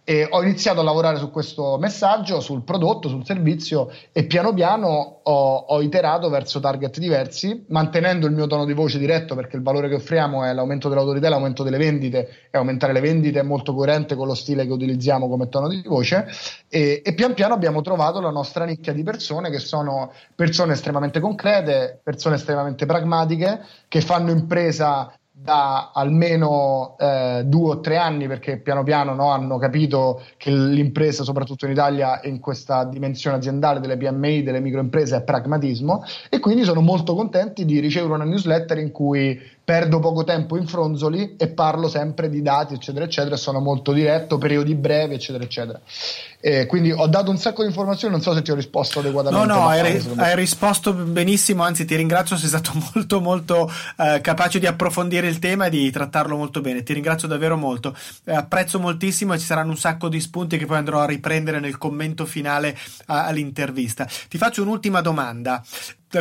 E 0.09 0.25
ho 0.31 0.41
iniziato 0.41 0.79
a 0.79 0.85
lavorare 0.85 1.19
su 1.19 1.33
questo 1.33 1.79
messaggio, 1.81 2.39
sul 2.39 2.63
prodotto, 2.63 3.09
sul 3.09 3.25
servizio 3.25 3.91
e 4.13 4.25
piano 4.27 4.55
piano 4.55 4.87
ho, 5.21 5.57
ho, 5.57 5.83
iterato 5.83 6.29
verso 6.29 6.61
target 6.61 7.01
diversi, 7.01 7.65
mantenendo 7.71 8.29
il 8.29 8.33
mio 8.33 8.47
tono 8.47 8.65
di 8.65 8.73
voce 8.73 9.01
diretto 9.01 9.35
perché 9.35 9.57
il 9.57 9.65
valore 9.65 9.89
che 9.89 9.97
offriamo 9.97 10.45
è 10.45 10.53
l'aumento 10.53 10.89
dell'autorità, 10.89 11.29
l'aumento 11.29 11.65
delle 11.65 11.77
vendite 11.77 12.29
e 12.53 12.57
aumentare 12.57 12.93
le 12.93 13.01
vendite 13.01 13.41
è 13.41 13.43
molto 13.43 13.75
coerente 13.75 14.15
con 14.15 14.29
lo 14.29 14.35
stile 14.35 14.65
che 14.65 14.71
utilizziamo 14.71 15.29
come 15.29 15.49
tono 15.49 15.67
di 15.67 15.83
voce. 15.85 16.29
E, 16.69 17.03
e 17.05 17.15
pian 17.15 17.35
piano 17.35 17.55
abbiamo 17.55 17.81
trovato 17.81 18.21
la 18.21 18.31
nostra 18.31 18.65
nicchia 18.65 18.93
di 18.93 19.03
persone 19.03 19.51
che 19.51 19.59
sono 19.59 20.13
persone 20.37 20.75
estremamente 20.75 21.19
concrete, 21.19 21.99
persone 22.01 22.37
estremamente 22.37 22.87
pragmatiche 22.87 23.61
che 23.89 24.01
fanno 24.01 24.31
impresa 24.31 25.13
da 25.39 25.91
almeno 25.93 26.97
eh, 26.99 27.43
due 27.45 27.71
o 27.73 27.81
tre 27.81 27.99
anni 27.99 28.27
perché 28.27 28.59
piano 28.59 28.83
piano 28.83 29.15
no, 29.15 29.29
hanno 29.29 29.59
capito 29.59 30.23
che 30.39 30.51
l'impresa, 30.51 31.25
soprattutto 31.25 31.67
in 31.67 31.73
Italia, 31.73 32.21
in 32.23 32.41
questa 32.41 32.85
dimensione 32.85 33.37
aziendale 33.37 33.81
delle 33.81 33.99
PMI, 33.99 34.43
delle 34.43 34.61
microimprese, 34.61 35.17
è 35.17 35.23
pragmatismo. 35.23 36.03
E 36.31 36.39
quindi 36.39 36.65
sono 36.65 36.81
molto 36.81 37.15
contenti 37.15 37.67
di 37.67 37.81
ricevere 37.81 38.15
una 38.15 38.25
newsletter 38.25 38.79
in 38.79 38.91
cui 38.91 39.39
perdo 39.67 39.99
poco 39.99 40.23
tempo 40.23 40.57
in 40.57 40.65
fronzoli 40.69 41.35
e 41.37 41.49
parlo 41.49 41.89
sempre 41.89 42.29
di 42.29 42.41
dati, 42.41 42.75
eccetera, 42.75 43.05
eccetera, 43.05 43.37
sono 43.37 43.59
molto 43.59 43.91
diretto, 43.91 44.39
periodi 44.39 44.77
brevi, 44.77 45.15
eccetera, 45.15 45.43
eccetera. 45.43 45.81
E 46.39 46.67
quindi 46.67 46.93
ho 46.93 47.09
dato 47.09 47.33
un 47.33 47.37
sacco 47.37 47.63
di 47.63 47.69
informazioni, 47.71 48.15
non 48.15 48.23
so 48.23 48.33
se 48.33 48.43
ti 48.43 48.53
ho 48.53 48.55
risposto 48.55 49.01
adeguatamente. 49.01 49.45
No, 49.45 49.53
no, 49.53 49.67
hai, 49.67 50.01
hai, 50.19 50.37
risposto 50.37 50.93
benissimo, 50.93 51.65
anzi 51.65 51.85
ti 51.85 51.97
ringrazio, 51.97 52.37
sei 52.37 52.47
stato 52.47 52.71
molto, 52.95 53.21
molto 53.21 53.69
eh, 53.97 54.21
capace 54.21 54.61
di 54.61 54.69
approfondire 54.69 55.27
il 55.27 55.41
tema 55.41 55.67
e 55.67 55.71
di 55.71 55.91
trattarlo 55.91 56.37
molto 56.37 56.61
bene, 56.61 56.85
ti 56.85 56.93
ringrazio 56.93 57.27
davvero 57.27 57.57
molto. 57.57 57.93
Eh, 58.23 58.37
apprezzo 58.37 58.79
moltissimo 58.79 59.35
e 59.35 59.39
ci 59.41 59.47
saranno 59.47 59.71
un 59.71 59.79
sacco 59.79 60.09
di 60.09 60.21
spunti 60.21 60.59
che 60.59 60.67
poi 60.67 60.77
andrò 60.77 61.01
a 61.01 61.07
riprendere 61.07 61.59
nel 61.59 61.77
commento 61.77 62.25
finale 62.25 62.79
a, 63.07 63.25
all'intervista. 63.25 64.07
Ti 64.29 64.39
faccio 64.39 64.63
un'ultima 64.63 65.01
domanda 65.01 65.61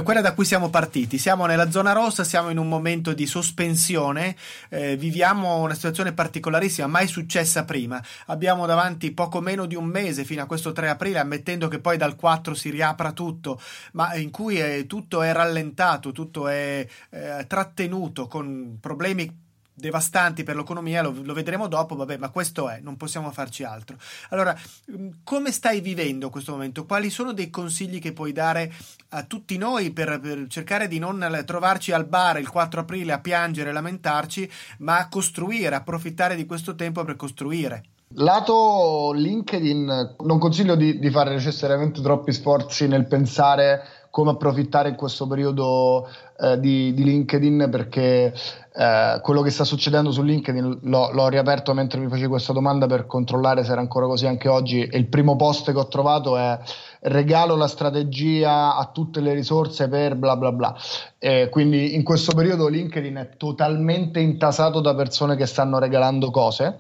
quella 0.03 0.21
da 0.21 0.33
cui 0.33 0.45
siamo 0.45 0.69
partiti. 0.69 1.17
Siamo 1.17 1.45
nella 1.45 1.69
zona 1.69 1.91
rossa, 1.91 2.23
siamo 2.23 2.49
in 2.49 2.57
un 2.57 2.67
momento 2.67 3.13
di 3.13 3.25
sospensione, 3.27 4.35
eh, 4.69 4.97
viviamo 4.97 5.61
una 5.61 5.75
situazione 5.75 6.13
particolarissima, 6.13 6.87
mai 6.87 7.07
successa 7.07 7.65
prima. 7.65 8.03
Abbiamo 8.27 8.65
davanti 8.65 9.11
poco 9.11 9.41
meno 9.41 9.65
di 9.65 9.75
un 9.75 9.85
mese 9.85 10.23
fino 10.23 10.41
a 10.41 10.47
questo 10.47 10.71
3 10.71 10.89
aprile, 10.89 11.19
ammettendo 11.19 11.67
che 11.67 11.79
poi 11.79 11.97
dal 11.97 12.15
4 12.15 12.53
si 12.55 12.69
riapra 12.69 13.11
tutto, 13.11 13.61
ma 13.93 14.15
in 14.15 14.31
cui 14.31 14.57
è, 14.57 14.85
tutto 14.87 15.21
è 15.21 15.31
rallentato, 15.31 16.11
tutto 16.11 16.47
è 16.47 16.85
eh, 17.11 17.45
trattenuto 17.47 18.27
con 18.27 18.77
problemi 18.81 19.43
devastanti 19.75 20.43
per 20.43 20.55
l'economia, 20.55 21.01
lo, 21.01 21.13
lo, 21.21 21.33
vedremo 21.33 21.67
dopo, 21.67 21.95
vabbè, 21.95 22.17
ma 22.17 22.29
questo 22.29 22.69
è, 22.69 22.79
non 22.81 22.95
possiamo 22.95 23.29
farci 23.31 23.63
altro. 23.63 23.97
Allora, 24.29 24.57
mm, 24.91 25.09
come 25.23 25.51
stai 25.51 25.81
vivendo 25.81 26.29
questo 26.29 26.53
momento? 26.53 26.85
Quali 26.85 27.09
sono 27.09 27.33
dei 27.33 27.49
consigli 27.49 27.99
che 27.99 28.13
puoi 28.13 28.31
dare 28.31 28.73
a 29.09 29.23
tutti 29.23 29.57
noi 29.57 29.91
per, 29.91 30.19
per 30.19 30.45
cercare 30.47 30.87
di 30.87 30.97
non 30.97 31.43
trovarci 31.45 31.91
al 31.91 32.05
bar 32.05 32.39
il 32.39 32.49
4 32.49 32.81
aprile 32.81 33.11
a 33.11 33.19
piangere 33.19 33.73
lamentarci, 33.73 34.49
ma 34.79 34.97
a 34.97 35.09
costruire, 35.09 35.75
approfittare 35.75 36.35
di 36.35 36.45
questo 36.45 36.75
tempo 36.75 37.03
per 37.03 37.17
costruire? 37.17 37.83
Lato 38.17 39.11
LinkedIn, 39.13 40.15
non 40.23 40.39
consiglio 40.39 40.75
di, 40.75 40.99
di 40.99 41.09
fare 41.09 41.31
necessariamente 41.31 42.01
troppi 42.01 42.31
sforzi 42.31 42.87
nel 42.87 43.07
pensare 43.07 43.81
come 44.15 44.31
approfittare 44.31 44.87
in 44.87 44.95
questo 44.95 45.27
periodo 45.27 46.07
eh, 46.39 46.57
di, 46.57 46.93
di, 46.93 47.03
LinkedIn 47.03 47.67
perché 47.69 48.33
eh, 48.73 49.19
quello 49.21 49.41
che 49.41 49.49
sta 49.49 49.65
succedendo 49.65 50.09
su 50.09 50.21
LinkedIn 50.21 50.79
l'ho, 50.83 51.11
l'ho, 51.11 51.27
riaperto 51.27 51.73
mentre 51.73 51.99
mi 51.99 52.07
facevi 52.07 52.29
questa 52.29 52.53
domanda 52.53 52.85
per 52.85 53.07
controllare 53.07 53.65
se 53.65 53.73
era 53.73 53.81
ancora 53.81 54.05
così 54.05 54.25
anche 54.25 54.47
oggi. 54.47 54.85
E 54.85 54.97
il 54.97 55.07
primo 55.07 55.35
post 55.35 55.69
che 55.69 55.77
ho 55.77 55.89
trovato 55.89 56.37
è 56.37 56.57
regalo 57.01 57.57
la 57.57 57.67
strategia 57.67 58.77
a 58.77 58.89
tutte 58.93 59.19
le 59.19 59.33
risorse 59.33 59.89
per 59.89 60.15
bla 60.15 60.37
bla 60.37 60.53
bla 60.53 60.75
eh, 61.19 61.49
quindi 61.49 61.93
in 61.93 62.03
questo 62.03 62.33
periodo 62.33 62.67
LinkedIn 62.67 63.15
è 63.15 63.29
totalmente 63.37 64.21
intasato 64.21 64.79
da 64.79 64.95
persone 64.95 65.35
che 65.35 65.45
stanno 65.45 65.77
regalando 65.77 66.31
cose 66.31 66.79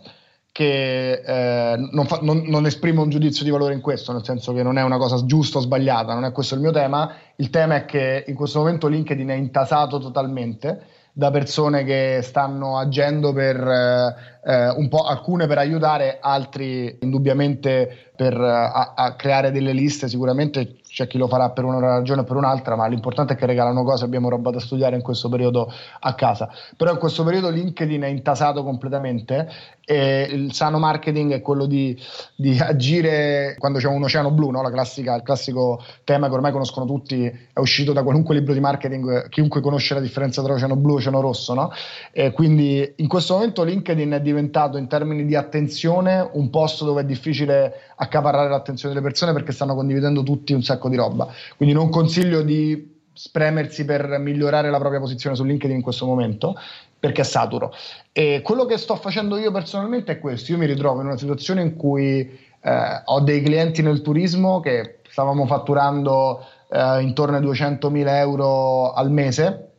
che 0.55 1.11
eh, 1.11 1.75
non, 1.91 2.05
fa, 2.05 2.19
non, 2.21 2.43
non, 2.45 2.65
esprimo 2.65 3.01
un 3.01 3.09
giudizio 3.09 3.43
di 3.43 3.49
valore 3.49 3.73
in 3.73 3.81
questo, 3.81 4.13
nel 4.13 4.23
senso 4.23 4.53
che 4.53 4.63
non 4.63 4.77
è 4.77 4.83
una 4.83 4.95
cosa 4.95 5.25
giusta 5.25 5.57
o 5.57 5.61
sbagliata, 5.61 6.13
non 6.13 6.23
è 6.23 6.31
questo 6.31 6.55
il 6.55 6.61
mio 6.61 6.71
tema. 6.71 7.13
Il 7.35 7.49
tema 7.49 7.75
è 7.75 7.83
che 7.83 8.23
in 8.25 8.35
questo 8.35 8.59
momento 8.59 8.87
LinkedIn 8.87 9.27
è 9.27 9.33
intasato 9.33 9.99
totalmente 9.99 10.81
da 11.11 11.29
persone 11.29 11.83
che 11.83 12.21
stanno 12.23 12.77
agendo 12.77 13.33
per 13.33 13.57
eh, 13.67 14.15
eh 14.45 14.69
un 14.69 14.87
po' 14.87 15.03
alcune 15.03 15.45
per 15.45 15.57
aiutare, 15.57 16.19
altri 16.21 16.99
indubbiamente 17.01 18.11
per 18.15 18.39
eh, 18.39 18.47
a, 18.47 18.93
a 18.95 19.13
creare 19.15 19.51
delle 19.51 19.73
liste. 19.73 20.07
Sicuramente 20.07 20.77
c'è 20.95 21.07
chi 21.07 21.17
lo 21.17 21.27
farà 21.27 21.49
per 21.49 21.65
una 21.65 21.77
ragione 21.77 22.21
o 22.21 22.23
per 22.23 22.37
un'altra, 22.37 22.77
ma 22.77 22.87
l'importante 22.87 23.33
è 23.33 23.35
che 23.35 23.45
regalano 23.45 23.83
cose, 23.83 24.05
abbiamo 24.05 24.29
roba 24.29 24.49
da 24.49 24.61
studiare 24.61 24.95
in 24.95 25.01
questo 25.01 25.27
periodo 25.27 25.69
a 25.99 26.15
casa. 26.15 26.49
Però 26.77 26.89
in 26.89 26.97
questo 26.97 27.25
periodo 27.25 27.49
LinkedIn 27.49 28.01
è 28.01 28.07
intasato 28.07 28.63
completamente 28.63 29.45
e 29.83 30.21
il 30.31 30.53
sano 30.53 30.79
marketing 30.79 31.33
è 31.33 31.41
quello 31.41 31.65
di, 31.65 32.01
di 32.33 32.57
agire 32.57 33.57
quando 33.59 33.79
c'è 33.79 33.89
un 33.89 34.03
oceano 34.03 34.31
blu, 34.31 34.51
no? 34.51 34.61
classica, 34.69 35.15
il 35.15 35.21
classico 35.23 35.83
tema 36.05 36.29
che 36.29 36.33
ormai 36.33 36.53
conoscono 36.53 36.85
tutti, 36.85 37.25
è 37.25 37.59
uscito 37.59 37.91
da 37.91 38.01
qualunque 38.01 38.33
libro 38.33 38.53
di 38.53 38.61
marketing, 38.61 39.27
chiunque 39.27 39.59
conosce 39.59 39.95
la 39.95 39.99
differenza 39.99 40.41
tra 40.41 40.53
oceano 40.53 40.77
blu 40.77 40.93
e 40.93 40.95
oceano 40.99 41.19
rosso. 41.19 41.53
No? 41.53 41.71
E 42.13 42.31
quindi 42.31 42.93
in 42.95 43.09
questo 43.09 43.33
momento 43.33 43.65
LinkedIn 43.65 44.11
è 44.11 44.21
diventato 44.21 44.77
in 44.77 44.87
termini 44.87 45.25
di 45.25 45.35
attenzione 45.35 46.25
un 46.31 46.49
posto 46.49 46.85
dove 46.85 47.01
è 47.01 47.05
difficile 47.05 47.73
accaparrare 47.95 48.49
l'attenzione 48.49 48.93
delle 48.93 49.05
persone 49.05 49.33
perché 49.33 49.51
stanno 49.51 49.75
condividendo 49.75 50.23
tutti 50.23 50.53
un 50.53 50.63
sacco 50.63 50.89
di 50.89 50.95
roba. 50.95 51.27
Quindi 51.55 51.73
non 51.73 51.89
consiglio 51.89 52.41
di 52.41 52.93
spremersi 53.13 53.85
per 53.85 54.17
migliorare 54.19 54.69
la 54.69 54.77
propria 54.77 54.99
posizione 54.99 55.35
su 55.35 55.43
LinkedIn 55.43 55.77
in 55.77 55.81
questo 55.81 56.05
momento 56.05 56.55
perché 56.99 57.21
è 57.21 57.25
saturo. 57.25 57.73
E 58.11 58.41
quello 58.43 58.65
che 58.65 58.77
sto 58.77 58.95
facendo 58.95 59.37
io 59.37 59.51
personalmente 59.51 60.13
è 60.13 60.19
questo: 60.19 60.51
io 60.51 60.57
mi 60.57 60.65
ritrovo 60.65 61.01
in 61.01 61.07
una 61.07 61.17
situazione 61.17 61.61
in 61.61 61.75
cui 61.75 62.19
eh, 62.61 63.01
ho 63.05 63.19
dei 63.21 63.41
clienti 63.41 63.81
nel 63.81 64.01
turismo 64.01 64.59
che 64.59 64.99
stavamo 65.07 65.45
fatturando 65.45 66.45
eh, 66.69 67.01
intorno 67.01 67.37
ai 67.37 67.43
200.000 67.43 68.07
euro 68.07 68.91
al 68.91 69.11
mese 69.11 69.69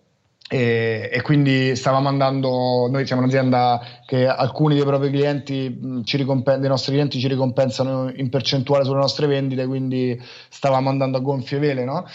e, 0.48 1.10
e, 1.12 1.22
quindi 1.22 1.74
stavamo 1.74 2.08
andando, 2.08 2.88
noi 2.88 3.04
siamo 3.04 3.22
un'azienda 3.22 3.80
che 4.06 4.28
alcuni 4.28 4.76
dei 4.76 4.84
propri 4.84 5.10
clienti, 5.10 5.76
dei 5.76 6.68
nostri 6.68 6.92
clienti 6.92 7.18
ci 7.18 7.26
ricompensano 7.26 8.12
in 8.14 8.28
percentuale 8.28 8.84
sulle 8.84 9.00
nostre 9.00 9.26
vendite, 9.26 9.66
quindi 9.66 10.20
stavamo 10.48 10.88
andando 10.88 11.18
a 11.18 11.20
gonfie 11.20 11.58
vele, 11.58 11.84
no? 11.84 12.06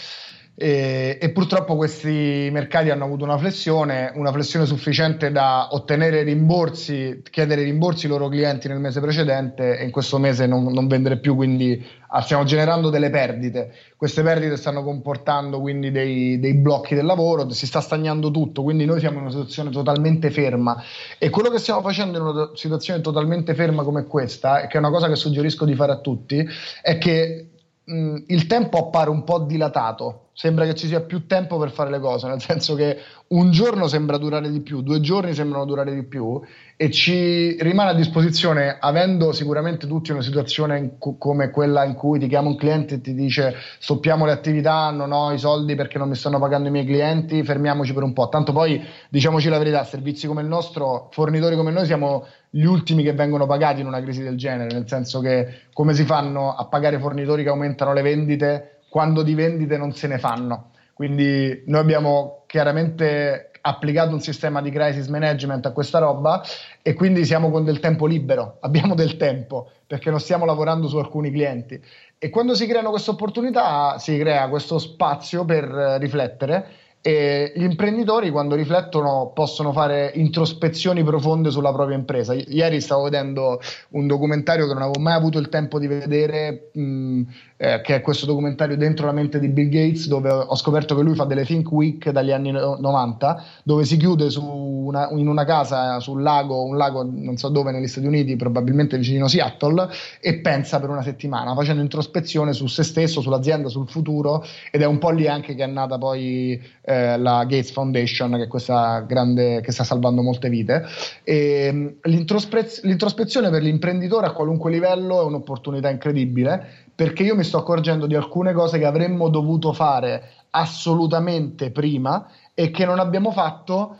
E, 0.54 1.18
e, 1.18 1.30
purtroppo 1.30 1.76
questi 1.76 2.50
mercati 2.52 2.90
hanno 2.90 3.04
avuto 3.04 3.24
una 3.24 3.38
flessione, 3.38 4.12
una 4.16 4.30
flessione 4.30 4.66
sufficiente 4.66 5.32
da 5.32 5.68
ottenere 5.70 6.22
rimborsi, 6.22 7.22
chiedere 7.30 7.62
rimborsi 7.62 8.04
ai 8.04 8.12
loro 8.12 8.28
clienti 8.28 8.68
nel 8.68 8.78
mese 8.78 9.00
precedente 9.00 9.78
e 9.78 9.84
in 9.84 9.90
questo 9.90 10.18
mese 10.18 10.46
non, 10.46 10.64
non 10.64 10.88
vendere 10.88 11.18
più, 11.18 11.36
quindi 11.36 11.82
ah, 12.08 12.20
stiamo 12.20 12.44
generando 12.44 12.90
delle 12.90 13.08
perdite. 13.08 13.72
Queste 13.96 14.22
perdite 14.22 14.58
stanno 14.58 14.84
comportando 14.84 15.58
quindi 15.58 15.90
dei, 15.90 16.38
dei 16.38 16.54
blocchi 16.54 16.94
del 16.94 17.06
lavoro, 17.06 17.48
si 17.48 17.66
sta 17.66 17.80
stagnando 17.80 18.30
tutto, 18.30 18.62
quindi 18.62 18.84
noi 18.84 19.00
siamo 19.00 19.16
in 19.16 19.22
una 19.22 19.30
situazione 19.30 19.70
totalmente 19.70 20.30
ferma 20.30 20.82
e 21.18 21.30
quello 21.30 21.48
che 21.48 21.58
stiamo 21.58 21.80
facendo 21.80 22.18
in 22.18 22.24
una 22.24 22.50
situazione 22.54 23.00
totalmente 23.00 23.54
ferma 23.54 23.82
come 23.84 24.04
questa, 24.04 24.60
e 24.60 24.66
che 24.66 24.74
è 24.74 24.78
una 24.80 24.90
cosa 24.90 25.08
che 25.08 25.16
suggerisco 25.16 25.64
di 25.64 25.74
fare 25.74 25.92
a 25.92 26.00
tutti, 26.00 26.46
è 26.82 26.98
che 26.98 27.48
mh, 27.84 28.16
il 28.26 28.46
tempo 28.46 28.76
appare 28.76 29.08
un 29.08 29.24
po' 29.24 29.38
dilatato 29.38 30.21
sembra 30.34 30.64
che 30.64 30.74
ci 30.74 30.86
sia 30.86 31.00
più 31.00 31.26
tempo 31.26 31.58
per 31.58 31.70
fare 31.70 31.90
le 31.90 32.00
cose, 32.00 32.26
nel 32.26 32.40
senso 32.40 32.74
che 32.74 32.98
un 33.28 33.50
giorno 33.50 33.86
sembra 33.86 34.16
durare 34.16 34.50
di 34.50 34.60
più, 34.60 34.82
due 34.82 35.00
giorni 35.00 35.34
sembrano 35.34 35.64
durare 35.64 35.94
di 35.94 36.02
più 36.02 36.40
e 36.76 36.90
ci 36.90 37.56
rimane 37.62 37.90
a 37.90 37.94
disposizione, 37.94 38.76
avendo 38.80 39.32
sicuramente 39.32 39.86
tutti 39.86 40.10
una 40.10 40.22
situazione 40.22 40.96
cu- 40.98 41.18
come 41.18 41.50
quella 41.50 41.84
in 41.84 41.94
cui 41.94 42.18
ti 42.18 42.28
chiama 42.28 42.48
un 42.48 42.56
cliente 42.56 42.94
e 42.94 43.00
ti 43.00 43.14
dice 43.14 43.54
stoppiamo 43.78 44.24
le 44.24 44.32
attività, 44.32 44.90
non 44.90 45.12
ho 45.12 45.32
i 45.32 45.38
soldi 45.38 45.74
perché 45.74 45.98
non 45.98 46.08
mi 46.08 46.14
stanno 46.14 46.38
pagando 46.38 46.68
i 46.68 46.72
miei 46.72 46.86
clienti, 46.86 47.42
fermiamoci 47.44 47.92
per 47.92 48.02
un 48.02 48.12
po'. 48.14 48.28
Tanto 48.28 48.52
poi 48.52 48.82
diciamoci 49.10 49.48
la 49.48 49.58
verità, 49.58 49.84
servizi 49.84 50.26
come 50.26 50.40
il 50.40 50.48
nostro, 50.48 51.08
fornitori 51.12 51.56
come 51.56 51.70
noi 51.70 51.84
siamo 51.84 52.26
gli 52.48 52.64
ultimi 52.64 53.02
che 53.02 53.12
vengono 53.12 53.46
pagati 53.46 53.80
in 53.80 53.86
una 53.86 54.02
crisi 54.02 54.22
del 54.22 54.36
genere, 54.36 54.72
nel 54.72 54.88
senso 54.88 55.20
che 55.20 55.60
come 55.72 55.94
si 55.94 56.04
fanno 56.04 56.54
a 56.54 56.66
pagare 56.66 56.98
fornitori 56.98 57.42
che 57.42 57.48
aumentano 57.48 57.92
le 57.92 58.02
vendite 58.02 58.76
quando 58.92 59.22
di 59.22 59.32
vendite 59.32 59.78
non 59.78 59.94
se 59.94 60.06
ne 60.06 60.18
fanno. 60.18 60.72
Quindi 60.92 61.62
noi 61.64 61.80
abbiamo 61.80 62.44
chiaramente 62.46 63.52
applicato 63.62 64.12
un 64.12 64.20
sistema 64.20 64.60
di 64.60 64.70
crisis 64.70 65.06
management 65.06 65.64
a 65.64 65.72
questa 65.72 65.98
roba 65.98 66.42
e 66.82 66.92
quindi 66.92 67.24
siamo 67.24 67.50
con 67.50 67.64
del 67.64 67.80
tempo 67.80 68.04
libero, 68.04 68.58
abbiamo 68.60 68.94
del 68.94 69.16
tempo 69.16 69.70
perché 69.86 70.10
non 70.10 70.20
stiamo 70.20 70.44
lavorando 70.44 70.88
su 70.88 70.98
alcuni 70.98 71.30
clienti 71.30 71.80
e 72.18 72.28
quando 72.28 72.54
si 72.54 72.66
creano 72.66 72.90
queste 72.90 73.12
opportunità 73.12 73.98
si 73.98 74.18
crea 74.18 74.46
questo 74.50 74.78
spazio 74.78 75.46
per 75.46 75.64
riflettere 75.98 76.80
e 77.04 77.52
gli 77.56 77.64
imprenditori 77.64 78.30
quando 78.30 78.54
riflettono 78.54 79.32
possono 79.34 79.72
fare 79.72 80.12
introspezioni 80.14 81.02
profonde 81.02 81.50
sulla 81.50 81.72
propria 81.72 81.96
impresa. 81.96 82.32
I- 82.32 82.46
ieri 82.48 82.80
stavo 82.80 83.02
vedendo 83.02 83.60
un 83.90 84.06
documentario 84.06 84.68
che 84.68 84.72
non 84.72 84.82
avevo 84.82 85.00
mai 85.00 85.14
avuto 85.14 85.38
il 85.38 85.48
tempo 85.48 85.80
di 85.80 85.88
vedere, 85.88 86.70
mh, 86.72 87.22
eh, 87.62 87.80
che 87.80 87.94
è 87.94 88.00
questo 88.00 88.26
documentario 88.26 88.76
Dentro 88.76 89.06
la 89.06 89.12
mente 89.12 89.38
di 89.38 89.46
Bill 89.46 89.68
Gates, 89.68 90.08
dove 90.08 90.28
ho 90.30 90.56
scoperto 90.56 90.96
che 90.96 91.02
lui 91.02 91.14
fa 91.14 91.24
delle 91.24 91.44
Think 91.44 91.70
Week 91.70 92.10
dagli 92.10 92.32
anni 92.32 92.50
90, 92.50 93.44
dove 93.62 93.84
si 93.84 93.96
chiude 93.96 94.26
una, 94.36 95.08
in 95.10 95.28
una 95.28 95.44
casa 95.44 96.00
sul 96.00 96.22
lago, 96.22 96.64
un 96.64 96.76
lago 96.76 97.08
non 97.08 97.36
so 97.36 97.50
dove 97.50 97.70
negli 97.70 97.86
Stati 97.86 98.08
Uniti, 98.08 98.34
probabilmente 98.34 98.98
vicino 98.98 99.28
Seattle, 99.28 99.88
e 100.20 100.40
pensa 100.40 100.80
per 100.80 100.90
una 100.90 101.02
settimana, 101.02 101.54
facendo 101.54 101.82
introspezione 101.82 102.52
su 102.52 102.66
se 102.66 102.82
stesso, 102.82 103.20
sull'azienda, 103.20 103.68
sul 103.68 103.88
futuro, 103.88 104.44
ed 104.72 104.82
è 104.82 104.86
un 104.86 104.98
po' 104.98 105.10
lì 105.10 105.28
anche 105.28 105.54
che 105.54 105.62
è 105.62 105.68
nata 105.68 105.98
poi 105.98 106.60
eh, 106.82 107.16
la 107.16 107.44
Gates 107.44 107.70
Foundation, 107.70 108.32
che 108.32 108.42
è 108.44 108.48
questa 108.48 109.04
grande 109.06 109.60
che 109.60 109.70
sta 109.70 109.84
salvando 109.84 110.22
molte 110.22 110.48
vite. 110.48 110.84
E, 111.22 111.70
mm, 111.72 111.86
l'introspezione 112.02 113.50
per 113.50 113.62
l'imprenditore 113.62 114.26
a 114.26 114.32
qualunque 114.32 114.68
livello 114.72 115.20
è 115.20 115.24
un'opportunità 115.24 115.88
incredibile 115.90 116.81
perché 116.94 117.22
io 117.22 117.34
mi 117.34 117.44
sto 117.44 117.58
accorgendo 117.58 118.06
di 118.06 118.14
alcune 118.14 118.52
cose 118.52 118.78
che 118.78 118.84
avremmo 118.84 119.28
dovuto 119.28 119.72
fare 119.72 120.30
assolutamente 120.50 121.70
prima 121.70 122.28
e 122.54 122.70
che 122.70 122.84
non 122.84 122.98
abbiamo 122.98 123.30
fatto 123.32 123.98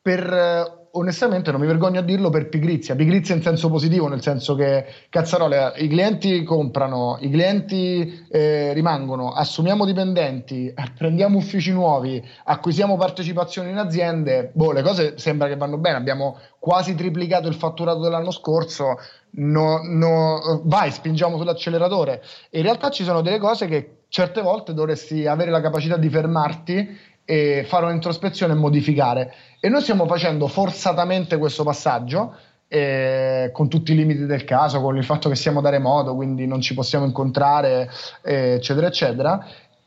per 0.00 0.87
onestamente 0.98 1.50
non 1.50 1.60
mi 1.60 1.66
vergogno 1.66 2.00
a 2.00 2.02
dirlo 2.02 2.30
per 2.30 2.48
pigrizia, 2.48 2.94
pigrizia 2.94 3.34
in 3.34 3.42
senso 3.42 3.68
positivo, 3.70 4.08
nel 4.08 4.22
senso 4.22 4.54
che 4.54 4.84
cazzarole, 5.08 5.72
i 5.76 5.88
clienti 5.88 6.42
comprano, 6.42 7.16
i 7.20 7.30
clienti 7.30 8.26
eh, 8.30 8.72
rimangono, 8.72 9.32
assumiamo 9.32 9.84
dipendenti, 9.84 10.72
prendiamo 10.96 11.38
uffici 11.38 11.72
nuovi, 11.72 12.22
acquisiamo 12.44 12.96
partecipazioni 12.96 13.70
in 13.70 13.78
aziende, 13.78 14.50
boh, 14.52 14.72
le 14.72 14.82
cose 14.82 15.18
sembra 15.18 15.48
che 15.48 15.56
vanno 15.56 15.78
bene, 15.78 15.96
abbiamo 15.96 16.38
quasi 16.58 16.94
triplicato 16.94 17.48
il 17.48 17.54
fatturato 17.54 18.00
dell'anno 18.00 18.30
scorso, 18.30 18.98
no, 19.30 19.80
no, 19.82 20.62
vai, 20.64 20.90
spingiamo 20.90 21.36
sull'acceleratore. 21.36 22.22
in 22.50 22.62
realtà 22.62 22.90
ci 22.90 23.04
sono 23.04 23.20
delle 23.20 23.38
cose 23.38 23.66
che 23.66 23.92
certe 24.08 24.40
volte 24.40 24.74
dovresti 24.74 25.26
avere 25.26 25.50
la 25.50 25.60
capacità 25.60 25.96
di 25.96 26.08
fermarti 26.08 27.16
e 27.30 27.62
fare 27.68 27.84
un'introspezione 27.84 28.54
e 28.54 28.56
modificare. 28.56 29.34
E 29.60 29.68
noi 29.68 29.82
stiamo 29.82 30.06
facendo 30.06 30.46
forzatamente 30.46 31.36
questo 31.36 31.62
passaggio. 31.62 32.34
Eh, 32.70 33.50
con 33.52 33.68
tutti 33.68 33.92
i 33.92 33.94
limiti 33.94 34.26
del 34.26 34.44
caso, 34.44 34.82
con 34.82 34.94
il 34.96 35.04
fatto 35.04 35.30
che 35.30 35.36
siamo 35.36 35.62
da 35.62 35.70
remoto, 35.70 36.14
quindi 36.14 36.46
non 36.46 36.60
ci 36.60 36.74
possiamo 36.74 37.06
incontrare, 37.06 37.90
eh, 38.22 38.54
eccetera, 38.56 38.86
eccetera. 38.86 39.46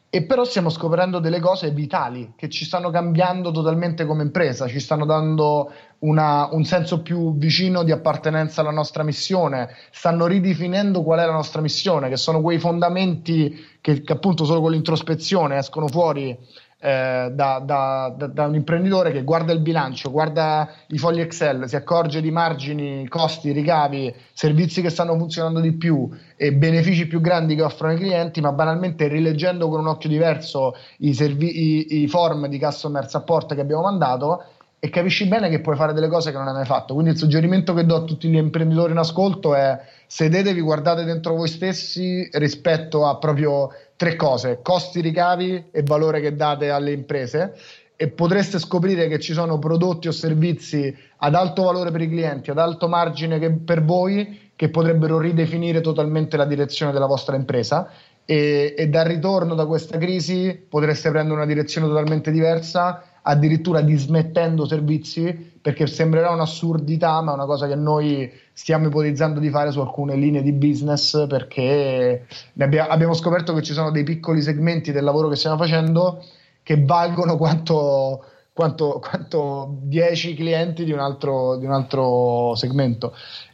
E 0.10 0.24
però 0.24 0.44
stiamo 0.44 0.70
scoprendo 0.70 1.20
delle 1.20 1.40
cose 1.40 1.72
vitali 1.72 2.34
che 2.36 2.50
ci 2.50 2.66
stanno 2.66 2.90
cambiando 2.90 3.52
totalmente 3.52 4.06
come 4.06 4.24
impresa, 4.24 4.68
ci 4.68 4.80
stanno 4.80 5.06
dando 5.06 5.72
una, 6.00 6.50
un 6.52 6.64
senso 6.64 7.02
più 7.02 7.38
vicino 7.38 7.84
di 7.84 7.92
appartenenza 7.92 8.62
alla 8.62 8.72
nostra 8.72 9.04
missione, 9.04 9.70
stanno 9.92 10.26
ridefinendo 10.26 11.02
qual 11.04 11.20
è 11.20 11.26
la 11.26 11.32
nostra 11.32 11.62
missione, 11.62 12.10
che 12.10 12.18
sono 12.18 12.42
quei 12.42 12.60
fondamenti 12.60 13.78
che, 13.80 14.02
che 14.02 14.14
appunto 14.14 14.44
solo 14.44 14.62
con 14.62 14.72
l'introspezione 14.72 15.58
escono 15.58 15.88
fuori 15.88 16.38
eh, 16.84 17.30
da, 17.32 17.62
da, 17.64 18.12
da, 18.18 18.26
da, 18.26 18.46
un 18.48 18.56
imprenditore 18.56 19.12
che 19.12 19.24
guarda 19.24 19.54
il 19.54 19.60
bilancio, 19.60 20.10
guarda 20.10 20.68
i 20.88 20.98
fogli 20.98 21.20
Excel, 21.20 21.70
si 21.70 21.76
accorge 21.76 22.22
di 22.22 22.32
margini, 22.32 23.08
costi, 23.08 23.52
ricavi, 23.52 24.12
servizi 24.34 24.82
che 24.82 24.90
stanno 24.90 25.16
funzionando 25.16 25.60
di 25.60 25.74
più 25.74 26.10
e 26.36 26.54
benefici 26.54 27.06
più 27.06 27.22
grandi 27.22 27.54
che 27.54 27.62
offrono 27.62 27.94
i 27.94 27.98
clienti, 27.98 28.42
ma 28.42 28.52
banalmente 28.52 29.08
rileggendo 29.08 29.70
con 29.70 29.82
un 29.82 29.88
occhio 29.88 30.10
diverso 30.10 30.74
i, 30.98 31.14
servi- 31.14 31.92
i, 31.92 32.02
i 32.02 32.08
form 32.08 32.48
di 32.48 32.58
customer 32.58 33.08
support 33.08 33.54
che 33.54 33.62
abbiamo 33.62 33.84
mandato 33.84 34.44
e 34.84 34.90
capisci 34.90 35.28
bene 35.28 35.48
che 35.50 35.62
puoi 35.62 35.76
fare 35.76 35.94
delle 35.94 36.08
cose 36.08 36.32
che 36.32 36.38
non 36.38 36.48
hai 36.48 36.56
mai 36.56 36.66
fatto. 36.66 36.96
Quindi 36.96 37.12
il 37.12 37.18
suggerimento 37.18 37.76
che 37.76 37.86
do 37.86 37.98
a 37.98 38.04
tutti 38.04 38.28
gli 38.28 38.36
imprenditori 38.36 38.92
in 38.92 38.98
ascolto 38.98 39.54
è 39.54 39.80
sedetevi, 40.08 40.60
guardate 40.60 41.04
dentro 41.04 41.36
voi 41.36 41.48
stessi 41.48 42.28
rispetto 42.32 43.06
a 43.06 43.18
proprio 43.18 43.70
tre 44.02 44.16
cose, 44.16 44.62
costi, 44.64 45.00
ricavi 45.00 45.66
e 45.70 45.84
valore 45.84 46.22
che 46.22 46.36
date 46.36 46.72
alle 46.72 46.92
imprese. 46.92 47.54
E 47.96 48.08
potreste 48.08 48.58
scoprire 48.58 49.08
che 49.08 49.20
ci 49.20 49.32
sono 49.32 49.60
prodotti 49.60 50.08
o 50.08 50.12
servizi 50.12 50.92
ad 51.18 51.36
alto 51.36 51.62
valore 51.62 51.92
per 51.92 52.02
i 52.02 52.10
clienti, 52.10 52.50
ad 52.50 52.58
alto 52.58 52.88
margine 52.88 53.38
per 53.64 53.84
voi 53.84 54.54
che 54.56 54.70
potrebbero 54.70 55.20
ridefinire 55.20 55.82
totalmente 55.82 56.36
la 56.36 56.46
direzione 56.46 56.92
della 56.92 57.06
vostra 57.06 57.36
impresa. 57.36 57.92
E, 58.26 58.74
e 58.76 58.88
dal 58.88 59.06
ritorno 59.06 59.54
da 59.54 59.68
questa 59.68 60.00
crisi 60.00 60.66
potreste 60.68 61.12
prendere 61.12 61.36
una 61.36 61.46
direzione 61.46 61.86
totalmente 61.86 62.32
diversa 62.32 63.04
addirittura 63.24 63.82
dismettendo 63.82 64.66
servizi 64.66 65.50
perché 65.62 65.86
sembrerà 65.86 66.32
un'assurdità 66.32 67.22
ma 67.22 67.32
è 67.32 67.36
una 67.36 67.46
cosa 67.46 67.68
che 67.68 67.76
noi 67.76 68.32
stiamo 68.52 68.88
ipotizzando 68.88 69.40
di 69.40 69.50
fare 69.50 69.72
su 69.72 69.80
alcune 69.80 70.16
linee 70.16 70.42
di 70.42 70.54
business 70.54 71.28
perché 71.28 72.26
abbia, 72.60 72.88
abbiamo 72.88 73.14
scoperto 73.14 73.54
che 73.54 73.62
ci 73.62 73.74
sono 73.74 73.92
dei 73.92 74.04
piccoli 74.04 74.42
segmenti 74.42 74.92
del 74.92 75.04
lavoro 75.04 75.28
che 75.28 75.36
stiamo 75.36 75.58
facendo 75.58 76.24
che 76.64 76.84
valgono 76.84 77.38
quanto, 77.38 78.24
quanto, 78.54 79.00
quanto 79.00 79.78
10 79.82 80.36
clienti 80.36 80.84
di 80.84 80.92
un, 80.92 81.00
altro, 81.00 81.58
di 81.58 81.66
un 81.66 81.72
altro 81.72 82.54
segmento. 82.56 83.14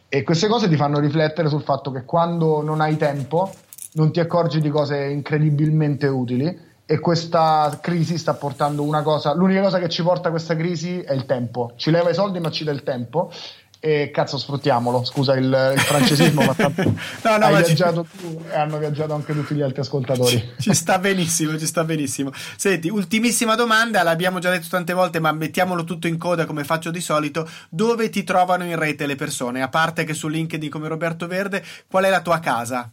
E 0.10 0.24
queste 0.24 0.48
cose 0.48 0.70
ti 0.70 0.76
fanno 0.76 1.00
riflettere 1.00 1.50
sul 1.50 1.62
fatto 1.62 1.92
che 1.92 2.06
quando 2.06 2.62
non 2.62 2.80
hai 2.82 2.96
tempo 2.98 3.52
non 3.94 4.12
ti 4.12 4.20
accorgi 4.20 4.62
di 4.62 4.70
cose 4.70 5.06
incredibilmente 5.06 6.08
utili 6.08 6.67
e 6.90 7.00
questa 7.00 7.80
crisi 7.82 8.18
sta 8.18 8.34
portando 8.36 8.82
una 8.82 9.02
cosa, 9.02 9.34
l'unica 9.34 9.62
cosa 9.62 9.78
che 9.78 9.90
ci 9.90 10.02
porta 10.02 10.30
a 10.30 10.32
questa 10.32 10.56
crisi 10.56 11.02
è 11.02 11.12
il 11.12 11.26
tempo, 11.26 11.74
ci 11.76 11.92
leva 11.92 12.10
i 12.10 12.14
soldi 12.14 12.40
ma 12.40 12.50
ci 12.50 12.64
dà 12.64 12.72
il 12.72 12.82
tempo. 12.82 13.30
E 13.80 14.10
cazzo 14.10 14.40
sfruttiamolo, 14.40 15.04
scusa 15.04 15.36
il, 15.36 15.74
il 15.76 15.80
francesismo 15.80 16.44
ma 16.44 16.56
tanto 16.56 16.82
no, 16.82 17.38
no, 17.38 17.46
hai 17.46 17.54
ma 17.54 17.60
viaggiato 17.60 18.08
ci... 18.10 18.18
tu 18.18 18.44
e 18.50 18.56
hanno 18.56 18.80
viaggiato 18.80 19.14
anche 19.14 19.34
tutti 19.34 19.54
gli 19.54 19.62
altri 19.62 19.82
ascoltatori. 19.82 20.30
Ci, 20.36 20.54
ci, 20.58 20.74
sta 20.74 20.98
benissimo, 20.98 21.60
ci 21.60 21.68
sta 21.68 21.84
benissimo. 21.84 22.32
Senti, 22.56 22.90
ultimissima 22.90 23.54
domanda, 23.54 24.02
l'abbiamo 24.02 24.40
già 24.40 24.50
detto 24.50 24.68
tante 24.68 24.94
volte 24.94 25.20
ma 25.20 25.32
mettiamolo 25.32 25.84
tutto 25.84 26.08
in 26.08 26.18
coda 26.18 26.48
come 26.48 26.64
faccio 26.64 26.90
di 26.90 27.02
solito, 27.02 27.48
dove 27.70 28.10
ti 28.10 28.24
trovano 28.24 28.64
in 28.64 28.80
rete 28.80 29.06
le 29.06 29.16
persone, 29.16 29.62
a 29.62 29.68
parte 29.68 30.06
che 30.06 30.16
su 30.16 30.28
LinkedIn 30.28 30.72
come 30.72 30.88
Roberto 30.88 31.28
Verde, 31.28 31.64
qual 31.88 32.06
è 32.06 32.10
la 32.10 32.22
tua 32.22 32.40
casa? 32.40 32.92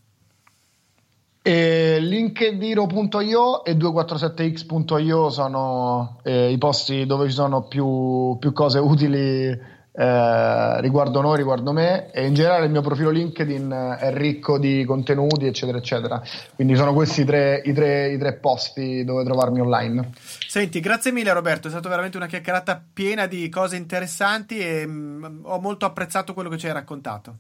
E 1.47 1.99
linkediro.io 2.01 3.65
e 3.67 3.77
247x.io 3.77 5.29
sono 5.29 6.19
eh, 6.23 6.51
i 6.51 6.57
posti 6.57 7.05
dove 7.05 7.29
ci 7.29 7.35
sono 7.35 7.65
più, 7.65 8.39
più 8.41 8.55
cose 8.55 8.79
utili 8.79 9.49
eh, 9.97 10.81
riguardo 10.81 11.21
noi, 11.21 11.37
riguardo 11.37 11.73
me 11.73 12.11
e 12.13 12.25
in 12.27 12.33
generale 12.33 12.65
il 12.65 12.71
mio 12.71 12.81
profilo 12.81 13.11
LinkedIn 13.11 13.97
è 14.01 14.11
ricco 14.15 14.59
di 14.59 14.87
contenuti, 14.87 15.45
eccetera, 15.45 15.77
eccetera. 15.77 16.23
Quindi 16.55 16.77
sono 16.77 16.95
questi 16.95 17.21
i 17.21 17.25
tre, 17.27 17.61
i 17.63 17.75
tre, 17.75 18.13
i 18.13 18.17
tre 18.17 18.37
posti 18.37 19.05
dove 19.05 19.23
trovarmi 19.23 19.61
online. 19.61 20.13
Senti, 20.49 20.81
grazie 20.81 21.13
mille 21.13 21.35
Roberto, 21.35 21.69
è 21.69 21.71
stata 21.71 21.91
veramente 21.91 22.17
una 22.17 22.27
chiacchierata 22.27 22.83
piena 22.91 23.27
di 23.27 23.51
cose 23.51 23.77
interessanti 23.77 24.61
e 24.61 24.87
mh, 24.87 24.91
mm, 24.91 25.41
ho 25.43 25.61
molto 25.61 25.85
apprezzato 25.85 26.33
quello 26.33 26.49
che 26.49 26.57
ci 26.57 26.69
hai 26.69 26.73
raccontato. 26.73 27.37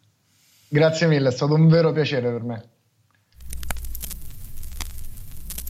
Grazie 0.68 1.06
mille, 1.06 1.30
è 1.30 1.32
stato 1.32 1.54
un 1.54 1.68
vero 1.68 1.90
piacere 1.90 2.30
per 2.30 2.42
me. 2.42 2.68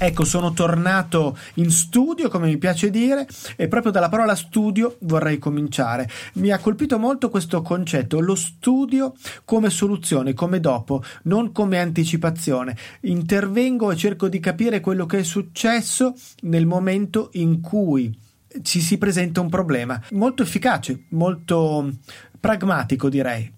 Ecco, 0.04 0.24
sono 0.24 0.52
tornato 0.52 1.34
in 1.54 1.70
studio, 1.70 2.28
come 2.28 2.48
mi 2.48 2.58
piace 2.58 2.90
dire, 2.90 3.26
e 3.56 3.68
proprio 3.68 3.90
dalla 3.90 4.10
parola 4.10 4.34
studio 4.34 4.98
vorrei 5.00 5.38
cominciare. 5.38 6.06
Mi 6.34 6.50
ha 6.50 6.58
colpito 6.58 6.98
molto 6.98 7.30
questo 7.30 7.62
concetto, 7.62 8.20
lo 8.20 8.34
studio 8.34 9.14
come 9.46 9.70
soluzione, 9.70 10.34
come 10.34 10.60
dopo, 10.60 11.02
non 11.22 11.52
come 11.52 11.80
anticipazione. 11.80 12.76
Intervengo 13.00 13.90
e 13.90 13.96
cerco 13.96 14.28
di 14.28 14.40
capire 14.40 14.80
quello 14.80 15.06
che 15.06 15.20
è 15.20 15.22
successo 15.22 16.12
nel 16.42 16.66
momento 16.66 17.30
in 17.32 17.62
cui 17.62 18.14
ci 18.60 18.82
si 18.82 18.98
presenta 18.98 19.40
un 19.40 19.48
problema. 19.48 19.98
Molto 20.10 20.42
efficace, 20.42 21.04
molto 21.12 21.90
pragmatico 22.44 23.08
direi. 23.08 23.50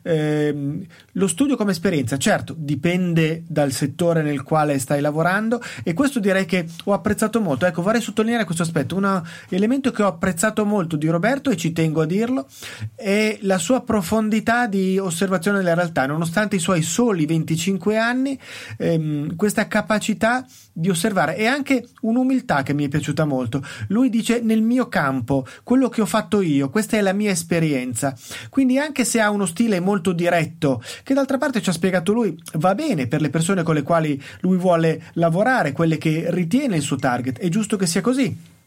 Eh, 0.00 0.86
lo 1.12 1.28
studio 1.28 1.56
come 1.56 1.72
esperienza, 1.72 2.16
certo, 2.16 2.54
dipende 2.56 3.42
dal 3.46 3.70
settore 3.70 4.22
nel 4.22 4.42
quale 4.42 4.78
stai 4.78 5.02
lavorando 5.02 5.60
e 5.82 5.92
questo 5.92 6.20
direi 6.20 6.46
che 6.46 6.66
ho 6.84 6.94
apprezzato 6.94 7.42
molto. 7.42 7.66
Ecco, 7.66 7.82
vorrei 7.82 8.00
sottolineare 8.00 8.46
questo 8.46 8.62
aspetto. 8.62 8.96
Un 8.96 9.22
elemento 9.50 9.90
che 9.90 10.02
ho 10.02 10.06
apprezzato 10.06 10.64
molto 10.64 10.96
di 10.96 11.08
Roberto, 11.08 11.50
e 11.50 11.58
ci 11.58 11.74
tengo 11.74 12.00
a 12.00 12.06
dirlo, 12.06 12.46
è 12.94 13.36
la 13.42 13.58
sua 13.58 13.82
profondità 13.82 14.66
di 14.66 14.98
osservazione 14.98 15.58
della 15.58 15.74
realtà. 15.74 16.06
Nonostante 16.06 16.56
i 16.56 16.60
suoi 16.60 16.80
soli 16.80 17.26
25 17.26 17.98
anni, 17.98 18.40
ehm, 18.78 19.36
questa 19.36 19.68
capacità 19.68 20.46
di 20.72 20.88
osservare 20.88 21.36
e 21.36 21.46
anche 21.46 21.88
un'umiltà 22.00 22.62
che 22.62 22.72
mi 22.72 22.86
è 22.86 22.88
piaciuta 22.88 23.26
molto. 23.26 23.62
Lui 23.88 24.08
dice 24.08 24.40
nel 24.40 24.62
mio 24.62 24.88
campo, 24.88 25.46
quello 25.62 25.90
che 25.90 26.00
ho 26.00 26.06
fatto 26.06 26.40
io, 26.40 26.70
questa 26.70 26.96
è 26.96 27.02
la 27.02 27.12
mia 27.12 27.30
esperienza. 27.30 28.16
Quindi 28.48 28.78
anche 28.78 29.04
se 29.04 29.20
ha 29.20 29.30
uno 29.30 29.46
stile 29.46 29.80
molto 29.80 30.12
diretto, 30.12 30.82
che 31.02 31.14
d'altra 31.14 31.38
parte 31.38 31.62
ci 31.62 31.70
ha 31.70 31.72
spiegato 31.72 32.12
lui, 32.12 32.36
va 32.54 32.74
bene 32.74 33.06
per 33.06 33.20
le 33.20 33.30
persone 33.30 33.62
con 33.62 33.74
le 33.74 33.82
quali 33.82 34.20
lui 34.40 34.56
vuole 34.56 35.02
lavorare, 35.14 35.72
quelle 35.72 35.98
che 35.98 36.26
ritiene 36.28 36.76
il 36.76 36.82
suo 36.82 36.96
target, 36.96 37.38
è 37.38 37.48
giusto 37.48 37.76
che 37.76 37.86
sia 37.86 38.00
così. 38.00 38.58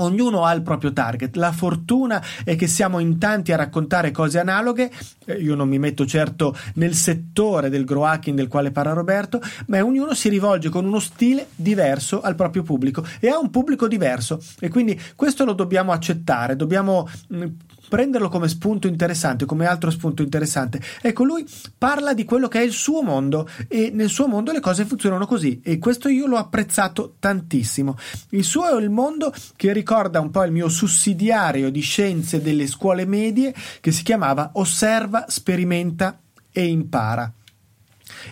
Ognuno 0.00 0.44
ha 0.44 0.52
il 0.52 0.62
proprio 0.62 0.92
target. 0.92 1.36
La 1.36 1.52
fortuna 1.52 2.22
è 2.42 2.56
che 2.56 2.66
siamo 2.66 3.00
in 3.00 3.18
tanti 3.18 3.52
a 3.52 3.56
raccontare 3.56 4.10
cose 4.10 4.38
analoghe. 4.38 4.90
Eh, 5.26 5.34
io 5.34 5.54
non 5.54 5.68
mi 5.68 5.78
metto 5.78 6.06
certo 6.06 6.56
nel 6.74 6.94
settore 6.94 7.68
del 7.68 7.84
grow 7.84 8.04
hacking 8.04 8.36
del 8.36 8.48
quale 8.48 8.70
parla 8.70 8.92
Roberto, 8.92 9.40
ma 9.66 9.84
ognuno 9.84 10.14
si 10.14 10.30
rivolge 10.30 10.70
con 10.70 10.86
uno 10.86 11.00
stile 11.00 11.48
diverso 11.54 12.22
al 12.22 12.34
proprio 12.34 12.62
pubblico 12.62 13.04
e 13.20 13.28
ha 13.28 13.38
un 13.38 13.50
pubblico 13.50 13.86
diverso. 13.88 14.40
E 14.58 14.68
quindi 14.70 14.98
questo 15.16 15.44
lo 15.44 15.52
dobbiamo 15.52 15.92
accettare, 15.92 16.56
dobbiamo 16.56 17.06
mm, 17.34 17.44
prenderlo 17.90 18.28
come 18.28 18.48
spunto 18.48 18.86
interessante, 18.86 19.44
come 19.44 19.66
altro 19.66 19.90
spunto 19.90 20.22
interessante. 20.22 20.80
Ecco, 21.02 21.24
lui 21.24 21.44
parla 21.76 22.14
di 22.14 22.24
quello 22.24 22.46
che 22.46 22.60
è 22.60 22.62
il 22.62 22.72
suo 22.72 23.02
mondo 23.02 23.48
e 23.66 23.90
nel 23.92 24.08
suo 24.08 24.28
mondo 24.28 24.52
le 24.52 24.60
cose 24.60 24.84
funzionano 24.84 25.26
così 25.26 25.60
e 25.62 25.78
questo 25.78 26.08
io 26.08 26.26
l'ho 26.26 26.36
apprezzato 26.36 27.16
tantissimo. 27.18 27.98
Il 28.30 28.44
suo 28.44 28.68
è 28.68 28.80
il 28.80 28.90
mondo 28.90 29.34
che 29.56 29.72
ricorda 29.72 30.20
un 30.20 30.30
po' 30.30 30.44
il 30.44 30.52
mio 30.52 30.68
sussidiario 30.68 31.70
di 31.70 31.80
scienze 31.80 32.40
delle 32.40 32.68
scuole 32.68 33.04
medie 33.04 33.52
che 33.80 33.90
si 33.90 34.04
chiamava 34.04 34.52
Osserva, 34.54 35.24
sperimenta 35.28 36.20
e 36.52 36.64
impara 36.64 37.32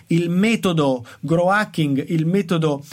il 0.07 0.29
metodo 0.29 1.05
grow 1.21 1.47
hacking, 1.47 2.05
il 2.09 2.25
metodo 2.25 2.83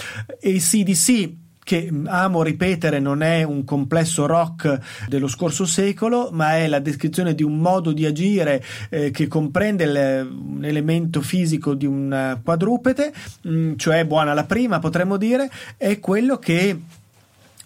ACDC 0.43 1.45
che 1.67 1.91
amo 2.05 2.45
ripetere 2.45 3.01
non 3.01 3.23
è 3.23 3.43
un 3.43 3.65
complesso 3.65 4.25
rock 4.25 4.79
dello 5.09 5.27
scorso 5.27 5.67
secolo, 5.67 6.29
ma 6.31 6.59
è 6.59 6.69
la 6.69 6.79
descrizione 6.79 7.35
di 7.35 7.43
un 7.43 7.59
modo 7.59 7.91
di 7.91 8.07
agire 8.07 8.63
eh, 8.89 9.11
che 9.11 9.27
comprende 9.27 9.83
il, 9.83 10.29
un 10.31 10.65
elemento 10.65 11.21
fisico 11.23 11.75
di 11.75 11.85
un 11.85 12.39
quadrupede, 12.45 13.13
mh, 13.43 13.51
mm, 13.51 13.73
cioè 13.79 14.05
buona 14.05 14.33
la 14.33 14.45
prima 14.45 14.79
potremmo 14.79 15.17
dire, 15.17 15.51
è 15.77 15.99
quello 15.99 16.39
che 16.39 16.81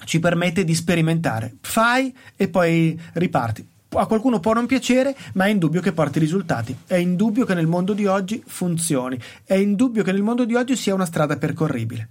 ci 0.05 0.18
permette 0.18 0.64
di 0.64 0.74
sperimentare. 0.74 1.57
Fai 1.61 2.14
e 2.36 2.48
poi 2.48 2.98
riparti 3.12 3.68
a 3.92 4.07
qualcuno 4.07 4.40
può 4.40 4.55
non 4.55 4.64
piacere, 4.64 5.14
ma 5.34 5.44
è 5.44 5.51
indubbio 5.51 5.82
che 5.82 5.92
porti 5.92 6.18
risultati. 6.18 6.74
È 6.86 6.94
indubbio 6.94 7.44
che 7.44 7.53
nel 7.53 7.66
mondo 7.66 7.92
di 7.92 8.07
oggi 8.07 8.42
funzioni. 8.46 9.20
È 9.44 9.55
indubbio 9.55 10.05
che 10.05 10.12
nel 10.12 10.22
mondo 10.22 10.46
di 10.46 10.55
oggi 10.55 10.74
sia 10.74 10.94
una 10.94 11.05
strada 11.05 11.36
percorribile. 11.36 12.09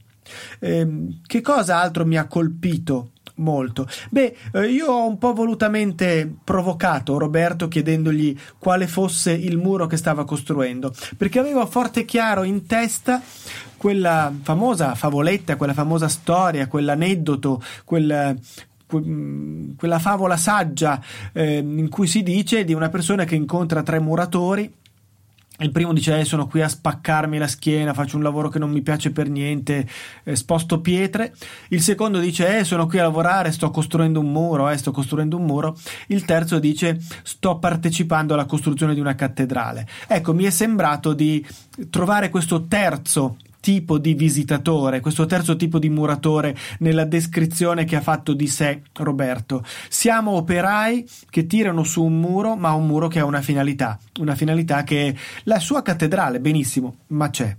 Eh, 0.60 0.88
che 1.26 1.42
cosa 1.42 1.80
altro 1.80 2.06
mi 2.06 2.18
ha 2.18 2.28
colpito 2.28 3.12
molto. 3.40 3.88
Beh, 4.10 4.36
eh, 4.54 4.68
io 4.68 4.88
ho 4.88 5.08
un 5.08 5.18
po' 5.18 5.34
volutamente 5.34 6.32
provocato 6.44 7.18
Roberto 7.18 7.68
chiedendogli 7.68 8.38
quale 8.58 8.88
fosse 8.88 9.32
il 9.32 9.58
muro 9.58 9.88
che 9.88 9.98
stava 9.98 10.26
costruendo, 10.26 10.94
perché 11.18 11.40
avevo 11.40 11.66
forte 11.66 12.06
chiaro 12.06 12.44
in 12.44 12.66
testa 12.66 13.22
quella 13.78 14.34
famosa 14.42 14.94
favoletta, 14.94 15.56
quella 15.56 15.74
famosa 15.74 16.10
storia, 16.10 16.68
quell'aneddoto, 16.68 17.62
quel, 17.86 18.38
quella 18.86 20.00
favola 20.00 20.36
saggia 20.36 21.02
eh, 21.32 21.58
in 21.58 21.90
cui 21.90 22.08
si 22.08 22.24
dice 22.24 22.66
di 22.66 22.74
una 22.74 22.90
persona 22.90 23.24
che 23.24 23.36
incontra 23.36 23.84
tre 23.84 24.00
muratori 24.00 24.79
il 25.60 25.72
primo 25.72 25.94
dice: 25.94 26.20
eh, 26.20 26.26
Sono 26.26 26.48
qui 26.48 26.62
a 26.62 26.70
spaccarmi 26.70 27.38
la 27.38 27.48
schiena, 27.48 27.94
faccio 27.94 28.18
un 28.18 28.24
lavoro 28.24 28.50
che 28.50 28.60
non 28.60 28.72
mi 28.72 28.82
piace 28.82 29.12
per 29.12 29.30
niente, 29.30 29.88
eh, 30.24 30.36
sposto 30.36 30.82
pietre. 30.82 31.34
Il 31.70 31.82
secondo 31.82 32.20
dice: 32.20 32.60
eh, 32.60 32.64
Sono 32.64 32.88
qui 32.88 33.00
a 33.00 33.04
lavorare, 33.04 33.52
sto 33.52 33.70
costruendo 33.70 34.20
un 34.20 34.32
muro, 34.32 34.70
eh, 34.70 34.78
sto 34.78 34.92
costruendo 34.92 35.38
un 35.38 35.46
muro. 35.46 35.78
Il 36.08 36.26
terzo 36.26 36.60
dice: 36.60 37.00
Sto 37.24 37.60
partecipando 37.60 38.34
alla 38.34 38.46
costruzione 38.46 38.94
di 38.94 39.00
una 39.00 39.16
cattedrale. 39.16 39.88
Ecco, 40.08 40.34
mi 40.34 40.44
è 40.44 40.50
sembrato 40.50 41.14
di 41.14 41.46
trovare 41.90 42.30
questo 42.30 42.66
terzo 42.66 43.38
tipo 43.60 43.98
di 43.98 44.14
visitatore, 44.14 45.00
questo 45.00 45.26
terzo 45.26 45.56
tipo 45.56 45.80
di 45.80 45.90
muratore 45.90 46.56
nella 46.80 47.06
descrizione 47.06 47.86
che 47.86 47.96
ha 47.96 48.02
fatto 48.02 48.34
di 48.34 48.48
sé 48.48 48.82
Roberto. 48.94 49.64
Siamo 49.90 50.32
operai 50.32 51.08
che 51.30 51.46
tirano 51.46 51.84
su 51.84 52.04
un 52.04 52.20
muro, 52.20 52.56
ma 52.56 52.74
un 52.74 52.88
muro 52.88 53.08
che 53.08 53.20
ha 53.20 53.26
una 53.26 53.42
finalità, 53.42 54.00
una 54.20 54.36
finalità 54.36 54.84
che 54.84 55.08
è 55.08 55.16
la 55.44 55.60
sua 55.60 55.82
cattedrale, 55.82 56.40
benissimo, 56.40 56.96
ma 57.08 57.30
c'è. 57.30 57.56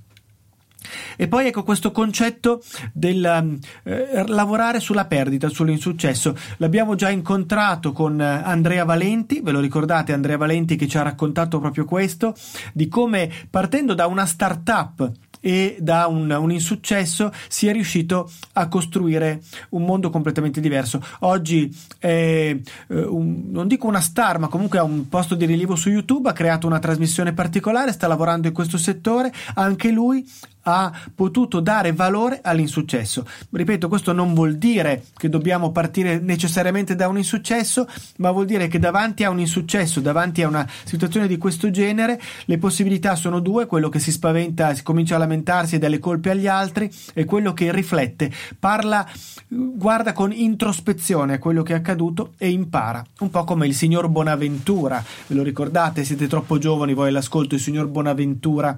E 1.16 1.28
poi 1.28 1.46
ecco 1.46 1.62
questo 1.62 1.92
concetto 1.92 2.62
del 2.92 3.58
eh, 3.82 4.24
lavorare 4.26 4.80
sulla 4.80 5.04
perdita, 5.04 5.48
sull'insuccesso. 5.48 6.34
L'abbiamo 6.56 6.94
già 6.94 7.10
incontrato 7.10 7.92
con 7.92 8.20
Andrea 8.20 8.84
Valenti, 8.84 9.40
ve 9.42 9.52
lo 9.52 9.60
ricordate 9.60 10.12
Andrea 10.12 10.38
Valenti 10.38 10.76
che 10.76 10.88
ci 10.88 10.96
ha 10.96 11.02
raccontato 11.02 11.60
proprio 11.60 11.84
questo, 11.84 12.34
di 12.72 12.88
come 12.88 13.30
partendo 13.50 13.94
da 13.94 14.06
una 14.06 14.24
start-up 14.24 15.12
e 15.40 15.76
da 15.80 16.06
un, 16.06 16.30
un 16.30 16.52
insuccesso 16.52 17.32
si 17.48 17.66
è 17.66 17.72
riuscito 17.72 18.30
a 18.54 18.68
costruire 18.68 19.40
un 19.70 19.84
mondo 19.84 20.10
completamente 20.10 20.60
diverso. 20.60 21.02
Oggi 21.20 21.74
è 21.98 22.56
eh, 22.88 23.02
un, 23.04 23.44
non 23.50 23.66
dico 23.66 23.86
una 23.86 24.00
star, 24.00 24.38
ma 24.38 24.48
comunque 24.48 24.78
ha 24.78 24.84
un 24.84 25.08
posto 25.08 25.34
di 25.34 25.46
rilievo 25.46 25.76
su 25.76 25.88
YouTube, 25.88 26.28
ha 26.28 26.34
creato 26.34 26.66
una 26.66 26.78
trasmissione 26.78 27.32
particolare, 27.32 27.92
sta 27.92 28.06
lavorando 28.06 28.48
in 28.48 28.54
questo 28.54 28.78
settore, 28.78 29.32
anche 29.54 29.90
lui 29.90 30.26
ha 30.62 30.92
potuto 31.14 31.60
dare 31.60 31.92
valore 31.92 32.40
all'insuccesso. 32.42 33.26
Ripeto, 33.50 33.88
questo 33.88 34.12
non 34.12 34.34
vuol 34.34 34.56
dire 34.56 35.04
che 35.16 35.28
dobbiamo 35.28 35.70
partire 35.70 36.18
necessariamente 36.18 36.94
da 36.94 37.08
un 37.08 37.16
insuccesso, 37.16 37.88
ma 38.16 38.30
vuol 38.30 38.46
dire 38.46 38.68
che 38.68 38.78
davanti 38.78 39.24
a 39.24 39.30
un 39.30 39.40
insuccesso, 39.40 40.00
davanti 40.00 40.42
a 40.42 40.48
una 40.48 40.68
situazione 40.84 41.26
di 41.26 41.38
questo 41.38 41.70
genere, 41.70 42.20
le 42.44 42.58
possibilità 42.58 43.14
sono 43.14 43.40
due, 43.40 43.66
quello 43.66 43.88
che 43.88 43.98
si 43.98 44.12
spaventa, 44.12 44.74
si 44.74 44.82
comincia 44.82 45.16
a 45.16 45.18
lamentarsi 45.30 45.76
e 45.76 45.78
dà 45.78 45.88
le 45.88 46.00
colpe 46.00 46.30
agli 46.30 46.48
altri 46.48 46.90
e 47.14 47.24
quello 47.24 47.52
che 47.52 47.72
riflette, 47.72 48.30
parla, 48.58 49.06
guarda 49.48 50.12
con 50.12 50.32
introspezione 50.32 51.34
a 51.34 51.38
quello 51.38 51.62
che 51.62 51.72
è 51.72 51.76
accaduto 51.76 52.32
e 52.36 52.50
impara, 52.50 53.04
un 53.20 53.30
po' 53.30 53.44
come 53.44 53.66
il 53.66 53.74
signor 53.74 54.08
Bonaventura, 54.08 55.02
ve 55.28 55.34
lo 55.34 55.42
ricordate, 55.42 56.04
siete 56.04 56.26
troppo 56.26 56.58
giovani 56.58 56.94
voi 56.94 57.08
all'ascolto, 57.08 57.54
il 57.54 57.60
signor 57.60 57.86
Bonaventura 57.86 58.76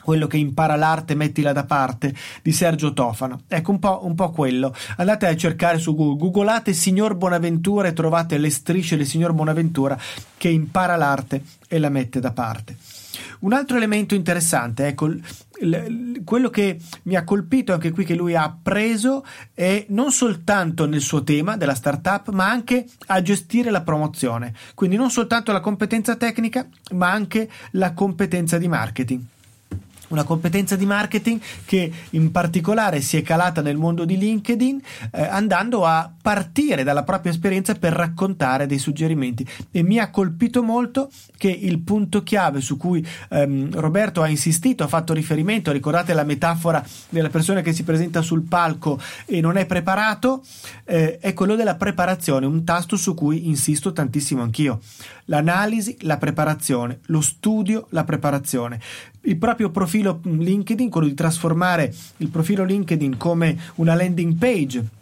quello 0.00 0.26
che 0.26 0.38
impara 0.38 0.74
l'arte 0.74 1.14
mettila 1.14 1.52
da 1.52 1.64
parte 1.64 2.14
di 2.40 2.52
Sergio 2.52 2.94
Tofano. 2.94 3.42
Ecco 3.46 3.72
un 3.72 3.78
po', 3.78 4.00
un 4.04 4.14
po', 4.14 4.30
quello. 4.30 4.74
Andate 4.96 5.26
a 5.26 5.36
cercare 5.36 5.78
su 5.78 5.94
Google. 5.94 6.16
Googolate 6.16 6.72
signor 6.72 7.14
Bonaventura 7.14 7.88
e 7.88 7.92
trovate 7.92 8.38
le 8.38 8.48
strisce 8.48 8.96
del 8.96 9.04
signor 9.04 9.34
Bonaventura 9.34 9.98
che 10.38 10.48
impara 10.48 10.96
l'arte 10.96 11.42
e 11.68 11.78
la 11.78 11.90
mette 11.90 12.20
da 12.20 12.30
parte. 12.30 12.76
Un 13.40 13.52
altro 13.52 13.76
elemento 13.76 14.14
interessante, 14.14 14.86
ecco, 14.86 15.12
quello 16.24 16.50
che 16.50 16.78
mi 17.04 17.16
ha 17.16 17.24
colpito 17.24 17.72
anche 17.72 17.90
qui 17.90 18.04
che 18.04 18.14
lui 18.14 18.34
ha 18.34 18.44
appreso 18.44 19.24
è 19.54 19.86
non 19.88 20.12
soltanto 20.12 20.86
nel 20.86 21.00
suo 21.00 21.24
tema 21.24 21.56
della 21.56 21.74
startup, 21.74 22.30
ma 22.30 22.48
anche 22.48 22.86
a 23.06 23.20
gestire 23.22 23.70
la 23.70 23.82
promozione. 23.82 24.54
Quindi 24.74 24.96
non 24.96 25.10
soltanto 25.10 25.52
la 25.52 25.60
competenza 25.60 26.16
tecnica, 26.16 26.66
ma 26.92 27.10
anche 27.10 27.50
la 27.72 27.92
competenza 27.92 28.58
di 28.58 28.68
marketing 28.68 29.22
una 30.08 30.24
competenza 30.24 30.76
di 30.76 30.86
marketing 30.86 31.40
che 31.64 31.90
in 32.10 32.30
particolare 32.30 33.00
si 33.00 33.16
è 33.16 33.22
calata 33.22 33.62
nel 33.62 33.76
mondo 33.76 34.04
di 34.04 34.16
LinkedIn 34.18 34.80
eh, 35.12 35.22
andando 35.22 35.84
a 35.84 36.10
partire 36.20 36.82
dalla 36.82 37.04
propria 37.04 37.32
esperienza 37.32 37.74
per 37.74 37.92
raccontare 37.92 38.66
dei 38.66 38.78
suggerimenti 38.78 39.46
e 39.70 39.82
mi 39.82 39.98
ha 39.98 40.10
colpito 40.10 40.62
molto 40.62 41.10
che 41.36 41.48
il 41.48 41.78
punto 41.80 42.22
chiave 42.22 42.60
su 42.60 42.76
cui 42.76 43.06
ehm, 43.30 43.78
Roberto 43.78 44.22
ha 44.22 44.28
insistito, 44.28 44.84
ha 44.84 44.88
fatto 44.88 45.12
riferimento, 45.12 45.72
ricordate 45.72 46.12
la 46.14 46.24
metafora 46.24 46.84
della 47.08 47.30
persona 47.30 47.60
che 47.60 47.72
si 47.72 47.84
presenta 47.84 48.22
sul 48.22 48.42
palco 48.42 49.00
e 49.24 49.40
non 49.40 49.56
è 49.56 49.66
preparato, 49.66 50.42
eh, 50.84 51.18
è 51.18 51.32
quello 51.32 51.54
della 51.54 51.76
preparazione, 51.76 52.46
un 52.46 52.64
tasto 52.64 52.96
su 52.96 53.14
cui 53.14 53.46
insisto 53.46 53.92
tantissimo 53.92 54.42
anch'io. 54.42 54.80
L'analisi, 55.26 55.96
la 56.00 56.16
preparazione, 56.16 57.00
lo 57.06 57.20
studio, 57.20 57.86
la 57.90 58.04
preparazione 58.04 58.80
il 59.28 59.36
proprio 59.36 59.70
profilo 59.70 60.20
LinkedIn, 60.22 60.90
quello 60.90 61.06
di 61.06 61.14
trasformare 61.14 61.94
il 62.18 62.28
profilo 62.28 62.64
LinkedIn 62.64 63.16
come 63.16 63.56
una 63.76 63.94
landing 63.94 64.34
page 64.34 64.96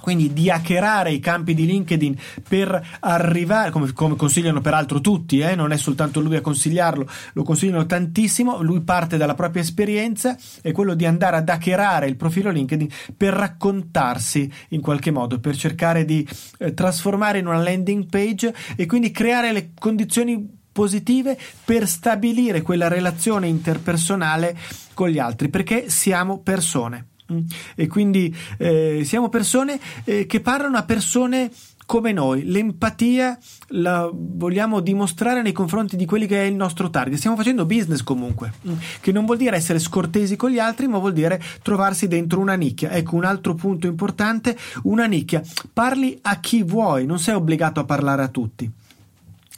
quindi 0.00 0.32
di 0.32 0.48
hackerare 0.48 1.12
i 1.12 1.18
campi 1.18 1.54
di 1.54 1.66
LinkedIn 1.66 2.16
per 2.48 2.98
arrivare, 3.00 3.70
come, 3.70 3.92
come 3.92 4.16
consigliano 4.16 4.60
peraltro 4.60 5.00
tutti, 5.00 5.40
eh, 5.40 5.54
non 5.54 5.72
è 5.72 5.76
soltanto 5.76 6.20
lui 6.20 6.36
a 6.36 6.40
consigliarlo, 6.40 7.06
lo 7.32 7.42
consigliano 7.42 7.84
tantissimo, 7.84 8.62
lui 8.62 8.80
parte 8.80 9.16
dalla 9.16 9.34
propria 9.34 9.60
esperienza, 9.60 10.36
è 10.62 10.72
quello 10.72 10.94
di 10.94 11.04
andare 11.04 11.36
ad 11.36 11.48
hackerare 11.48 12.06
il 12.06 12.16
profilo 12.16 12.50
LinkedIn 12.50 12.88
per 13.16 13.34
raccontarsi 13.34 14.50
in 14.68 14.80
qualche 14.80 15.10
modo, 15.10 15.40
per 15.40 15.56
cercare 15.56 16.04
di 16.04 16.26
eh, 16.58 16.72
trasformare 16.72 17.38
in 17.38 17.46
una 17.46 17.62
landing 17.62 18.06
page 18.08 18.54
e 18.76 18.86
quindi 18.86 19.10
creare 19.10 19.52
le 19.52 19.72
condizioni 19.78 20.57
positive 20.78 21.36
per 21.64 21.88
stabilire 21.88 22.62
quella 22.62 22.86
relazione 22.86 23.48
interpersonale 23.48 24.56
con 24.94 25.08
gli 25.08 25.18
altri, 25.18 25.48
perché 25.48 25.90
siamo 25.90 26.38
persone. 26.38 27.06
Mm. 27.32 27.40
E 27.74 27.88
quindi 27.88 28.32
eh, 28.58 29.02
siamo 29.04 29.28
persone 29.28 29.80
eh, 30.04 30.26
che 30.26 30.38
parlano 30.40 30.76
a 30.76 30.84
persone 30.84 31.50
come 31.84 32.12
noi. 32.12 32.44
L'empatia 32.44 33.36
la 33.70 34.08
vogliamo 34.12 34.78
dimostrare 34.78 35.42
nei 35.42 35.50
confronti 35.50 35.96
di 35.96 36.06
quelli 36.06 36.28
che 36.28 36.42
è 36.42 36.46
il 36.46 36.54
nostro 36.54 36.90
target. 36.90 37.18
Stiamo 37.18 37.36
facendo 37.36 37.66
business 37.66 38.04
comunque, 38.04 38.52
mm. 38.68 38.72
che 39.00 39.10
non 39.10 39.24
vuol 39.24 39.38
dire 39.38 39.56
essere 39.56 39.80
scortesi 39.80 40.36
con 40.36 40.50
gli 40.50 40.60
altri, 40.60 40.86
ma 40.86 40.98
vuol 40.98 41.12
dire 41.12 41.42
trovarsi 41.60 42.06
dentro 42.06 42.38
una 42.38 42.54
nicchia. 42.54 42.92
Ecco 42.92 43.16
un 43.16 43.24
altro 43.24 43.54
punto 43.54 43.88
importante, 43.88 44.56
una 44.84 45.06
nicchia. 45.06 45.42
Parli 45.72 46.16
a 46.22 46.38
chi 46.38 46.62
vuoi, 46.62 47.04
non 47.04 47.18
sei 47.18 47.34
obbligato 47.34 47.80
a 47.80 47.84
parlare 47.84 48.22
a 48.22 48.28
tutti. 48.28 48.86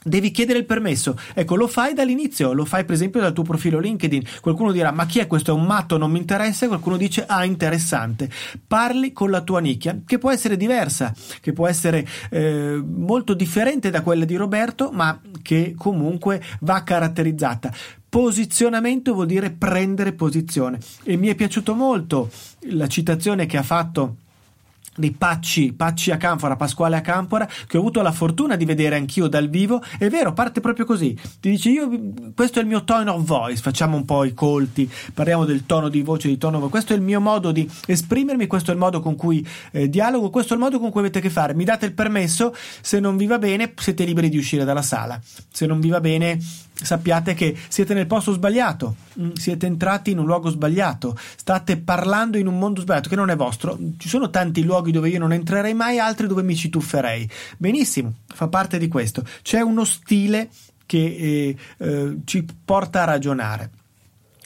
Devi 0.03 0.30
chiedere 0.30 0.59
il 0.59 0.64
permesso. 0.64 1.18
Ecco, 1.34 1.57
lo 1.57 1.66
fai 1.66 1.92
dall'inizio, 1.92 2.53
lo 2.53 2.64
fai 2.64 2.84
per 2.84 2.94
esempio 2.94 3.20
dal 3.20 3.32
tuo 3.32 3.44
profilo 3.44 3.78
LinkedIn. 3.78 4.22
Qualcuno 4.40 4.72
dirà: 4.72 4.90
Ma 4.92 5.07
chi 5.07 5.18
è 5.18 5.26
questo? 5.26 5.51
È 5.51 5.55
un 5.55 5.64
matto, 5.64 5.98
non 5.98 6.11
mi 6.11 6.18
interessa. 6.18 6.66
Qualcuno 6.68 6.96
dice: 6.96 7.24
Ah, 7.26 7.44
interessante. 7.44 8.30
Parli 8.66 9.12
con 9.12 9.30
la 9.30 9.42
tua 9.42 9.61
nicchia, 9.61 10.01
che 10.07 10.18
può 10.18 10.30
essere 10.30 10.57
diversa, 10.57 11.14
che 11.40 11.53
può 11.53 11.66
essere 11.66 12.07
eh, 12.30 12.82
molto 12.82 13.34
differente 13.34 13.90
da 13.90 14.03
quella 14.03 14.24
di 14.24 14.36
Roberto, 14.36 14.90
ma 14.90 15.20
che 15.42 15.74
comunque 15.76 16.42
va 16.61 16.82
caratterizzata. 16.82 17.72
Posizionamento 18.09 19.12
vuol 19.12 19.26
dire 19.26 19.51
prendere 19.51 20.12
posizione. 20.12 20.78
E 21.05 21.16
mi 21.16 21.28
è 21.28 21.34
piaciuto 21.34 21.74
molto 21.74 22.30
la 22.70 22.88
citazione 22.88 23.46
che 23.46 23.57
ha 23.57 23.62
fatto 23.62 24.16
dei 25.01 25.11
Pacci, 25.11 25.72
Pacci 25.72 26.12
a 26.12 26.16
Canfora, 26.16 26.55
Pasquale 26.55 26.96
a 26.96 27.01
Canfora, 27.01 27.48
che 27.66 27.76
ho 27.76 27.80
avuto 27.80 28.01
la 28.03 28.12
fortuna 28.12 28.55
di 28.55 28.64
vedere 28.64 28.94
anch'io 28.94 29.26
dal 29.26 29.48
vivo. 29.48 29.82
È 29.98 30.09
vero, 30.09 30.32
parte 30.32 30.61
proprio 30.61 30.84
così. 30.84 31.18
Ti 31.40 31.51
dice: 31.51 31.70
Io, 31.70 31.90
questo 32.34 32.61
è 32.61 32.62
il 32.62 32.68
mio 32.68 32.84
tone 32.84 33.11
of 33.11 33.24
voice. 33.24 33.61
Facciamo 33.61 33.96
un 33.96 34.05
po' 34.05 34.22
i 34.24 34.32
colti, 34.32 34.88
parliamo 35.12 35.44
del 35.44 35.66
tono 35.66 35.88
di 35.88 36.03
voce, 36.03 36.28
di 36.28 36.38
tono. 36.38 36.68
Questo 36.68 36.92
è 36.92 36.96
il 36.96 37.03
mio 37.03 37.20
modo 37.20 37.51
di 37.51 37.68
esprimermi, 37.86 38.46
questo 38.46 38.70
è 38.70 38.74
il 38.74 38.80
modo 38.80 39.01
con 39.01 39.16
cui 39.16 39.46
eh, 39.72 39.88
dialogo, 39.88 40.30
questo 40.30 40.53
è 40.53 40.57
il 40.57 40.62
modo 40.62 40.78
con 40.78 40.90
cui 40.90 41.01
avete 41.01 41.18
a 41.18 41.22
che 41.22 41.30
fare. 41.30 41.55
Mi 41.55 41.64
date 41.64 41.86
il 41.86 41.92
permesso, 41.92 42.55
se 42.80 43.01
non 43.01 43.16
vi 43.16 43.26
va 43.26 43.38
bene, 43.38 43.72
siete 43.76 44.05
liberi 44.05 44.28
di 44.28 44.36
uscire 44.36 44.64
dalla 44.64 44.82
sala. 44.82 45.20
Se 45.51 45.66
non 45.66 45.80
vi 45.80 45.88
va 45.88 46.01
bene, 46.01 46.38
sappiate 46.82 47.34
che 47.34 47.57
siete 47.68 47.94
nel 47.94 48.07
posto 48.07 48.32
sbagliato, 48.32 48.96
mm, 49.18 49.32
siete 49.32 49.66
entrati 49.66 50.11
in 50.11 50.18
un 50.18 50.26
luogo 50.26 50.51
sbagliato, 50.51 51.16
state 51.36 51.76
parlando 51.78 52.38
in 52.38 52.46
un 52.46 52.59
mondo 52.59 52.80
sbagliato 52.80 53.09
che 53.09 53.16
non 53.16 53.30
è 53.30 53.36
vostro. 53.36 53.78
Ci 53.98 54.09
sono 54.09 54.30
tanti 54.30 54.62
luoghi 54.62 54.89
dove 54.93 55.09
io 55.09 55.18
non 55.18 55.32
entrerei 55.32 55.74
mai, 55.74 55.99
altri 55.99 56.26
dove 56.26 56.43
mi 56.43 56.57
ci 56.57 56.68
tufferei. 56.68 57.28
Benissimo, 57.57 58.14
fa 58.26 58.49
parte 58.49 58.78
di 58.78 58.88
questo. 58.88 59.24
C'è 59.43 59.61
uno 59.61 59.84
stile 59.84 60.51
che 60.86 60.99
eh, 60.99 61.57
eh, 61.78 62.16
ci 62.24 62.47
porta 62.64 63.03
a 63.03 63.05
ragionare 63.05 63.70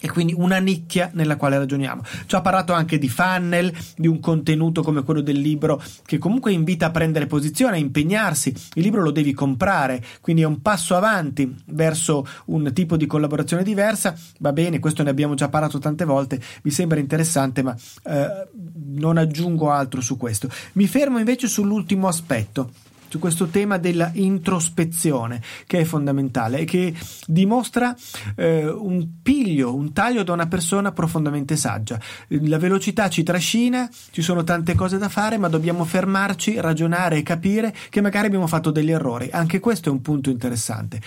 e 0.05 0.11
quindi 0.11 0.34
una 0.36 0.59
nicchia 0.59 1.09
nella 1.14 1.36
quale 1.36 1.57
ragioniamo. 1.57 2.02
Ci 2.26 2.34
ha 2.34 2.42
parlato 2.42 2.74
anche 2.74 2.98
di 2.98 3.09
funnel, 3.09 3.72
di 3.96 4.07
un 4.07 4.20
contenuto 4.20 4.82
come 4.82 5.02
quello 5.02 5.22
del 5.22 5.40
libro 5.40 5.82
che 6.05 6.18
comunque 6.18 6.52
invita 6.52 6.84
a 6.84 6.90
prendere 6.90 7.26
posizione, 7.26 7.76
a 7.76 7.78
impegnarsi. 7.78 8.55
Il 8.74 8.82
libro 8.82 9.00
lo 9.00 9.11
devi 9.11 9.32
comprare, 9.32 10.05
quindi 10.20 10.42
è 10.42 10.44
un 10.44 10.61
passo 10.61 10.94
avanti 10.94 11.57
verso 11.68 12.26
un 12.46 12.70
tipo 12.74 12.98
di 12.98 13.07
collaborazione 13.07 13.62
diversa. 13.62 14.14
Va 14.40 14.52
bene, 14.52 14.78
questo 14.78 15.02
ne 15.02 15.09
abbiamo 15.09 15.32
già 15.32 15.48
parlato 15.48 15.78
tante 15.78 16.05
volte, 16.05 16.38
mi 16.64 16.70
sembra 16.70 17.00
interessante, 17.00 17.62
ma 17.62 17.74
eh, 18.02 18.46
non 18.88 19.16
aggiungo 19.16 19.70
altro 19.70 20.02
su 20.02 20.18
questo. 20.18 20.50
Mi 20.72 20.86
fermo 20.86 21.16
invece 21.16 21.48
sull'ultimo 21.48 22.09
aspetto 22.09 22.72
su 23.14 23.20
questo 23.20 23.46
tema 23.46 23.78
della 23.78 24.10
introspezione 24.14 25.40
che 25.68 25.78
è 25.78 25.84
fondamentale 25.84 26.58
e 26.58 26.64
che 26.64 26.92
dimostra 27.28 27.94
eh, 28.34 28.68
un 28.68 29.22
piglio, 29.22 29.72
un 29.72 29.92
taglio 29.92 30.24
da 30.24 30.32
una 30.32 30.48
persona 30.48 30.90
profondamente 30.90 31.56
saggia. 31.56 32.00
La 32.26 32.58
velocità 32.58 33.08
ci 33.08 33.22
trascina, 33.22 33.88
ci 34.10 34.20
sono 34.20 34.42
tante 34.42 34.74
cose 34.74 34.98
da 34.98 35.08
fare, 35.08 35.38
ma 35.38 35.46
dobbiamo 35.46 35.84
fermarci, 35.84 36.60
ragionare 36.60 37.18
e 37.18 37.22
capire 37.22 37.72
che 37.88 38.00
magari 38.00 38.26
abbiamo 38.26 38.48
fatto 38.48 38.72
degli 38.72 38.90
errori. 38.90 39.28
Anche 39.30 39.60
questo 39.60 39.90
è 39.90 39.92
un 39.92 40.02
punto 40.02 40.28
interessante. 40.28 41.00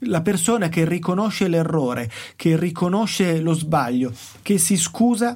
La 0.00 0.20
persona 0.20 0.68
che 0.68 0.86
riconosce 0.86 1.48
l'errore, 1.48 2.10
che 2.36 2.58
riconosce 2.58 3.40
lo 3.40 3.54
sbaglio, 3.54 4.12
che 4.42 4.58
si 4.58 4.76
scusa 4.76 5.34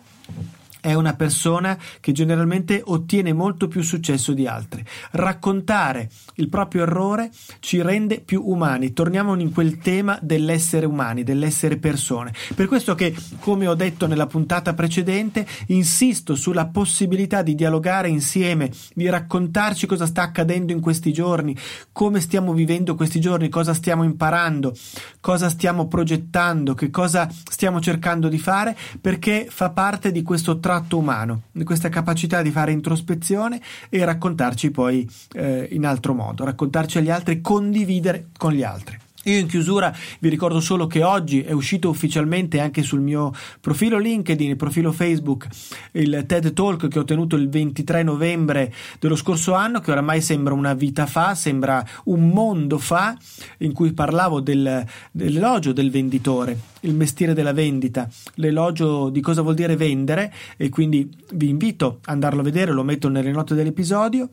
è 0.88 0.94
una 0.94 1.14
persona 1.14 1.78
che 2.00 2.12
generalmente 2.12 2.80
ottiene 2.82 3.34
molto 3.34 3.68
più 3.68 3.82
successo 3.82 4.32
di 4.32 4.46
altri. 4.46 4.82
Raccontare 5.10 6.08
il 6.36 6.48
proprio 6.48 6.84
errore 6.84 7.30
ci 7.60 7.82
rende 7.82 8.20
più 8.20 8.42
umani. 8.46 8.94
Torniamo 8.94 9.38
in 9.38 9.52
quel 9.52 9.78
tema 9.78 10.18
dell'essere 10.22 10.86
umani, 10.86 11.24
dell'essere 11.24 11.76
persone. 11.76 12.32
Per 12.54 12.66
questo 12.66 12.94
che, 12.94 13.14
come 13.40 13.66
ho 13.66 13.74
detto 13.74 14.06
nella 14.06 14.26
puntata 14.26 14.72
precedente, 14.72 15.46
insisto 15.66 16.34
sulla 16.34 16.66
possibilità 16.68 17.42
di 17.42 17.54
dialogare 17.54 18.08
insieme, 18.08 18.70
di 18.94 19.08
raccontarci 19.10 19.86
cosa 19.86 20.06
sta 20.06 20.22
accadendo 20.22 20.72
in 20.72 20.80
questi 20.80 21.12
giorni, 21.12 21.54
come 21.92 22.20
stiamo 22.20 22.54
vivendo 22.54 22.94
questi 22.94 23.20
giorni, 23.20 23.50
cosa 23.50 23.74
stiamo 23.74 24.04
imparando, 24.04 24.74
cosa 25.20 25.50
stiamo 25.50 25.86
progettando, 25.86 26.72
che 26.72 26.88
cosa 26.88 27.28
stiamo 27.50 27.78
cercando 27.80 28.28
di 28.28 28.38
fare, 28.38 28.74
perché 29.00 29.48
fa 29.50 29.68
parte 29.70 30.12
di 30.12 30.22
questo 30.22 30.60
tratto 30.78 30.98
umano, 30.98 31.42
questa 31.64 31.88
capacità 31.88 32.40
di 32.40 32.50
fare 32.50 32.70
introspezione 32.70 33.60
e 33.88 34.04
raccontarci 34.04 34.70
poi 34.70 35.08
eh, 35.32 35.68
in 35.72 35.84
altro 35.84 36.14
modo, 36.14 36.44
raccontarci 36.44 36.98
agli 36.98 37.10
altri, 37.10 37.40
condividere 37.40 38.28
con 38.36 38.52
gli 38.52 38.62
altri. 38.62 38.96
Io 39.28 39.38
in 39.38 39.46
chiusura 39.46 39.94
vi 40.20 40.30
ricordo 40.30 40.58
solo 40.58 40.86
che 40.86 41.02
oggi 41.02 41.42
è 41.42 41.52
uscito 41.52 41.90
ufficialmente 41.90 42.60
anche 42.60 42.82
sul 42.82 43.00
mio 43.00 43.30
profilo 43.60 43.98
LinkedIn, 43.98 44.48
il 44.48 44.56
profilo 44.56 44.90
Facebook, 44.90 45.46
il 45.92 46.24
TED 46.26 46.54
Talk 46.54 46.88
che 46.88 46.98
ho 46.98 47.04
tenuto 47.04 47.36
il 47.36 47.50
23 47.50 48.02
novembre 48.02 48.72
dello 48.98 49.16
scorso 49.16 49.52
anno, 49.52 49.80
che 49.80 49.90
oramai 49.90 50.22
sembra 50.22 50.54
una 50.54 50.72
vita 50.72 51.04
fa, 51.04 51.34
sembra 51.34 51.84
un 52.04 52.30
mondo 52.30 52.78
fa, 52.78 53.14
in 53.58 53.74
cui 53.74 53.92
parlavo 53.92 54.40
del, 54.40 54.86
dell'elogio 55.10 55.74
del 55.74 55.90
venditore, 55.90 56.58
il 56.80 56.94
mestiere 56.94 57.34
della 57.34 57.52
vendita, 57.52 58.08
l'elogio 58.36 59.10
di 59.10 59.20
cosa 59.20 59.42
vuol 59.42 59.56
dire 59.56 59.76
vendere 59.76 60.32
e 60.56 60.70
quindi 60.70 61.06
vi 61.34 61.50
invito 61.50 61.98
ad 62.04 62.14
andarlo 62.14 62.40
a 62.40 62.44
vedere, 62.44 62.72
lo 62.72 62.82
metto 62.82 63.10
nelle 63.10 63.30
note 63.30 63.54
dell'episodio 63.54 64.30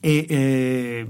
e 0.00 0.26
eh, 0.28 1.06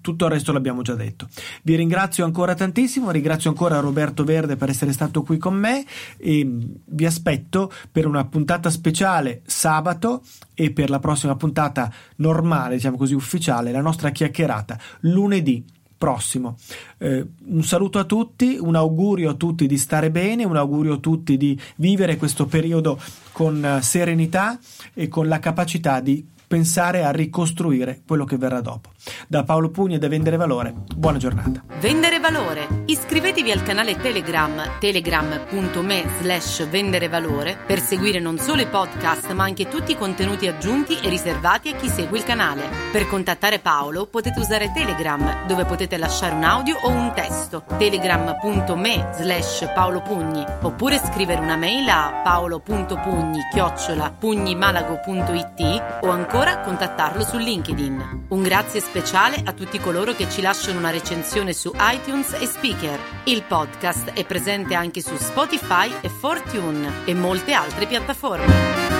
tutto 0.00 0.24
il 0.24 0.30
resto 0.30 0.52
l'abbiamo 0.52 0.82
già 0.82 0.94
detto. 0.94 1.28
Vi 1.62 1.74
ringrazio 1.76 2.24
ancora 2.24 2.54
tantissimo, 2.54 3.10
ringrazio 3.10 3.50
ancora 3.50 3.80
Roberto 3.80 4.24
Verde 4.24 4.56
per 4.56 4.68
essere 4.68 4.92
stato 4.92 5.22
qui 5.22 5.38
con 5.38 5.54
me 5.54 5.84
e 6.16 6.46
vi 6.84 7.06
aspetto 7.06 7.72
per 7.90 8.06
una 8.06 8.24
puntata 8.24 8.70
speciale 8.70 9.42
sabato 9.46 10.22
e 10.54 10.72
per 10.72 10.90
la 10.90 10.98
prossima 10.98 11.36
puntata 11.36 11.92
normale, 12.16 12.76
diciamo 12.76 12.96
così 12.96 13.14
ufficiale, 13.14 13.72
la 13.72 13.80
nostra 13.80 14.10
chiacchierata 14.10 14.78
lunedì 15.00 15.64
prossimo. 15.96 16.56
Eh, 16.98 17.26
un 17.46 17.62
saluto 17.62 17.98
a 17.98 18.04
tutti, 18.04 18.58
un 18.60 18.74
augurio 18.74 19.30
a 19.30 19.34
tutti 19.34 19.66
di 19.66 19.78
stare 19.78 20.10
bene, 20.10 20.44
un 20.44 20.56
augurio 20.56 20.94
a 20.94 20.98
tutti 20.98 21.36
di 21.36 21.58
vivere 21.76 22.16
questo 22.16 22.46
periodo 22.46 23.00
con 23.32 23.64
eh, 23.64 23.80
serenità 23.80 24.58
e 24.92 25.08
con 25.08 25.28
la 25.28 25.38
capacità 25.38 26.00
di 26.00 26.32
pensare 26.54 27.02
a 27.02 27.10
ricostruire 27.10 28.02
quello 28.06 28.24
che 28.24 28.36
verrà 28.36 28.60
dopo. 28.60 28.90
Da 29.28 29.44
Paolo 29.44 29.70
Pugni 29.70 29.94
e 29.94 29.98
da 29.98 30.08
Vendere 30.08 30.36
Valore, 30.36 30.74
buona 30.96 31.18
giornata. 31.18 31.62
Vendere 31.80 32.20
Valore. 32.20 32.82
Iscrivetevi 32.86 33.50
al 33.50 33.62
canale 33.62 33.96
Telegram 33.96 34.62
telegram.me 34.78 36.04
slash 36.20 36.68
vendere 36.68 37.08
valore 37.08 37.56
per 37.66 37.80
seguire 37.80 38.18
non 38.18 38.38
solo 38.38 38.62
i 38.62 38.66
podcast 38.66 39.32
ma 39.32 39.44
anche 39.44 39.68
tutti 39.68 39.92
i 39.92 39.96
contenuti 39.96 40.46
aggiunti 40.46 40.98
e 41.02 41.08
riservati 41.08 41.70
a 41.70 41.76
chi 41.76 41.88
segue 41.88 42.18
il 42.18 42.24
canale. 42.24 42.62
Per 42.92 43.06
contattare 43.06 43.58
Paolo 43.58 44.06
potete 44.06 44.40
usare 44.40 44.72
Telegram 44.72 45.46
dove 45.46 45.64
potete 45.64 45.96
lasciare 45.96 46.34
un 46.34 46.44
audio 46.44 46.78
o 46.82 46.90
un 46.90 47.12
testo 47.14 47.64
telegram.me 47.76 49.10
slash 49.14 49.72
Paolo 49.74 50.00
Pugni 50.02 50.44
oppure 50.62 50.98
scrivere 50.98 51.40
una 51.40 51.56
mail 51.56 51.88
a 51.88 52.20
paolo.pugni 52.22 53.40
chiocciola 53.52 54.10
pugnimalago.it 54.10 56.02
o 56.02 56.10
ancora 56.10 56.60
contattarlo 56.60 57.24
su 57.24 57.36
LinkedIn. 57.36 58.26
Un 58.28 58.42
grazie 58.42 58.80
speciale 58.94 59.42
a 59.44 59.52
tutti 59.52 59.80
coloro 59.80 60.14
che 60.14 60.30
ci 60.30 60.40
lasciano 60.40 60.78
una 60.78 60.90
recensione 60.90 61.52
su 61.52 61.72
iTunes 61.74 62.32
e 62.34 62.46
Speaker. 62.46 63.00
Il 63.24 63.42
podcast 63.42 64.12
è 64.12 64.24
presente 64.24 64.74
anche 64.74 65.00
su 65.00 65.16
Spotify 65.16 65.92
e 66.00 66.08
Fortune 66.08 67.04
e 67.04 67.12
molte 67.12 67.54
altre 67.54 67.86
piattaforme. 67.86 68.93